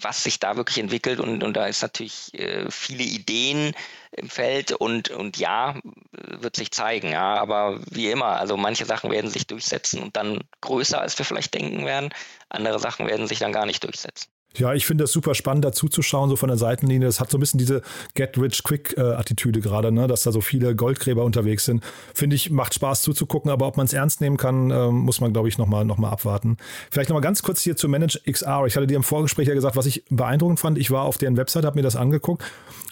was 0.00 0.22
sich 0.22 0.38
da 0.38 0.56
wirklich 0.56 0.78
entwickelt 0.78 1.20
und, 1.20 1.42
und 1.42 1.56
da 1.56 1.66
ist 1.66 1.82
natürlich 1.82 2.32
äh, 2.34 2.70
viele 2.70 3.02
Ideen 3.02 3.74
im 4.12 4.30
Feld 4.30 4.72
und, 4.72 5.10
und 5.10 5.36
ja, 5.36 5.78
wird 6.12 6.56
sich 6.56 6.70
zeigen, 6.70 7.10
ja, 7.10 7.34
aber 7.34 7.80
wie 7.90 8.10
immer, 8.10 8.38
also 8.38 8.56
manche 8.56 8.84
Sachen 8.84 9.10
werden 9.10 9.30
sich 9.30 9.46
durchsetzen 9.46 10.02
und 10.02 10.16
dann 10.16 10.40
größer, 10.60 11.00
als 11.00 11.18
wir 11.18 11.24
vielleicht 11.24 11.54
denken 11.54 11.84
werden, 11.84 12.10
andere 12.48 12.78
Sachen 12.78 13.06
werden 13.06 13.26
sich 13.26 13.38
dann 13.38 13.52
gar 13.52 13.66
nicht 13.66 13.84
durchsetzen. 13.84 14.30
Ja, 14.56 14.72
ich 14.72 14.86
finde 14.86 15.04
das 15.04 15.12
super 15.12 15.34
spannend, 15.34 15.64
dazu 15.64 15.88
zu 15.88 16.02
schauen, 16.02 16.30
so 16.30 16.36
von 16.36 16.48
der 16.48 16.56
Seitenlinie. 16.56 17.06
Das 17.06 17.20
hat 17.20 17.30
so 17.30 17.36
ein 17.36 17.40
bisschen 17.40 17.58
diese 17.58 17.82
Get-Rich-Quick-Attitüde 18.14 19.60
gerade, 19.60 19.92
ne? 19.92 20.06
dass 20.06 20.22
da 20.22 20.32
so 20.32 20.40
viele 20.40 20.74
Goldgräber 20.74 21.22
unterwegs 21.22 21.66
sind. 21.66 21.84
Finde 22.14 22.34
ich, 22.34 22.50
macht 22.50 22.74
Spaß 22.74 23.02
zuzugucken, 23.02 23.50
aber 23.50 23.66
ob 23.66 23.76
man 23.76 23.86
es 23.86 23.92
ernst 23.92 24.20
nehmen 24.20 24.36
kann, 24.36 24.70
ähm, 24.70 24.94
muss 25.00 25.20
man, 25.20 25.32
glaube 25.32 25.48
ich, 25.48 25.58
nochmal 25.58 25.84
noch 25.84 25.98
mal 25.98 26.10
abwarten. 26.10 26.56
Vielleicht 26.90 27.10
nochmal 27.10 27.22
ganz 27.22 27.42
kurz 27.42 27.60
hier 27.60 27.76
zu 27.76 27.88
Manage 27.88 28.20
XR. 28.26 28.64
Ich 28.66 28.74
hatte 28.74 28.86
dir 28.86 28.96
im 28.96 29.02
Vorgespräch 29.02 29.46
ja 29.46 29.54
gesagt, 29.54 29.76
was 29.76 29.86
ich 29.86 30.02
beeindruckend 30.08 30.58
fand. 30.58 30.78
Ich 30.78 30.90
war 30.90 31.02
auf 31.02 31.18
deren 31.18 31.36
Website, 31.36 31.64
habe 31.64 31.76
mir 31.76 31.82
das 31.82 31.94
angeguckt 31.94 32.42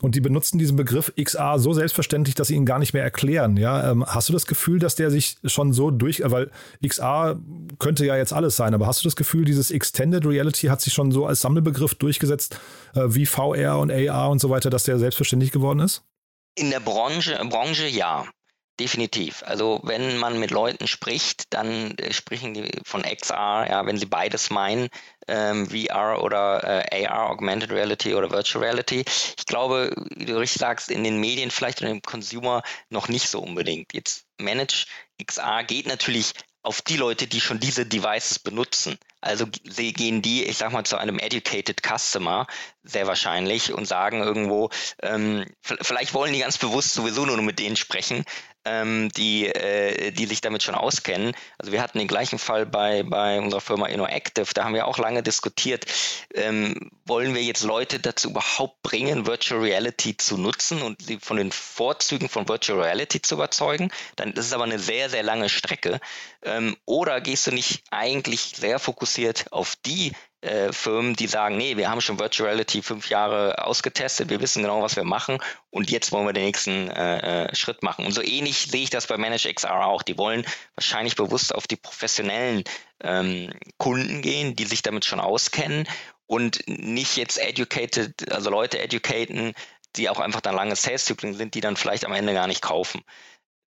und 0.03 0.15
die 0.15 0.21
benutzen 0.21 0.59
diesen 0.59 0.77
Begriff 0.77 1.13
XR 1.21 1.59
so 1.59 1.73
selbstverständlich, 1.73 2.35
dass 2.35 2.49
sie 2.49 2.55
ihn 2.55 2.67
gar 2.67 2.79
nicht 2.79 2.93
mehr 2.93 3.03
erklären. 3.03 3.57
Ja, 3.57 3.91
ähm, 3.91 4.05
hast 4.07 4.29
du 4.29 4.35
das 4.35 4.47
Gefühl, 4.47 4.79
dass 4.79 4.95
der 4.95 5.11
sich 5.11 5.39
schon 5.45 5.73
so 5.73 5.91
durch, 5.91 6.23
weil 6.25 6.51
XR 6.87 7.41
könnte 7.79 8.05
ja 8.05 8.17
jetzt 8.17 8.35
alles 8.35 8.57
sein, 8.57 8.75
aber 8.75 8.87
hast 8.87 9.03
du 9.03 9.09
das 9.09 9.17
Gefühl, 9.17 9.47
dieses 9.47 9.71
Extended 9.71 10.27
Reality 10.27 10.67
hat 10.67 10.83
sich 10.83 10.93
schon 10.93 11.11
so 11.11 11.27
als 11.27 11.46
Sammelbegriff 11.47 11.95
durchgesetzt 11.95 12.59
äh, 12.95 13.03
wie 13.07 13.25
VR 13.25 13.79
und 13.79 13.93
AR 13.93 14.31
und 14.31 14.41
so 14.41 14.51
weiter, 14.51 14.69
dass 14.69 14.83
der 14.83 14.99
selbstverständlich 14.99 15.53
geworden 15.53 15.79
ist? 15.79 16.03
In 16.57 16.71
der 16.71 16.81
Branche, 16.81 17.39
Branche 17.49 17.87
ja. 17.87 18.27
Definitiv. 18.79 19.43
Also 19.47 19.81
wenn 19.85 20.19
man 20.19 20.39
mit 20.39 20.51
Leuten 20.51 20.87
spricht, 20.87 21.45
dann 21.49 21.93
äh, 21.93 22.13
sprechen 22.13 22.53
die 22.53 22.71
von 22.85 23.05
XR, 23.05 23.67
ja, 23.71 23.87
wenn 23.87 23.97
sie 23.97 24.05
beides 24.05 24.51
meinen, 24.51 24.89
ähm, 25.29 25.67
VR 25.71 26.23
oder 26.23 26.93
äh, 26.93 27.07
AR, 27.07 27.31
Augmented 27.31 27.71
Reality 27.71 28.15
oder 28.15 28.31
Virtual 28.31 28.63
Reality. 28.63 29.03
Ich 29.39 29.47
glaube, 29.47 29.95
wie 30.15 30.27
du 30.27 30.37
richtig 30.37 30.61
sagst, 30.61 30.91
in 30.91 31.05
den 31.05 31.19
Medien 31.19 31.51
vielleicht 31.51 31.81
und 31.81 31.89
im 31.89 32.03
Consumer 32.03 32.63
noch 32.91 33.09
nicht 33.09 33.31
so 33.31 33.41
unbedingt. 33.41 33.95
Jetzt 33.95 34.27
Manage 34.39 34.85
XR 35.25 35.65
geht 35.65 35.87
natürlich 35.87 36.35
auf 36.63 36.83
die 36.83 36.99
Leute, 36.99 37.27
die 37.27 37.41
schon 37.41 37.61
diese 37.61 37.87
Devices 37.87 38.41
benutzen. 38.41 38.99
Also 39.27 39.47
gehen 39.93 40.23
die, 40.23 40.45
ich 40.45 40.57
sag 40.57 40.73
mal, 40.73 40.85
zu 40.85 40.97
einem 40.97 41.19
educated 41.19 41.81
Customer 41.83 42.47
sehr 42.85 43.09
wahrscheinlich 43.09 43.73
und 43.73 43.87
sagen 43.87 44.23
irgendwo, 44.23 44.71
ähm, 45.03 45.45
vielleicht 45.61 46.15
wollen 46.15 46.33
die 46.33 46.39
ganz 46.39 46.59
bewusst 46.59 46.95
sowieso 46.95 47.27
nur 47.27 47.37
mit 47.43 47.59
denen 47.59 47.77
sprechen, 47.77 48.25
ähm, 48.67 49.09
die, 49.17 49.47
äh, 49.47 50.11
die 50.11 50.27
sich 50.27 50.41
damit 50.41 50.63
schon 50.63 50.75
auskennen. 50.75 51.33
Also 51.59 51.73
wir 51.73 51.81
hatten 51.81 51.99
den 51.99 52.09
gleichen 52.09 52.39
Fall 52.39 52.67
bei, 52.67 53.03
bei 53.05 53.39
unserer 53.41 53.61
Firma 53.61 53.87
InnoActive, 53.87 54.53
da 54.53 54.65
haben 54.65 54.75
wir 54.75 54.87
auch 54.87 54.99
lange 54.99 55.23
diskutiert, 55.23 55.87
ähm, 56.35 56.91
wollen 57.07 57.35
wir 57.35 57.43
jetzt 57.43 57.63
Leute 57.63 58.01
dazu 58.01 58.31
überhaupt 58.31 58.83
bringen, 58.83 59.27
Virtual 59.27 59.61
Reality 59.61 60.17
zu 60.17 60.37
nutzen 60.37 60.83
und 60.83 61.01
sie 61.01 61.19
von 61.19 61.37
den 61.37 61.53
Vorzügen 61.53 62.29
von 62.29 62.49
Virtual 62.49 62.81
Reality 62.81 63.23
zu 63.23 63.37
überzeugen? 63.37 63.91
Dann 64.17 64.35
das 64.35 64.47
ist 64.47 64.53
aber 64.53 64.65
eine 64.65 64.79
sehr, 64.79 65.09
sehr 65.09 65.23
lange 65.23 65.49
Strecke. 65.49 66.01
Ähm, 66.43 66.77
oder 66.85 67.21
gehst 67.21 67.47
du 67.47 67.53
nicht 67.53 67.85
eigentlich 67.91 68.53
sehr 68.57 68.79
fokussiert 68.79 69.53
auf 69.53 69.77
die 69.77 70.13
äh, 70.47 70.73
Firmen, 70.73 71.15
die 71.15 71.27
sagen, 71.27 71.57
nee, 71.57 71.77
wir 71.77 71.91
haben 71.91 72.01
schon 72.01 72.19
Virtual 72.19 72.49
Reality 72.49 72.83
fünf 72.83 73.11
Jahre 73.11 73.65
ausgetestet, 73.65 74.31
wir 74.31 74.41
wissen 74.41 74.63
genau, 74.63 74.83
was 74.83 74.97
wir 74.97 75.05
machen 75.05 75.39
und 75.71 75.91
jetzt 75.91 76.13
wollen 76.13 76.27
wir 76.27 76.33
den 76.33 76.45
nächsten 76.45 76.89
äh, 76.91 77.45
äh 77.45 77.55
Schritt 77.55 77.83
machen. 77.83 78.07
Und 78.07 78.13
so 78.13 78.23
ähnlich 78.23 78.69
sehe 78.71 78.83
ich 78.83 78.91
das 78.91 79.07
bei 79.07 79.17
Manage 79.17 79.53
XR 79.53 79.87
auch. 79.87 80.03
Die 80.03 80.17
wollen 80.17 80.47
wahrscheinlich 80.75 81.17
bewusst 81.17 81.55
auf 81.55 81.67
die 81.67 81.77
professionellen 81.77 82.65
ähm, 83.03 83.53
Kunden 83.77 84.23
gehen, 84.23 84.57
die 84.57 84.65
sich 84.65 84.83
damit 84.83 85.05
schon 85.05 85.21
auskennen 85.21 85.87
und 86.27 86.63
nicht 86.67 87.17
jetzt 87.17 87.39
educated, 87.39 88.33
also 88.33 88.51
Leute 88.51 88.79
educaten, 88.79 89.55
die 89.97 90.09
auch 90.09 90.21
einfach 90.21 90.41
dann 90.41 90.55
lange 90.55 90.77
Sales-Zyklen 90.77 91.35
sind, 91.35 91.55
die 91.55 91.61
dann 91.61 91.77
vielleicht 91.77 92.05
am 92.05 92.13
Ende 92.13 92.35
gar 92.35 92.47
nicht 92.47 92.63
kaufen. 92.63 93.03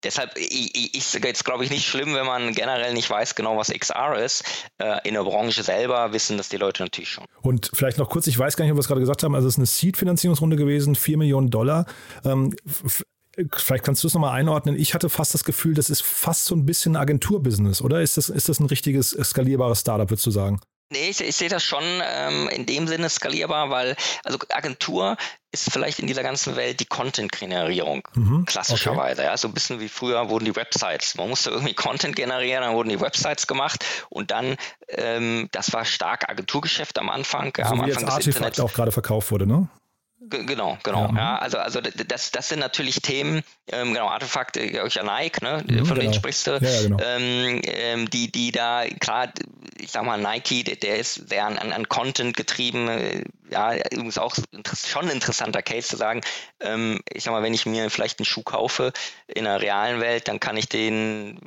Deshalb 0.04 0.36
ist 0.36 1.14
jetzt, 1.14 1.44
glaube 1.44 1.64
ich, 1.64 1.70
nicht 1.70 1.86
schlimm, 1.86 2.14
wenn 2.14 2.26
man 2.26 2.52
generell 2.52 2.92
nicht 2.92 3.08
weiß 3.08 3.34
genau, 3.34 3.56
was 3.56 3.68
XR 3.68 4.18
ist. 4.18 4.44
Äh, 4.78 5.08
in 5.08 5.14
der 5.14 5.24
Branche 5.24 5.62
selber 5.62 6.12
wissen 6.12 6.36
das 6.36 6.48
die 6.48 6.56
Leute 6.56 6.82
natürlich 6.82 7.10
schon. 7.10 7.24
Und 7.42 7.70
vielleicht 7.72 7.98
noch 7.98 8.10
kurz, 8.10 8.26
ich 8.26 8.38
weiß 8.38 8.56
gar 8.56 8.64
nicht, 8.64 8.72
ob 8.72 8.76
wir 8.76 8.80
es 8.80 8.88
gerade 8.88 9.00
gesagt 9.00 9.22
haben, 9.22 9.34
also 9.34 9.48
es 9.48 9.54
ist 9.54 9.58
eine 9.58 9.66
Seed-Finanzierungsrunde 9.66 10.56
gewesen, 10.56 10.94
4 10.94 11.18
Millionen 11.18 11.50
Dollar. 11.50 11.86
Ähm, 12.24 12.54
vielleicht 13.52 13.84
kannst 13.84 14.02
du 14.02 14.08
es 14.08 14.14
nochmal 14.14 14.38
einordnen. 14.38 14.76
Ich 14.78 14.94
hatte 14.94 15.08
fast 15.08 15.34
das 15.34 15.44
Gefühl, 15.44 15.74
das 15.74 15.90
ist 15.90 16.02
fast 16.02 16.44
so 16.44 16.54
ein 16.54 16.66
bisschen 16.66 16.96
Agenturbusiness, 16.96 17.82
oder? 17.82 18.02
Ist 18.02 18.16
das, 18.16 18.28
ist 18.28 18.48
das 18.48 18.60
ein 18.60 18.66
richtiges 18.66 19.10
skalierbares 19.10 19.80
Startup, 19.80 20.08
würdest 20.10 20.26
du 20.26 20.30
sagen? 20.30 20.60
Nee, 20.94 21.08
ich, 21.10 21.20
ich 21.20 21.34
sehe 21.34 21.48
das 21.48 21.64
schon 21.64 21.82
ähm, 22.04 22.48
in 22.50 22.66
dem 22.66 22.86
Sinne 22.86 23.10
skalierbar, 23.10 23.68
weil 23.68 23.96
also 24.22 24.38
Agentur 24.48 25.16
ist 25.50 25.72
vielleicht 25.72 25.98
in 25.98 26.06
dieser 26.06 26.22
ganzen 26.22 26.54
Welt 26.54 26.78
die 26.78 26.86
Content-Generierung 26.86 28.06
mhm, 28.14 28.44
klassischerweise. 28.44 29.22
Okay. 29.22 29.30
Ja, 29.30 29.36
so 29.36 29.48
ein 29.48 29.54
bisschen 29.54 29.80
wie 29.80 29.88
früher 29.88 30.28
wurden 30.28 30.44
die 30.44 30.54
Websites. 30.54 31.16
Man 31.16 31.28
musste 31.28 31.50
irgendwie 31.50 31.74
Content 31.74 32.14
generieren, 32.14 32.62
dann 32.62 32.74
wurden 32.74 32.90
die 32.90 33.00
Websites 33.00 33.48
gemacht 33.48 33.84
und 34.08 34.30
dann, 34.30 34.56
ähm, 34.88 35.48
das 35.50 35.72
war 35.72 35.84
stark 35.84 36.28
Agenturgeschäft 36.28 36.96
am 37.00 37.10
Anfang. 37.10 37.52
So 37.56 37.62
ja, 37.62 37.70
am 37.70 37.78
wie 37.78 37.82
Anfang 37.82 38.02
jetzt 38.04 38.12
Artifact 38.12 38.60
auch 38.60 38.72
gerade 38.72 38.92
verkauft 38.92 39.32
wurde, 39.32 39.48
ne? 39.48 39.68
Genau, 40.28 40.78
genau. 40.82 41.08
Ja. 41.08 41.16
ja. 41.16 41.38
also, 41.38 41.58
also 41.58 41.80
das, 41.80 42.30
das 42.30 42.48
sind 42.48 42.58
natürlich 42.58 43.02
Themen, 43.02 43.42
ähm, 43.70 43.92
genau, 43.92 44.08
Artefakt, 44.08 44.56
äh, 44.56 44.72
ja 44.72 45.02
Nike, 45.02 45.42
ne, 45.42 45.64
mhm, 45.66 45.78
von 45.78 45.86
genau. 45.86 46.00
denen 46.00 46.14
sprichst 46.14 46.46
du, 46.46 46.52
ja, 46.52 46.82
genau. 46.82 46.98
ähm, 47.02 47.60
ähm, 47.64 48.10
die, 48.10 48.30
die 48.30 48.52
da, 48.52 48.84
klar, 49.00 49.32
ich 49.78 49.90
sag 49.90 50.04
mal, 50.04 50.18
Nike, 50.18 50.64
der, 50.64 50.76
der 50.76 50.98
ist 50.98 51.28
sehr 51.28 51.46
an, 51.46 51.58
an 51.58 51.88
Content 51.88 52.36
getrieben, 52.36 52.88
äh, 52.88 53.24
ja, 53.50 53.74
übrigens 53.90 54.18
auch 54.18 54.34
schon 54.34 55.04
ein 55.04 55.10
interessanter 55.10 55.62
Case 55.62 55.88
zu 55.88 55.96
sagen, 55.96 56.22
ähm, 56.60 57.00
ich 57.12 57.24
sag 57.24 57.32
mal, 57.32 57.42
wenn 57.42 57.54
ich 57.54 57.66
mir 57.66 57.90
vielleicht 57.90 58.18
einen 58.18 58.26
Schuh 58.26 58.42
kaufe 58.42 58.92
in 59.26 59.44
der 59.44 59.60
realen 59.60 60.00
Welt, 60.00 60.28
dann 60.28 60.40
kann 60.40 60.56
ich 60.56 60.68
den 60.68 61.38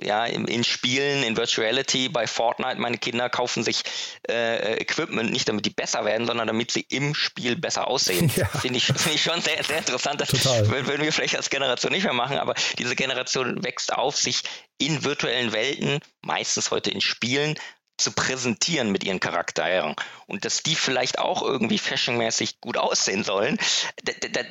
ja, 0.00 0.24
in, 0.26 0.46
in 0.46 0.64
Spielen, 0.64 1.22
in 1.22 1.36
Virtual 1.36 1.66
Reality, 1.66 2.08
bei 2.08 2.26
Fortnite, 2.26 2.80
meine 2.80 2.98
Kinder 2.98 3.28
kaufen 3.28 3.62
sich 3.62 3.82
äh, 4.28 4.76
Equipment 4.80 5.30
nicht, 5.30 5.48
damit 5.48 5.66
die 5.66 5.70
besser 5.70 6.04
werden, 6.04 6.26
sondern 6.26 6.46
damit 6.46 6.70
sie 6.70 6.84
im 6.88 7.14
Spiel 7.14 7.56
besser 7.56 7.86
aussehen. 7.88 8.23
Ja. 8.36 8.46
Finde 8.46 8.78
ich, 8.78 8.86
find 8.86 9.14
ich 9.14 9.22
schon 9.22 9.40
sehr, 9.40 9.62
sehr 9.62 9.78
interessant. 9.78 10.20
Das 10.20 10.30
Total. 10.30 10.68
würden 10.68 11.02
wir 11.02 11.12
vielleicht 11.12 11.36
als 11.36 11.50
Generation 11.50 11.92
nicht 11.92 12.04
mehr 12.04 12.12
machen, 12.12 12.38
aber 12.38 12.54
diese 12.78 12.96
Generation 12.96 13.62
wächst 13.62 13.92
auf, 13.92 14.16
sich 14.16 14.42
in 14.78 15.04
virtuellen 15.04 15.52
Welten, 15.52 16.00
meistens 16.22 16.70
heute 16.70 16.90
in 16.90 17.00
Spielen, 17.00 17.54
zu 17.96 18.12
präsentieren 18.12 18.90
mit 18.90 19.04
ihren 19.04 19.20
Charakteren 19.20 19.94
und 20.26 20.44
dass 20.44 20.62
die 20.62 20.74
vielleicht 20.74 21.18
auch 21.18 21.42
irgendwie 21.42 21.78
fashionmäßig 21.78 22.60
gut 22.60 22.76
aussehen 22.76 23.22
sollen, 23.22 23.58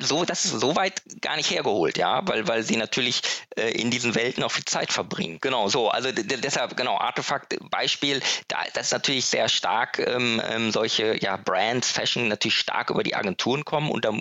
so, 0.00 0.24
das 0.24 0.44
ist 0.44 0.60
so 0.60 0.76
weit 0.76 1.02
gar 1.20 1.36
nicht 1.36 1.50
hergeholt, 1.50 1.98
ja, 1.98 2.26
weil, 2.26 2.48
weil 2.48 2.62
sie 2.62 2.76
natürlich 2.76 3.22
äh, 3.56 3.70
in 3.70 3.90
diesen 3.90 4.14
Welten 4.14 4.42
auch 4.42 4.52
viel 4.52 4.64
Zeit 4.64 4.92
verbringen. 4.92 5.38
Genau, 5.40 5.68
so, 5.68 5.90
also 5.90 6.10
deshalb, 6.12 6.76
genau, 6.76 6.98
Artefakt, 6.98 7.56
Beispiel, 7.70 8.22
da, 8.48 8.58
das 8.72 8.86
ist 8.86 8.92
natürlich 8.92 9.26
sehr 9.26 9.48
stark, 9.48 9.98
ähm, 9.98 10.40
ähm, 10.48 10.72
solche, 10.72 11.22
ja, 11.22 11.36
Brands, 11.36 11.90
Fashion 11.90 12.28
natürlich 12.28 12.58
stark 12.58 12.90
über 12.90 13.02
die 13.02 13.14
Agenturen 13.14 13.64
kommen 13.64 13.90
und 13.90 14.04
da 14.04 14.12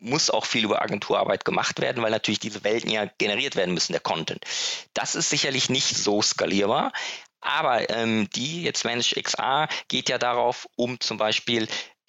muss 0.00 0.30
auch 0.30 0.46
viel 0.46 0.64
über 0.64 0.80
Agenturarbeit 0.82 1.44
gemacht 1.44 1.80
werden, 1.80 2.02
weil 2.02 2.10
natürlich 2.10 2.40
diese 2.40 2.64
Welten 2.64 2.90
ja 2.90 3.06
generiert 3.18 3.54
werden 3.54 3.74
müssen, 3.74 3.92
der 3.92 4.00
Content. 4.00 4.44
Das 4.94 5.14
ist 5.14 5.28
sicherlich 5.28 5.68
nicht 5.68 5.96
so 5.96 6.22
skalierbar, 6.22 6.92
aber 7.40 7.90
ähm, 7.90 8.28
die, 8.34 8.62
jetzt 8.62 8.84
Manage 8.84 9.20
XR, 9.20 9.68
geht 9.88 10.08
ja 10.08 10.18
darauf, 10.18 10.68
um 10.76 11.00
zum 11.00 11.16
Beispiel, 11.16 11.68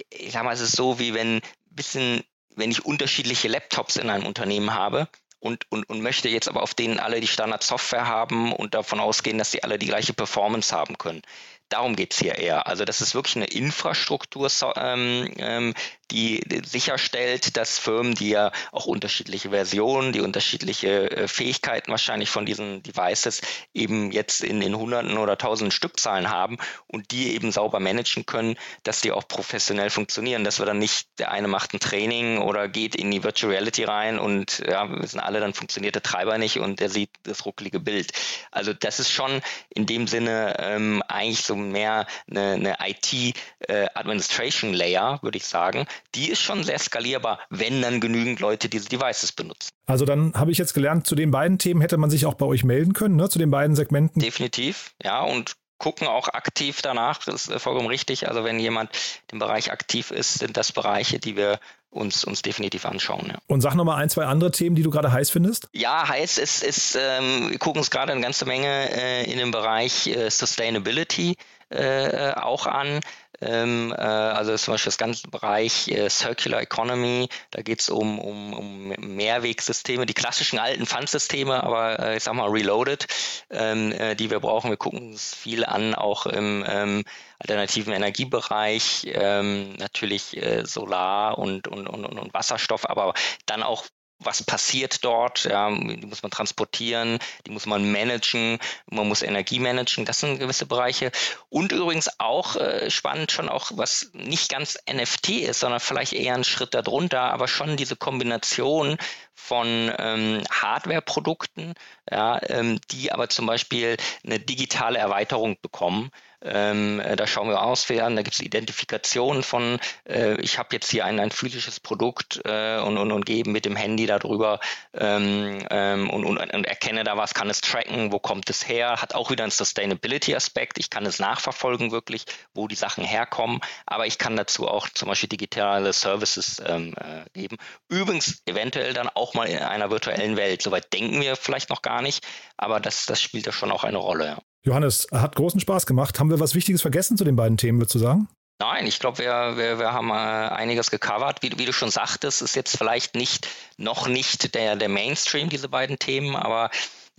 ich 0.10 0.34
sag 0.34 0.44
mal, 0.44 0.54
es 0.54 0.62
ist 0.62 0.76
so, 0.76 1.00
wie 1.00 1.14
wenn 1.14 1.42
bisschen, 1.70 2.24
wenn 2.56 2.72
ich 2.72 2.86
unterschiedliche 2.86 3.48
Laptops 3.48 3.96
in 3.96 4.10
einem 4.10 4.26
Unternehmen 4.26 4.74
habe, 4.74 5.08
und, 5.42 5.66
und, 5.72 5.90
und 5.90 6.02
möchte 6.02 6.30
jetzt 6.30 6.48
aber 6.48 6.62
auf 6.62 6.76
denen 6.76 7.00
alle 7.00 7.20
die 7.20 7.28
Standard-Software 7.28 8.08
haben 8.08 8.54
und 8.54 8.76
davon 8.76 9.00
ausgehen, 9.00 9.40
dass 9.40 9.52
sie 9.52 9.64
alle 9.64 9.80
die 9.80 9.88
gleiche 9.88 10.14
Performance 10.14 10.74
haben 10.74 11.00
können. 11.00 11.24
Darum 11.68 11.96
geht 11.96 12.14
es 12.14 12.20
hier 12.20 12.36
eher. 12.36 12.68
Also 12.68 12.86
das 12.86 13.02
ist 13.02 13.16
wirklich 13.16 13.38
eine 13.38 13.46
Infrastruktur, 13.46 14.50
ähm, 14.76 15.34
ähm, 15.38 15.74
die 16.12 16.42
sicherstellt, 16.66 17.58
dass 17.58 17.80
Firmen, 17.80 18.14
die 18.14 18.30
ja 18.30 18.52
auch 18.72 18.86
unterschiedliche 18.86 19.50
Versionen, 19.50 20.14
die 20.14 20.22
unterschiedliche 20.22 21.10
äh, 21.12 21.28
Fähigkeiten 21.28 21.92
wahrscheinlich 21.92 22.30
von 22.30 22.46
diesen 22.46 22.84
Devices 22.84 23.42
eben 23.74 24.12
jetzt 24.12 24.44
in 24.44 24.60
den 24.60 24.78
Hunderten 24.78 25.18
oder 25.18 25.38
Tausenden 25.38 25.72
Stückzahlen 25.72 26.30
haben 26.30 26.58
und 26.88 27.12
die 27.12 27.34
eben 27.34 27.52
sauber 27.52 27.80
managen 27.80 28.26
können, 28.26 28.56
dass 28.84 29.02
die 29.02 29.12
auch 29.12 29.28
professionell 29.28 29.90
funktionieren. 29.90 30.44
Dass 30.44 30.60
wir 30.60 30.66
dann 30.66 30.80
nicht, 30.80 31.08
der 31.20 31.32
eine 31.32 31.48
macht 31.48 31.74
ein 31.74 31.80
Training 31.80 32.40
oder 32.40 32.68
geht 32.68 32.96
in 32.96 33.10
die 33.10 33.24
Virtual 33.24 33.52
Reality 33.52 33.86
rein 33.86 34.20
und 34.20 34.64
ja, 34.68 34.90
wir 34.90 35.02
wissen 35.02 35.20
alle, 35.20 35.40
dann 35.40 35.54
funktioniert 35.54 35.96
der 35.96 36.04
Treiber 36.04 36.38
nicht 36.38 36.60
und 36.60 36.80
der 36.80 36.90
sieht 36.90 37.10
das 37.24 37.46
ruckelige 37.46 37.80
Bild. 37.80 38.12
Also 38.52 38.74
das 38.74 39.00
ist 39.00 39.12
schon 39.12 39.42
in 39.70 39.86
dem 39.86 40.08
Sinne 40.08 40.56
ähm, 40.60 41.02
eigentlich 41.08 41.44
so 41.44 41.56
mehr 41.56 42.06
eine, 42.30 42.54
eine 42.54 42.78
IT-Administration 42.80 44.74
äh, 44.74 44.78
würde 45.22 45.38
ich 45.38 45.46
sagen. 45.46 45.88
Die 46.16 46.30
ist 46.30 46.42
schon 46.42 46.64
sehr 46.64 46.80
skalierbar, 46.80 47.40
wenn 47.50 47.82
dann 47.82 48.02
genügend 48.02 48.40
Leute 48.40 48.70
diese 48.70 48.90
Devices 48.90 49.32
benutzen. 49.32 49.70
Also 49.86 50.06
dann 50.06 50.34
habe 50.34 50.52
ich 50.52 50.58
jetzt 50.58 50.74
gelernt, 50.74 51.08
zu 51.08 51.16
den 51.16 51.32
beiden 51.32 51.58
Themen 51.58 51.82
hätte 51.82 51.98
man 51.98 52.10
sich 52.10 52.26
auch 52.26 52.36
bei 52.36 52.46
euch 52.46 52.64
melden 52.64 52.94
können, 52.94 53.16
ne? 53.16 53.30
zu 53.30 53.40
den 53.40 53.52
beiden 53.52 53.76
Segmenten. 53.76 54.22
Definitiv, 54.22 54.94
ja, 55.04 55.22
und 55.22 55.56
gucken 55.82 56.08
auch 56.08 56.28
aktiv 56.28 56.82
danach, 56.84 57.24
das 57.26 57.48
ist 57.48 57.62
vollkommen 57.62 57.88
richtig. 57.88 58.28
Also 58.28 58.44
wenn 58.44 58.60
jemand 58.60 58.92
im 59.32 59.40
Bereich 59.40 59.72
aktiv 59.72 60.12
ist, 60.12 60.36
sind 60.36 60.56
das 60.56 60.72
Bereiche, 60.72 61.18
die 61.18 61.36
wir 61.36 61.60
uns, 61.90 62.24
uns 62.24 62.44
definitiv 62.44 62.86
anschauen. 62.86 63.30
Ja. 63.30 63.40
Und 63.48 63.62
sag 63.62 63.74
nochmal 63.74 64.02
ein, 64.02 64.10
zwei 64.10 64.26
andere 64.26 64.52
Themen, 64.52 64.76
die 64.76 64.84
du 64.84 64.92
gerade 64.92 65.12
heiß 65.12 65.32
findest. 65.32 65.68
Ja, 65.74 66.08
heiß 66.08 66.38
ist, 66.38 66.64
ist 66.64 66.96
ähm, 66.96 67.50
wir 67.50 67.58
gucken 67.58 67.80
uns 67.80 67.90
gerade 67.90 68.12
eine 68.12 68.22
ganze 68.22 68.46
Menge 68.46 68.68
äh, 68.68 69.30
in 69.30 69.40
dem 69.40 69.50
Bereich 69.50 70.06
äh, 70.08 70.30
Sustainability 70.30 71.36
äh, 71.70 72.32
auch 72.34 72.68
an. 72.68 73.02
Ähm, 73.42 73.94
äh, 73.98 74.02
also 74.02 74.56
zum 74.56 74.74
Beispiel 74.74 74.90
das 74.90 74.98
ganze 74.98 75.28
Bereich 75.28 75.88
äh, 75.88 76.10
Circular 76.10 76.62
Economy, 76.62 77.28
da 77.50 77.62
geht 77.62 77.82
es 77.82 77.90
um, 77.90 78.20
um, 78.20 78.54
um 78.54 78.88
Mehrwegsysteme, 79.16 80.06
die 80.06 80.14
klassischen 80.14 80.60
alten 80.60 80.86
Pfandsysteme, 80.86 81.64
aber 81.64 82.00
äh, 82.00 82.18
ich 82.18 82.24
sag 82.24 82.36
mal 82.36 82.50
reloaded, 82.50 83.08
ähm, 83.50 83.92
äh, 83.94 84.16
die 84.16 84.30
wir 84.30 84.40
brauchen. 84.40 84.70
Wir 84.70 84.78
gucken 84.78 85.12
uns 85.12 85.34
viel 85.34 85.66
an, 85.66 85.96
auch 85.96 86.26
im 86.28 86.64
ähm, 86.68 87.04
alternativen 87.40 87.94
Energiebereich, 87.94 89.08
ähm, 89.14 89.74
natürlich 89.74 90.38
äh, 90.38 90.64
Solar 90.66 91.40
und, 91.40 91.68
und, 91.68 91.88
und, 91.88 92.06
und 92.06 92.34
Wasserstoff, 92.34 92.88
aber 92.88 93.14
dann 93.48 93.64
auch 93.64 93.86
was 94.24 94.44
passiert 94.44 95.04
dort, 95.04 95.46
ja, 95.46 95.70
die 95.70 96.06
muss 96.06 96.22
man 96.22 96.32
transportieren, 96.32 97.20
die 97.46 97.52
muss 97.52 97.66
man 97.66 97.92
managen, 97.92 98.60
man 98.86 99.08
muss 99.08 99.22
Energie 99.22 99.60
managen, 99.60 100.06
das 100.06 100.20
sind 100.20 100.40
gewisse 100.40 100.66
Bereiche. 100.66 101.12
Und 101.50 101.72
übrigens 101.72 102.10
auch 102.20 102.56
äh, 102.56 102.90
spannend 102.90 103.32
schon 103.32 103.50
auch, 103.50 103.72
was 103.76 104.12
nicht 104.14 104.50
ganz 104.50 104.78
NFT 104.92 105.30
ist, 105.30 105.60
sondern 105.60 105.80
vielleicht 105.80 106.14
eher 106.14 106.36
ein 106.36 106.44
Schritt 106.44 106.74
darunter, 106.74 107.22
aber 107.22 107.48
schon 107.48 107.78
diese 107.78 107.96
Kombination 107.96 108.98
von 109.34 109.92
ähm, 109.98 110.44
Hardware-Produkten, 110.52 111.74
ja, 112.10 112.40
ähm, 112.48 112.80
die 112.92 113.12
aber 113.12 113.30
zum 113.30 113.48
Beispiel 113.48 113.98
eine 114.24 114.40
digitale 114.40 115.00
Erweiterung 115.00 115.58
bekommen. 115.62 116.12
Ähm, 116.44 117.00
äh, 117.00 117.16
da 117.16 117.28
schauen 117.28 117.50
wir 117.50 117.62
auswerten, 117.62 118.16
da 118.16 118.24
gibt 118.24 118.36
es 118.36 118.42
Identifikation 118.42 119.44
von, 119.44 119.80
äh, 120.08 120.40
ich 120.42 120.58
habe 120.58 120.70
jetzt 120.72 120.90
hier 120.90 121.06
ein, 121.06 121.20
ein 121.20 121.32
physisches 121.32 121.80
Produkt 121.80 122.42
äh, 122.46 122.80
und, 122.80 122.98
und, 122.98 123.12
und 123.12 123.26
gehe 123.26 123.44
mit 123.46 123.66
dem 123.66 123.76
Handy 123.76 124.08
darüber 124.08 124.60
ähm, 124.94 125.66
ähm, 125.70 126.10
und, 126.10 126.26
und, 126.26 126.40
und, 126.40 126.66
erkenne 126.66 127.04
da 127.04 127.16
was, 127.16 127.34
kann 127.34 127.50
es 127.50 127.62
tracken, 127.62 128.12
wo 128.12 128.20
kommt 128.20 128.50
es 128.50 128.68
her, 128.68 129.02
hat 129.02 129.14
auch 129.14 129.30
wieder 129.30 129.44
einen 129.44 129.52
Sustainability-Aspekt, 129.52 130.80
ich 130.80 130.90
kann 130.90 131.06
es 131.06 131.20
nachverfolgen 131.20 131.92
wirklich, 131.92 132.26
wo 132.54 132.68
die 132.68 132.76
Sachen 132.76 133.04
herkommen, 133.04 133.60
aber 133.86 134.08
ich 134.08 134.18
kann 134.18 134.36
dazu 134.36 134.68
auch 134.68 134.90
zum 134.90 135.10
Beispiel 135.10 135.30
digitale 135.30 135.94
Services 135.94 136.62
ähm, 136.66 136.96
äh, 136.98 137.26
geben. 137.34 137.58
Übrigens 137.88 138.42
eventuell 138.46 138.94
dann 138.94 139.10
auch 139.10 139.36
mal 139.36 139.48
in 139.48 139.60
einer 139.60 139.92
virtuellen 139.92 140.38
Welt, 140.38 140.62
soweit 140.64 140.92
denken 140.92 141.22
wir 141.22 141.36
vielleicht 141.36 141.70
noch 141.70 141.84
gar 141.84 142.02
nicht, 142.02 142.26
aber 142.58 142.80
das, 142.80 143.06
das 143.06 143.22
spielt 143.22 143.46
ja 143.46 143.52
schon 143.52 143.72
auch 143.72 143.84
eine 143.84 143.98
Rolle. 143.98 144.26
Ja. 144.26 144.38
Johannes, 144.64 145.08
hat 145.12 145.36
großen 145.36 145.60
Spaß 145.60 145.86
gemacht. 145.86 146.20
Haben 146.20 146.30
wir 146.30 146.40
was 146.40 146.56
Wichtiges 146.56 146.82
vergessen 146.82 147.18
zu 147.18 147.24
den 147.24 147.36
beiden 147.36 147.58
Themen, 147.58 147.80
würdest 147.80 147.96
du 147.96 148.00
sagen? 148.00 148.28
Nein, 148.60 148.86
ich 148.86 149.00
glaube, 149.00 149.18
wir, 149.18 149.58
wir, 149.58 149.80
wir 149.80 149.92
haben 149.92 150.12
äh, 150.12 150.14
einiges 150.14 150.92
gecovert. 150.92 151.42
Wie, 151.42 151.52
wie, 151.58 151.66
du 151.66 151.74
schon 151.74 151.90
sagtest, 151.90 152.44
ist 152.44 152.56
jetzt 152.56 152.78
vielleicht 152.78 153.16
nicht 153.16 153.48
noch 153.78 154.08
nicht 154.08 154.54
der, 154.54 154.76
der 154.76 154.90
Mainstream, 154.90 155.50
diese 155.50 155.68
beiden 155.68 155.98
Themen, 155.98 156.36
aber 156.36 156.70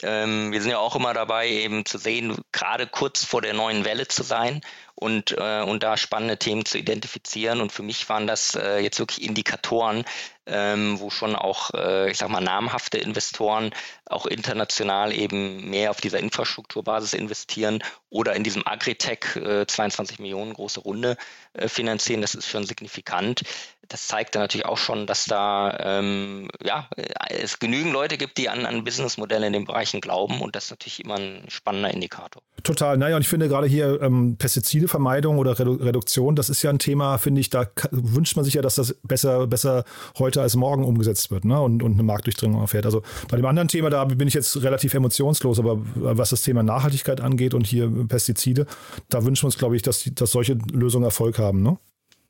ähm, 0.02 0.52
wir 0.52 0.62
sind 0.62 0.70
ja 0.70 0.78
auch 0.78 0.94
immer 0.94 1.14
dabei, 1.14 1.48
eben 1.48 1.84
zu 1.84 1.98
sehen, 1.98 2.36
gerade 2.52 2.86
kurz 2.86 3.24
vor 3.24 3.42
der 3.42 3.54
neuen 3.54 3.84
Welle 3.84 4.06
zu 4.06 4.22
sein 4.22 4.60
und, 4.94 5.32
äh, 5.32 5.62
und 5.62 5.82
da 5.82 5.96
spannende 5.96 6.38
Themen 6.38 6.64
zu 6.64 6.78
identifizieren. 6.78 7.60
Und 7.60 7.72
für 7.72 7.82
mich 7.82 8.08
waren 8.08 8.26
das 8.26 8.54
äh, 8.54 8.78
jetzt 8.78 8.98
wirklich 8.98 9.22
Indikatoren, 9.22 10.04
ähm, 10.46 10.98
wo 11.00 11.10
schon 11.10 11.36
auch, 11.36 11.70
äh, 11.74 12.10
ich 12.10 12.18
sag 12.18 12.28
mal, 12.28 12.40
namhafte 12.40 12.98
Investoren 12.98 13.70
auch 14.06 14.26
international 14.26 15.12
eben 15.12 15.70
mehr 15.70 15.90
auf 15.90 16.00
dieser 16.00 16.18
Infrastrukturbasis 16.18 17.14
investieren 17.14 17.82
oder 18.10 18.34
in 18.34 18.44
diesem 18.44 18.66
Agritech 18.66 19.36
äh, 19.36 19.66
22 19.66 20.18
Millionen 20.18 20.52
große 20.52 20.80
Runde 20.80 21.16
äh, 21.54 21.68
finanzieren. 21.68 22.20
Das 22.20 22.34
ist 22.34 22.48
schon 22.48 22.64
signifikant. 22.64 23.42
Das 23.88 24.06
zeigt 24.06 24.34
dann 24.34 24.42
natürlich 24.42 24.66
auch 24.66 24.78
schon, 24.78 25.06
dass 25.06 25.24
da 25.24 25.76
ähm, 25.80 26.48
ja, 26.62 26.88
es 27.28 27.58
genügend 27.58 27.92
Leute 27.92 28.18
gibt, 28.18 28.38
die 28.38 28.48
an, 28.48 28.66
an 28.66 28.84
Businessmodelle 28.84 29.46
in 29.46 29.52
den 29.52 29.64
Bereichen 29.64 30.00
glauben 30.00 30.40
und 30.40 30.56
das 30.56 30.64
ist 30.64 30.70
natürlich 30.70 31.04
immer 31.04 31.16
ein 31.16 31.44
spannender 31.48 31.90
Indikator. 31.90 32.42
Total. 32.62 32.96
Naja, 32.96 33.16
und 33.16 33.22
ich 33.22 33.28
finde 33.28 33.48
gerade 33.48 33.66
hier 33.66 34.00
ähm, 34.02 34.36
Pestizidevermeidung 34.36 35.38
oder 35.38 35.58
Redu 35.58 35.72
Reduktion, 35.72 36.36
das 36.36 36.48
ist 36.48 36.62
ja 36.62 36.70
ein 36.70 36.78
Thema, 36.78 37.18
finde 37.18 37.40
ich, 37.40 37.50
da 37.50 37.66
wünscht 37.90 38.36
man 38.36 38.44
sich 38.44 38.54
ja, 38.54 38.62
dass 38.62 38.76
das 38.76 38.94
besser, 39.02 39.46
besser 39.46 39.84
heute 40.18 40.40
als 40.42 40.54
morgen 40.54 40.84
umgesetzt 40.84 41.30
wird 41.30 41.44
ne? 41.44 41.60
und, 41.60 41.82
und 41.82 41.94
eine 41.94 42.02
Marktdurchdringung 42.02 42.60
erfährt. 42.60 42.86
Also 42.86 43.02
bei 43.28 43.36
dem 43.36 43.46
anderen 43.46 43.68
Thema, 43.68 43.90
da 43.90 44.04
bin 44.04 44.28
ich 44.28 44.34
jetzt 44.34 44.62
relativ 44.62 44.94
emotionslos, 44.94 45.58
aber 45.58 45.78
was 45.94 46.30
das 46.30 46.42
Thema 46.42 46.62
Nachhaltigkeit 46.62 47.20
angeht 47.20 47.54
und 47.54 47.66
hier 47.66 47.90
Pestizide, 48.06 48.66
da 49.08 49.24
wünschen 49.24 49.42
wir 49.42 49.46
uns, 49.46 49.58
glaube 49.58 49.76
ich, 49.76 49.82
dass, 49.82 50.08
dass 50.14 50.30
solche 50.30 50.54
Lösungen 50.72 51.04
Erfolg 51.04 51.38
haben. 51.38 51.62
Ne? 51.62 51.78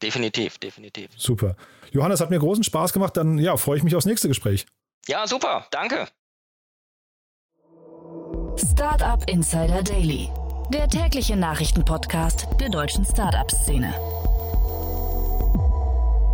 Definitiv, 0.03 0.59
definitiv. 0.59 1.11
Super. 1.17 1.57
Johannes, 1.93 2.21
hat 2.21 2.31
mir 2.31 2.39
großen 2.39 2.65
Spaß 2.65 2.93
gemacht. 2.93 3.17
Dann 3.17 3.39
ja, 3.39 3.57
freue 3.57 3.77
ich 3.77 3.83
mich 3.83 3.95
aufs 3.95 4.07
nächste 4.07 4.29
Gespräch. 4.29 4.67
Ja, 5.07 5.27
super. 5.27 5.67
Danke. 5.71 6.09
Startup 8.59 9.23
Insider 9.31 9.83
Daily, 9.83 10.29
der 10.73 10.87
tägliche 10.87 11.37
Nachrichtenpodcast 11.37 12.49
der 12.61 12.69
deutschen 12.69 13.05
Startup-Szene. 13.05 13.95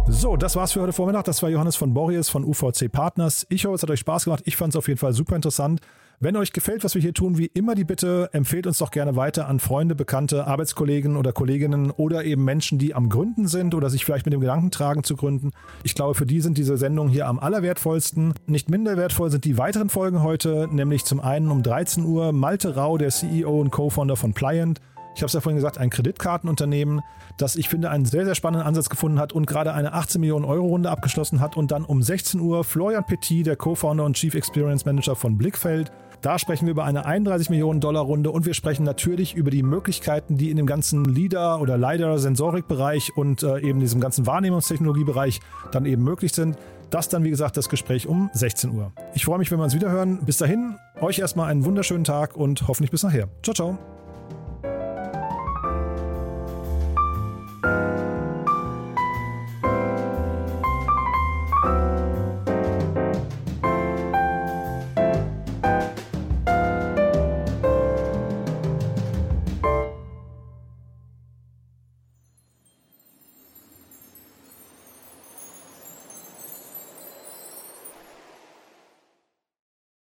So, 0.09 0.37
das 0.37 0.57
war's 0.57 0.73
für 0.73 0.83
heute 0.83 0.93
Vormittag. 0.93 1.25
Das 1.27 1.43
war 1.43 1.51
Johannes 1.51 1.77
von 1.77 1.95
Borries 1.95 2.29
von 2.29 2.45
UVC 2.45 2.91
Partners. 2.91 3.47
Ich 3.51 3.65
hoffe, 3.67 3.77
es 3.77 3.83
hat 3.83 3.91
euch 3.91 4.01
Spaß 4.01 4.25
gemacht. 4.25 4.43
Ich 4.47 4.57
fand 4.57 4.73
es 4.73 4.77
auf 4.77 4.89
jeden 4.89 4.99
Fall 4.99 5.13
super 5.13 5.37
interessant. 5.37 5.81
Wenn 6.21 6.35
euch 6.35 6.53
gefällt, 6.53 6.83
was 6.83 6.97
wir 6.97 7.01
hier 7.01 7.15
tun, 7.15 7.39
wie 7.39 7.47
immer 7.47 7.77
die 7.77 7.85
Bitte, 7.85 8.29
empfehlt 8.33 8.67
uns 8.67 8.79
doch 8.79 8.91
gerne 8.91 9.15
weiter 9.15 9.47
an 9.47 9.61
Freunde, 9.61 9.95
Bekannte, 9.95 10.49
Arbeitskollegen 10.49 11.17
oder 11.17 11.33
Kolleginnen 11.33 11.93
oder 11.93 12.25
eben 12.25 12.45
Menschen, 12.45 12.77
die 12.77 12.93
am 12.93 13.09
Gründen 13.09 13.47
sind 13.47 13.73
oder 13.73 13.89
sich 13.89 14.05
vielleicht 14.05 14.27
mit 14.27 14.33
dem 14.33 14.41
Gedanken 14.41 14.73
tragen 14.73 15.05
zu 15.05 15.15
gründen. 15.15 15.53
Ich 15.85 15.95
glaube, 15.95 16.17
für 16.17 16.27
die 16.27 16.41
sind 16.41 16.59
diese 16.59 16.77
Sendungen 16.77 17.13
hier 17.13 17.29
am 17.29 17.39
allerwertvollsten. 17.39 18.35
Nicht 18.49 18.69
minder 18.69 18.97
wertvoll 18.97 19.31
sind 19.31 19.45
die 19.45 19.59
weiteren 19.59 19.91
Folgen 19.91 20.21
heute, 20.25 20.67
nämlich 20.73 21.05
zum 21.05 21.21
einen 21.21 21.53
um 21.53 21.63
13 21.63 22.05
Uhr 22.05 22.33
Malte 22.33 22.75
Rau, 22.75 22.99
der 22.99 23.11
CEO 23.11 23.61
und 23.61 23.71
Co-Founder 23.71 24.17
von 24.17 24.35
Pliant. 24.35 24.81
Ich 25.15 25.23
habe 25.23 25.27
es 25.27 25.35
ja 25.35 25.41
vorhin 25.41 25.57
gesagt, 25.57 25.79
ein 25.79 25.91
Kreditkartenunternehmen, 25.91 27.01
das 27.39 27.55
ich 27.55 27.69
finde 27.69 27.91
einen 27.91 28.05
sehr, 28.05 28.25
sehr 28.25 28.35
spannenden 28.35 28.67
Ansatz 28.67 28.89
gefunden 28.89 29.21
hat 29.21 29.33
und 29.33 29.47
gerade 29.47 29.73
eine 29.73 29.93
18 29.93 30.21
Millionen 30.21 30.45
Euro 30.45 30.67
Runde 30.67 30.91
abgeschlossen 30.91 31.41
hat. 31.41 31.57
Und 31.57 31.71
dann 31.71 31.85
um 31.85 32.03
16 32.03 32.41
Uhr 32.41 32.65
Florian 32.65 33.05
Petit, 33.05 33.47
der 33.47 33.55
Co-Founder 33.57 34.05
und 34.05 34.17
Chief 34.17 34.35
Experience 34.35 34.85
Manager 34.85 35.15
von 35.15 35.39
Blickfeld. 35.39 35.93
Da 36.21 36.39
sprechen 36.39 36.67
wir 36.67 36.73
über 36.73 36.85
eine 36.85 37.07
31 37.07 37.49
Millionen 37.49 37.81
Dollar 37.81 38.03
Runde 38.03 38.31
und 38.31 38.45
wir 38.45 38.55
sprechen 38.55 38.83
natürlich 38.83 39.35
über 39.35 39.51
die 39.51 39.63
Möglichkeiten, 39.63 40.37
die 40.37 40.51
in 40.51 40.57
dem 40.57 40.67
ganzen 40.67 41.05
LIDAR 41.05 41.61
oder 41.61 41.79
LiDAR-Sensorikbereich 41.79 43.17
und 43.17 43.43
äh, 43.43 43.61
eben 43.61 43.79
diesem 43.79 44.01
ganzen 44.01 44.27
Wahrnehmungstechnologiebereich 44.27 45.41
dann 45.71 45.87
eben 45.87 46.03
möglich 46.03 46.33
sind. 46.33 46.57
Das 46.91 47.09
dann, 47.09 47.23
wie 47.23 47.31
gesagt, 47.31 47.57
das 47.57 47.69
Gespräch 47.69 48.07
um 48.07 48.31
16 48.33 48.71
Uhr. 48.71 48.93
Ich 49.15 49.25
freue 49.25 49.39
mich, 49.39 49.51
wenn 49.51 49.59
wir 49.59 49.65
uns 49.65 49.75
wieder 49.75 49.91
hören. 49.91 50.21
Bis 50.25 50.39
dahin, 50.39 50.77
euch 51.01 51.19
erstmal 51.19 51.51
einen 51.51 51.65
wunderschönen 51.65 52.05
Tag 52.05 52.37
und 52.37 52.67
hoffentlich 52.67 52.91
bis 52.91 53.03
nachher. 53.03 53.29
Ciao, 53.43 53.55
ciao. 53.55 53.79